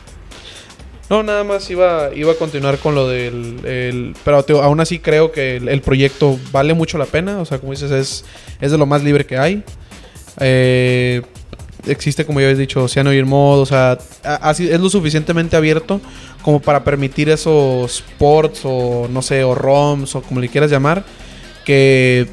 No, 1.09 1.23
nada 1.23 1.45
más 1.45 1.69
iba, 1.69 2.09
iba 2.13 2.33
a 2.33 2.35
continuar 2.35 2.79
con 2.79 2.93
lo 2.93 3.07
del... 3.07 3.59
el- 3.65 4.15
pero 4.25 4.43
aún 4.61 4.79
así 4.81 4.99
creo 4.99 5.31
que 5.31 5.55
el, 5.55 5.81
proyecto 5.81 6.37
vale 6.51 6.73
mucho 6.73 6.97
la 6.97 7.05
pena. 7.05 7.39
O 7.39 7.45
sea, 7.45 7.59
como 7.59 7.71
dices, 7.71 7.91
es, 7.91 8.25
es 8.59 8.71
de 8.71 8.77
lo 8.77 8.85
más 8.85 9.03
libre 9.03 9.25
que 9.25 9.37
hay. 9.37 9.63
Eh, 10.39 11.21
existe, 11.85 12.25
como 12.25 12.41
ya 12.41 12.47
habéis 12.47 12.59
dicho, 12.59 12.83
Oceano 12.83 13.11
Mode. 13.25 13.61
O 13.61 13.65
sea, 13.65 13.97
así- 14.23 14.69
es 14.69 14.79
lo 14.81 14.89
suficientemente 14.89 15.55
abierto 15.55 16.01
como 16.41 16.59
para 16.61 16.83
permitir 16.83 17.29
esos 17.29 18.03
ports 18.17 18.61
o 18.63 19.07
no 19.09 19.21
sé, 19.21 19.43
o 19.45 19.55
ROMs 19.55 20.13
o 20.15 20.21
como 20.21 20.41
le 20.41 20.49
quieras 20.49 20.69
llamar. 20.71 21.05
Que, 21.63 22.27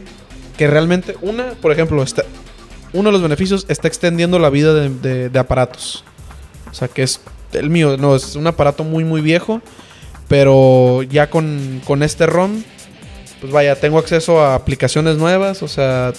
que 0.58 0.66
realmente, 0.66 1.16
una, 1.22 1.52
por 1.60 1.70
ejemplo, 1.70 2.02
está, 2.02 2.24
uno 2.92 3.08
de 3.08 3.12
los 3.12 3.22
beneficios 3.22 3.66
está 3.68 3.86
extendiendo 3.86 4.40
la 4.40 4.50
vida 4.50 4.74
de 4.74 5.38
aparatos. 5.38 6.04
O 6.70 6.74
sea, 6.74 6.88
que 6.88 7.04
es 7.04 7.20
el 7.54 7.70
mío, 7.70 7.96
no, 7.96 8.16
es 8.16 8.36
un 8.36 8.46
aparato 8.46 8.84
muy, 8.84 9.04
muy 9.04 9.20
viejo. 9.20 9.60
Pero 10.28 11.02
ya 11.02 11.28
con, 11.28 11.82
con 11.86 12.02
este 12.02 12.26
ROM, 12.26 12.62
pues 13.40 13.52
vaya, 13.52 13.76
tengo 13.76 13.98
acceso 13.98 14.40
a 14.40 14.54
aplicaciones 14.54 15.16
nuevas. 15.16 15.62
O 15.62 15.68
sea, 15.68 16.12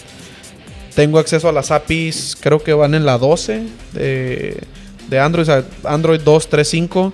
tengo 0.95 1.19
acceso 1.19 1.49
a 1.49 1.51
las 1.51 1.71
APIs, 1.71 2.37
creo 2.39 2.63
que 2.63 2.73
van 2.73 2.93
en 2.93 3.05
la 3.05 3.17
12 3.17 3.63
de, 3.93 4.63
de 5.09 5.19
Android, 5.19 5.49
Android 5.83 6.21
2.3.5. 6.21 7.13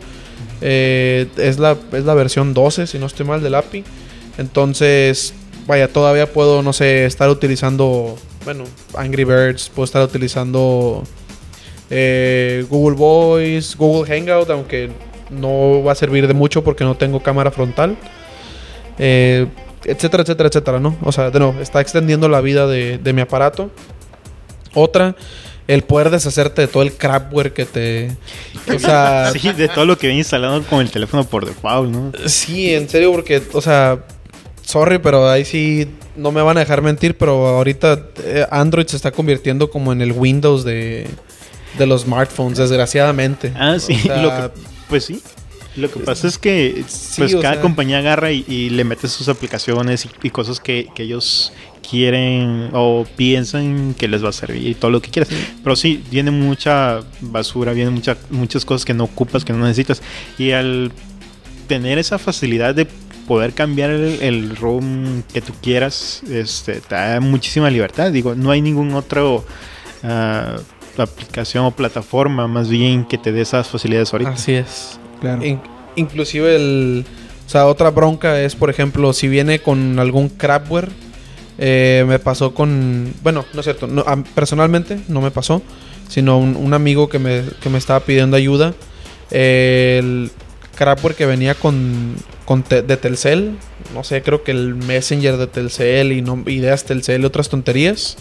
Eh, 0.61 1.27
es, 1.37 1.57
la, 1.57 1.75
es 1.91 2.03
la 2.05 2.13
versión 2.13 2.53
12, 2.53 2.87
si 2.87 2.99
no 2.99 3.07
estoy 3.07 3.25
mal, 3.25 3.41
del 3.41 3.55
API. 3.55 3.83
Entonces, 4.37 5.33
vaya, 5.65 5.87
todavía 5.87 6.31
puedo, 6.31 6.61
no 6.61 6.73
sé, 6.73 7.05
estar 7.05 7.29
utilizando, 7.29 8.17
bueno, 8.45 8.65
Angry 8.95 9.23
Birds, 9.23 9.69
puedo 9.69 9.85
estar 9.85 10.03
utilizando 10.03 11.03
eh, 11.91 12.65
Google 12.69 12.95
Voice, 12.95 13.75
Google 13.77 14.07
Hangout, 14.07 14.49
aunque 14.49 14.89
no 15.29 15.83
va 15.83 15.91
a 15.91 15.95
servir 15.95 16.25
de 16.25 16.33
mucho 16.33 16.63
porque 16.63 16.85
no 16.85 16.95
tengo 16.95 17.21
cámara 17.21 17.51
frontal. 17.51 17.97
Eh, 18.97 19.45
etcétera, 19.83 20.23
etcétera, 20.23 20.47
etcétera, 20.47 20.79
¿no? 20.79 20.95
O 21.03 21.11
sea, 21.11 21.29
de 21.29 21.39
nuevo, 21.39 21.59
está 21.59 21.81
extendiendo 21.81 22.29
la 22.29 22.39
vida 22.39 22.65
de, 22.65 22.97
de 22.97 23.13
mi 23.13 23.21
aparato. 23.21 23.71
Otra, 24.73 25.15
el 25.67 25.81
poder 25.83 26.09
deshacerte 26.09 26.61
de 26.61 26.67
todo 26.67 26.83
el 26.83 26.93
crapware 26.93 27.51
que 27.51 27.65
te... 27.65 28.15
O 28.73 28.79
sea, 28.79 29.31
Sí, 29.39 29.51
de 29.51 29.67
todo 29.67 29.85
lo 29.85 29.97
que 29.97 30.07
viene 30.07 30.19
instalado 30.19 30.63
con 30.63 30.79
el 30.79 30.89
teléfono 30.89 31.25
por 31.25 31.45
default, 31.45 31.91
¿no? 31.91 32.11
Sí, 32.25 32.73
en 32.73 32.87
serio, 32.87 33.11
porque, 33.11 33.41
o 33.51 33.61
sea, 33.61 33.99
sorry, 34.61 34.99
pero 34.99 35.29
ahí 35.29 35.43
sí 35.43 35.87
no 36.15 36.31
me 36.31 36.41
van 36.41 36.55
a 36.57 36.61
dejar 36.61 36.81
mentir, 36.81 37.17
pero 37.17 37.47
ahorita 37.47 38.07
eh, 38.23 38.45
Android 38.49 38.87
se 38.87 38.95
está 38.95 39.11
convirtiendo 39.11 39.69
como 39.69 39.91
en 39.91 40.01
el 40.01 40.13
Windows 40.13 40.63
de, 40.63 41.07
de 41.77 41.85
los 41.87 42.01
smartphones, 42.01 42.57
desgraciadamente. 42.57 43.53
Ah, 43.55 43.77
sí, 43.79 43.93
O 43.93 43.99
sea, 44.03 44.21
lo 44.21 44.29
que- 44.29 44.59
pues 44.89 45.05
sí. 45.05 45.21
Lo 45.77 45.89
que 45.89 46.01
pasa 46.01 46.27
es 46.27 46.37
que 46.37 46.83
Sí, 46.87 47.13
pues 47.21 47.33
cada 47.35 47.53
sea- 47.53 47.61
compañía 47.61 47.99
agarra 47.99 48.29
y, 48.33 48.43
y 48.47 48.69
le 48.71 48.83
mete 48.83 49.07
sus 49.07 49.29
aplicaciones 49.29 50.05
y, 50.05 50.09
y 50.27 50.29
cosas 50.29 50.59
que, 50.59 50.89
que 50.93 51.03
ellos 51.03 51.53
quieren 51.89 52.69
o 52.73 53.05
piensan 53.15 53.93
que 53.97 54.09
les 54.09 54.21
va 54.23 54.29
a 54.29 54.33
servir 54.33 54.67
y 54.67 54.75
todo 54.75 54.91
lo 54.91 55.01
que 55.01 55.09
quieras. 55.09 55.31
Pero 55.63 55.75
sí, 55.77 56.03
viene 56.11 56.29
mucha 56.29 56.99
basura, 57.21 57.71
viene 57.71 57.89
mucha, 57.89 58.17
muchas 58.31 58.65
cosas 58.65 58.83
que 58.83 58.93
no 58.93 59.05
ocupas, 59.05 59.45
que 59.45 59.53
no 59.53 59.59
necesitas. 59.59 60.01
Y 60.37 60.51
al 60.51 60.91
tener 61.67 61.97
esa 61.99 62.19
facilidad 62.19 62.75
de 62.75 62.85
poder 63.25 63.53
cambiar 63.53 63.91
el, 63.91 64.21
el 64.21 64.55
ROM 64.57 65.21
que 65.33 65.39
tú 65.39 65.53
quieras, 65.61 66.21
este, 66.29 66.81
te 66.81 66.95
da 66.95 67.21
muchísima 67.21 67.69
libertad. 67.69 68.11
Digo, 68.11 68.35
no 68.35 68.51
hay 68.51 68.61
ningún 68.61 68.93
otro 68.93 69.45
ah, 70.03 70.57
aplicación 70.97 71.65
o 71.65 71.71
plataforma 71.71 72.47
más 72.47 72.69
bien 72.69 73.05
que 73.05 73.17
te 73.17 73.31
dé 73.31 73.41
esas 73.41 73.67
facilidades 73.67 74.11
ahorita. 74.13 74.31
Así 74.31 74.53
es. 74.53 74.99
Claro. 75.19 75.43
In- 75.45 75.61
inclusive 75.95 76.55
el... 76.55 77.05
O 77.45 77.49
sea, 77.49 77.65
otra 77.67 77.89
bronca 77.89 78.39
es, 78.41 78.55
por 78.55 78.69
ejemplo, 78.69 79.11
si 79.13 79.27
viene 79.27 79.59
con 79.59 79.99
algún 79.99 80.29
crapware, 80.29 80.89
eh, 81.57 82.05
me 82.07 82.17
pasó 82.17 82.53
con... 82.53 83.13
Bueno, 83.23 83.43
no 83.53 83.59
es 83.59 83.65
cierto, 83.65 83.87
no, 83.87 84.01
a- 84.01 84.23
personalmente 84.35 84.99
no 85.09 85.19
me 85.21 85.31
pasó, 85.31 85.61
sino 86.07 86.37
un, 86.37 86.55
un 86.55 86.73
amigo 86.73 87.09
que 87.09 87.19
me, 87.19 87.43
que 87.61 87.69
me 87.69 87.77
estaba 87.77 87.99
pidiendo 88.01 88.37
ayuda. 88.37 88.73
Eh, 89.31 89.97
el 89.99 90.31
crapware 90.75 91.15
que 91.15 91.25
venía 91.25 91.53
con, 91.55 92.15
con 92.45 92.63
te- 92.63 92.81
de 92.83 92.95
Telcel, 92.97 93.57
no 93.93 94.03
sé, 94.05 94.21
creo 94.21 94.43
que 94.43 94.51
el 94.51 94.75
Messenger 94.75 95.35
de 95.37 95.47
Telcel 95.47 96.13
y 96.13 96.21
no, 96.21 96.41
ideas 96.47 96.85
Telcel 96.85 97.21
y 97.21 97.25
otras 97.25 97.49
tonterías. 97.49 98.17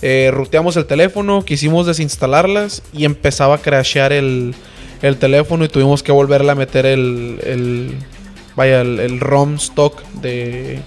Eh, 0.00 0.30
ruteamos 0.32 0.76
el 0.76 0.86
teléfono, 0.86 1.44
quisimos 1.44 1.86
desinstalarlas 1.86 2.82
y 2.92 3.04
empezaba 3.04 3.56
a 3.56 3.58
crashear 3.58 4.12
el, 4.12 4.54
el 5.02 5.16
teléfono 5.16 5.64
y 5.64 5.68
tuvimos 5.68 6.02
que 6.04 6.12
volverle 6.12 6.52
a 6.52 6.54
meter 6.54 6.86
el, 6.86 7.40
el 7.44 7.94
vaya, 8.54 8.80
el, 8.82 9.18
ROM 9.18 9.54
stock 9.56 10.02
de, 10.22 10.78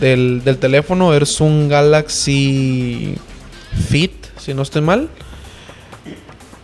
del, 0.00 0.42
del 0.44 0.58
teléfono. 0.58 1.14
Es 1.14 1.40
un 1.40 1.68
Galaxy 1.68 3.14
Fit, 3.88 4.12
si 4.38 4.54
no 4.54 4.62
estoy 4.62 4.82
mal. 4.82 5.08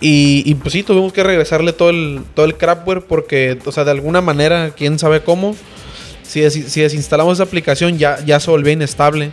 Y, 0.01 0.43
y, 0.47 0.55
pues 0.55 0.73
sí, 0.73 0.83
tuvimos 0.85 1.13
que 1.13 1.25
regresarle 1.25 1.73
todo 1.73 1.91
el, 1.91 2.23
todo 2.35 2.47
el 2.47 2.57
crapware 2.57 3.03
porque, 3.03 3.59
o 3.65 3.73
sea, 3.73 3.85
de 3.85 3.91
alguna 3.91 4.21
manera, 4.21 4.71
quién 4.77 4.97
sabe 4.99 5.23
cómo, 5.23 5.57
si, 6.23 6.41
des- 6.41 6.73
si 6.73 6.81
desinstalamos 6.81 7.35
esa 7.35 7.43
aplicación 7.43 7.99
ya, 7.99 8.25
ya 8.25 8.39
se 8.39 8.49
volvió 8.51 8.73
inestable. 8.73 9.33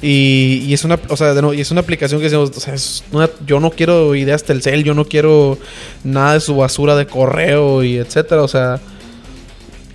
Y, 0.00 0.64
y 0.66 0.72
es 0.74 0.84
una, 0.84 0.98
o 1.08 1.16
sea, 1.16 1.34
y 1.54 1.60
es 1.60 1.70
una 1.70 1.80
aplicación 1.82 2.20
que 2.20 2.24
decimos, 2.24 2.50
o 2.56 2.60
sea, 2.60 2.74
es 2.74 3.04
una- 3.12 3.30
yo 3.46 3.60
no 3.60 3.70
quiero 3.70 4.14
ideas 4.14 4.42
Telcel, 4.44 4.84
yo 4.84 4.94
no 4.94 5.04
quiero 5.04 5.58
nada 6.02 6.34
de 6.34 6.40
su 6.40 6.56
basura 6.56 6.96
de 6.96 7.06
correo 7.06 7.84
y 7.84 7.96
etcétera, 7.98 8.42
o 8.42 8.48
sea, 8.48 8.80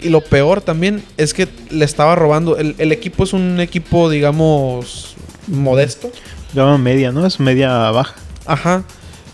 y 0.02 0.10
lo 0.10 0.22
peor 0.22 0.62
también 0.62 1.04
es 1.18 1.34
que 1.34 1.48
le 1.72 1.84
estaba 1.84 2.16
robando, 2.16 2.58
el, 2.58 2.76
el 2.78 2.92
equipo 2.92 3.24
es 3.24 3.34
un 3.34 3.60
equipo, 3.60 4.10
digamos, 4.10 5.16
modesto, 5.48 6.12
Gama 6.54 6.78
media, 6.78 7.12
¿no? 7.12 7.26
Es 7.26 7.40
media 7.42 7.92
baja. 7.92 8.16
Ajá. 8.46 8.84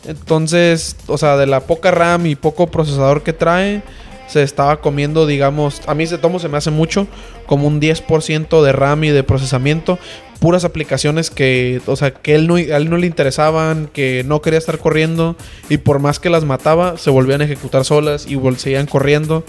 Entonces, 0.05 0.95
o 1.07 1.18
sea, 1.18 1.38
de 1.38 1.45
la 1.45 1.61
poca 1.61 1.91
RAM 1.91 2.26
y 2.26 2.36
poco 2.36 2.68
procesador 2.68 3.24
que 3.24 3.34
trae, 3.34 3.84
se 4.28 4.41
estaba 4.43 4.82
comiendo, 4.82 5.28
digamos, 5.28 5.82
a 5.86 5.93
mí 5.93 6.07
se 6.07 6.18
tomo 6.18 6.39
se 6.39 6.49
me 6.49 6.57
hace 6.57 6.72
mucho, 6.72 7.07
como 7.45 7.68
un 7.68 7.80
10% 7.80 8.64
de 8.64 8.72
RAM 8.72 9.03
y 9.03 9.09
de 9.09 9.24
procesamiento, 9.24 9.99
puras 10.44 10.66
aplicaciones 10.66 11.30
que, 11.30 11.80
o 11.86 11.96
sea, 11.96 12.14
que 12.14 12.36
él 12.36 12.48
no, 12.48 12.56
a 12.56 12.60
él 12.60 12.89
no 12.89 12.98
le 12.98 13.08
interesaban, 13.08 13.88
que 13.88 14.26
no 14.26 14.41
quería 14.41 14.60
estar 14.60 14.78
corriendo 14.78 15.38
y 15.70 15.78
por 15.78 16.00
más 16.00 16.20
que 16.20 16.30
las 16.30 16.44
mataba, 16.44 16.98
se 16.98 17.10
volvían 17.12 17.39
a 17.39 17.46
ejecutar 17.46 17.86
solas 17.86 18.28
y 18.28 18.38
seguían 18.58 18.86
corriendo. 18.86 19.46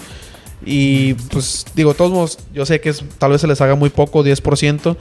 Y 0.64 1.14
pues 1.32 1.64
digo, 1.74 1.90
de 1.94 1.98
todos 1.98 2.12
modos, 2.12 2.38
yo 2.54 2.64
sé 2.64 2.80
que 2.80 2.90
es, 2.90 3.02
tal 3.18 3.32
vez 3.32 3.40
se 3.40 3.48
les 3.48 3.60
haga 3.60 3.74
muy 3.74 3.90
poco, 3.90 4.24
10%, 4.24 4.96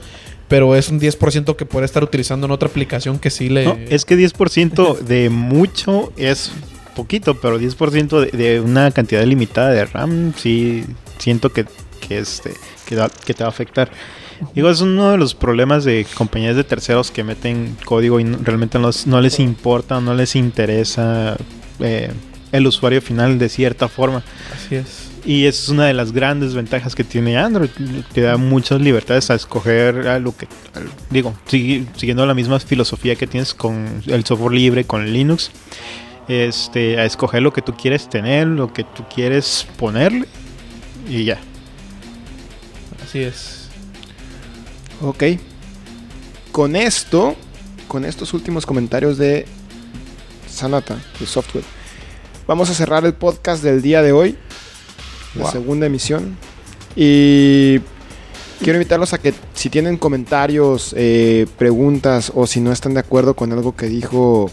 pero 0.48 0.74
es 0.74 0.88
un 0.88 0.98
10% 1.00 1.54
que 1.54 1.64
puede 1.64 1.86
estar 1.86 2.02
utilizando 2.02 2.46
en 2.46 2.50
otra 2.50 2.68
aplicación 2.68 3.20
que 3.20 3.30
sí 3.30 3.48
le... 3.48 3.64
No, 3.64 3.78
es 3.88 4.04
que 4.04 4.16
10% 4.18 4.98
de 4.98 5.30
mucho 5.30 6.12
es 6.16 6.50
poquito, 6.96 7.38
pero 7.40 7.60
10% 7.60 8.30
de, 8.32 8.36
de 8.36 8.60
una 8.60 8.90
cantidad 8.90 9.22
limitada 9.22 9.70
de 9.70 9.84
RAM 9.84 10.32
sí 10.36 10.84
siento 11.18 11.50
que, 11.52 11.66
que, 12.08 12.18
este, 12.18 12.50
que, 12.84 12.96
da- 12.96 13.12
que 13.24 13.32
te 13.32 13.44
va 13.44 13.46
a 13.46 13.50
afectar. 13.50 13.92
Digo, 14.54 14.70
es 14.70 14.80
uno 14.80 15.10
de 15.12 15.18
los 15.18 15.34
problemas 15.34 15.84
de 15.84 16.06
compañías 16.14 16.56
de 16.56 16.64
terceros 16.64 17.10
que 17.10 17.24
meten 17.24 17.76
código 17.84 18.20
y 18.20 18.24
no- 18.24 18.38
realmente 18.42 18.78
no, 18.78 18.88
les- 18.88 19.06
no 19.06 19.20
les 19.20 19.38
importa, 19.40 20.00
no 20.00 20.14
les 20.14 20.36
interesa 20.36 21.36
eh, 21.80 22.10
el 22.52 22.66
usuario 22.66 23.00
final 23.02 23.38
de 23.38 23.48
cierta 23.48 23.88
forma. 23.88 24.22
Así 24.54 24.76
es. 24.76 25.10
Y 25.26 25.46
esa 25.46 25.62
es 25.62 25.68
una 25.70 25.86
de 25.86 25.94
las 25.94 26.12
grandes 26.12 26.54
ventajas 26.54 26.94
que 26.94 27.02
tiene 27.02 27.38
Android. 27.38 27.70
Te 28.12 28.20
da 28.20 28.36
muchas 28.36 28.80
libertades 28.80 29.30
a 29.30 29.34
escoger 29.34 30.06
a 30.06 30.18
lo 30.18 30.36
que. 30.36 30.46
digo, 31.10 31.34
sigui- 31.48 31.86
siguiendo 31.96 32.26
la 32.26 32.34
misma 32.34 32.60
filosofía 32.60 33.16
que 33.16 33.26
tienes 33.26 33.54
con 33.54 34.02
el 34.06 34.24
software 34.24 34.52
libre, 34.52 34.84
con 34.84 35.10
Linux. 35.12 35.50
Este, 36.28 36.98
a 36.98 37.04
escoger 37.04 37.42
lo 37.42 37.52
que 37.52 37.62
tú 37.62 37.74
quieres 37.74 38.08
tener, 38.08 38.46
lo 38.46 38.72
que 38.72 38.84
tú 38.84 39.04
quieres 39.14 39.66
ponerle. 39.78 40.26
Y 41.08 41.24
ya. 41.24 41.38
Así 43.02 43.20
es. 43.20 43.63
Ok. 45.02 45.24
Con 46.52 46.76
esto, 46.76 47.34
con 47.88 48.04
estos 48.04 48.32
últimos 48.34 48.66
comentarios 48.66 49.18
de 49.18 49.46
Sanata, 50.48 50.96
de 51.18 51.26
software, 51.26 51.64
vamos 52.46 52.70
a 52.70 52.74
cerrar 52.74 53.04
el 53.04 53.14
podcast 53.14 53.62
del 53.62 53.82
día 53.82 54.02
de 54.02 54.12
hoy, 54.12 54.36
la 55.34 55.50
segunda 55.50 55.86
emisión. 55.86 56.36
Y 56.94 57.80
quiero 58.60 58.74
invitarlos 58.74 59.12
a 59.12 59.18
que 59.18 59.34
si 59.54 59.68
tienen 59.68 59.96
comentarios, 59.96 60.94
eh, 60.96 61.46
preguntas 61.58 62.30
o 62.34 62.46
si 62.46 62.60
no 62.60 62.70
están 62.72 62.94
de 62.94 63.00
acuerdo 63.00 63.34
con 63.34 63.52
algo 63.52 63.74
que 63.74 63.86
dijo 63.86 64.50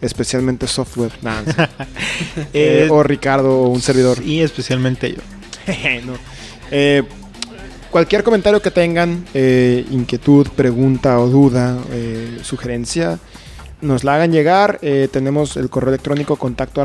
especialmente 0.00 0.66
software, 0.66 1.12
nah, 1.22 1.42
no 1.42 1.52
sé. 1.52 1.62
Eh, 2.52 2.86
Eh, 2.86 2.88
o 2.90 3.02
Ricardo 3.02 3.62
o 3.62 3.68
un 3.68 3.80
servidor. 3.80 4.22
Y 4.22 4.40
especialmente 4.40 5.12
yo. 5.12 5.22
No. 6.04 6.14
Eh, 6.70 7.02
cualquier 7.94 8.24
comentario 8.24 8.60
que 8.60 8.72
tengan, 8.72 9.24
eh, 9.34 9.86
inquietud, 9.88 10.48
pregunta 10.48 11.20
o 11.20 11.28
duda, 11.28 11.78
eh, 11.92 12.40
sugerencia, 12.42 13.20
nos 13.82 14.02
la 14.02 14.16
hagan 14.16 14.32
llegar. 14.32 14.80
Eh, 14.82 15.08
tenemos 15.12 15.56
el 15.56 15.70
correo 15.70 15.90
electrónico 15.90 16.34
contacto 16.34 16.80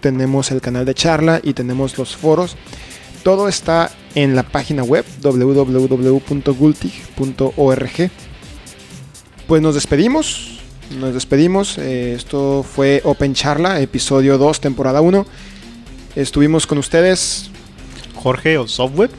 tenemos 0.00 0.52
el 0.52 0.60
canal 0.60 0.84
de 0.84 0.94
charla 0.94 1.40
y 1.42 1.52
tenemos 1.52 1.98
los 1.98 2.14
foros. 2.14 2.56
Todo 3.24 3.48
está 3.48 3.90
en 4.14 4.36
la 4.36 4.44
página 4.44 4.84
web 4.84 5.04
www.gultig.org. 5.20 8.10
Pues 9.48 9.62
nos 9.62 9.74
despedimos. 9.74 10.60
Nos 11.00 11.12
despedimos. 11.12 11.76
Esto 11.78 12.62
fue 12.62 13.00
Open 13.02 13.34
Charla, 13.34 13.80
episodio 13.80 14.38
2, 14.38 14.60
temporada 14.60 15.00
1. 15.00 15.26
Estuvimos 16.14 16.68
con 16.68 16.78
ustedes. 16.78 17.50
Jorge 18.24 18.56
o 18.56 18.66
Software, 18.66 19.10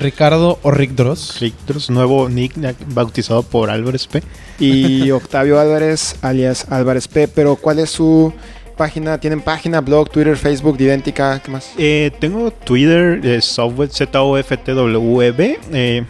Ricardo 0.00 0.58
o 0.62 0.70
Rick 0.70 0.92
Dross. 0.92 1.40
Rictros, 1.40 1.90
nuevo 1.90 2.28
nick 2.28 2.54
bautizado 2.86 3.42
por 3.42 3.70
Álvarez 3.70 4.06
P. 4.06 4.22
y 4.58 5.10
Octavio 5.10 5.60
Álvarez, 5.60 6.16
alias 6.22 6.66
Álvarez 6.70 7.06
P. 7.06 7.28
Pero 7.28 7.56
¿cuál 7.56 7.78
es 7.80 7.90
su 7.90 8.32
página? 8.78 9.18
¿Tienen 9.20 9.42
página, 9.42 9.82
blog, 9.82 10.10
Twitter, 10.10 10.36
Facebook, 10.38 10.78
de 10.78 10.84
idéntica? 10.84 11.38
¿Qué 11.44 11.50
más? 11.50 11.72
Eh, 11.76 12.10
tengo 12.18 12.50
Twitter, 12.50 13.20
eh, 13.22 13.42
Software 13.42 13.90
Z-O-F-T-W-B. 13.90 15.60
Eh, 15.72 16.04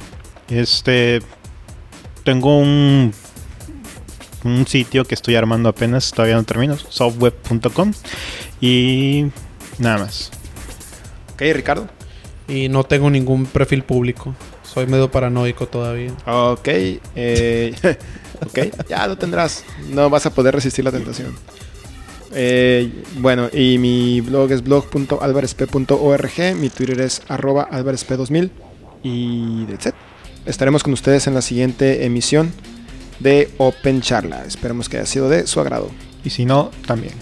este. 0.48 1.20
Tengo 2.24 2.58
un. 2.58 3.12
Un 4.42 4.66
sitio 4.66 5.04
que 5.04 5.14
estoy 5.14 5.34
armando 5.34 5.68
apenas, 5.68 6.12
todavía 6.12 6.36
no 6.36 6.44
termino, 6.44 6.78
softweb.com. 6.78 7.92
Y 8.58 9.26
nada 9.78 9.98
más. 9.98 10.30
Ok, 11.34 11.42
Ricardo. 11.52 11.99
Y 12.50 12.68
no 12.68 12.84
tengo 12.84 13.08
ningún 13.08 13.46
perfil 13.46 13.84
público. 13.84 14.34
Soy 14.62 14.86
medio 14.86 15.10
paranoico 15.10 15.68
todavía. 15.68 16.12
Ok, 16.26 16.68
eh, 17.14 17.74
ok, 18.44 18.88
ya 18.88 19.06
lo 19.06 19.16
tendrás. 19.16 19.64
No 19.88 20.10
vas 20.10 20.26
a 20.26 20.34
poder 20.34 20.54
resistir 20.54 20.84
la 20.84 20.90
tentación. 20.90 21.34
Eh, 22.32 23.04
bueno, 23.18 23.48
y 23.52 23.78
mi 23.78 24.20
blog 24.20 24.50
es 24.52 24.62
blog.alvarezp.org. 24.62 26.56
Mi 26.56 26.70
Twitter 26.70 27.00
es 27.00 27.22
arroba 27.28 27.68
alvarezp2000. 27.70 28.50
Y 29.04 29.64
that's 29.66 29.86
it. 29.86 29.94
Estaremos 30.46 30.82
con 30.82 30.92
ustedes 30.92 31.26
en 31.26 31.34
la 31.34 31.42
siguiente 31.42 32.04
emisión 32.04 32.52
de 33.20 33.50
Open 33.58 34.00
Charla. 34.00 34.44
Esperemos 34.44 34.88
que 34.88 34.96
haya 34.96 35.06
sido 35.06 35.28
de 35.28 35.46
su 35.46 35.60
agrado. 35.60 35.90
Y 36.24 36.30
si 36.30 36.44
no, 36.44 36.70
también. 36.86 37.14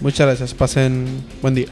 Muchas 0.00 0.26
gracias. 0.26 0.54
Pasen 0.54 1.06
buen 1.40 1.54
día. 1.54 1.68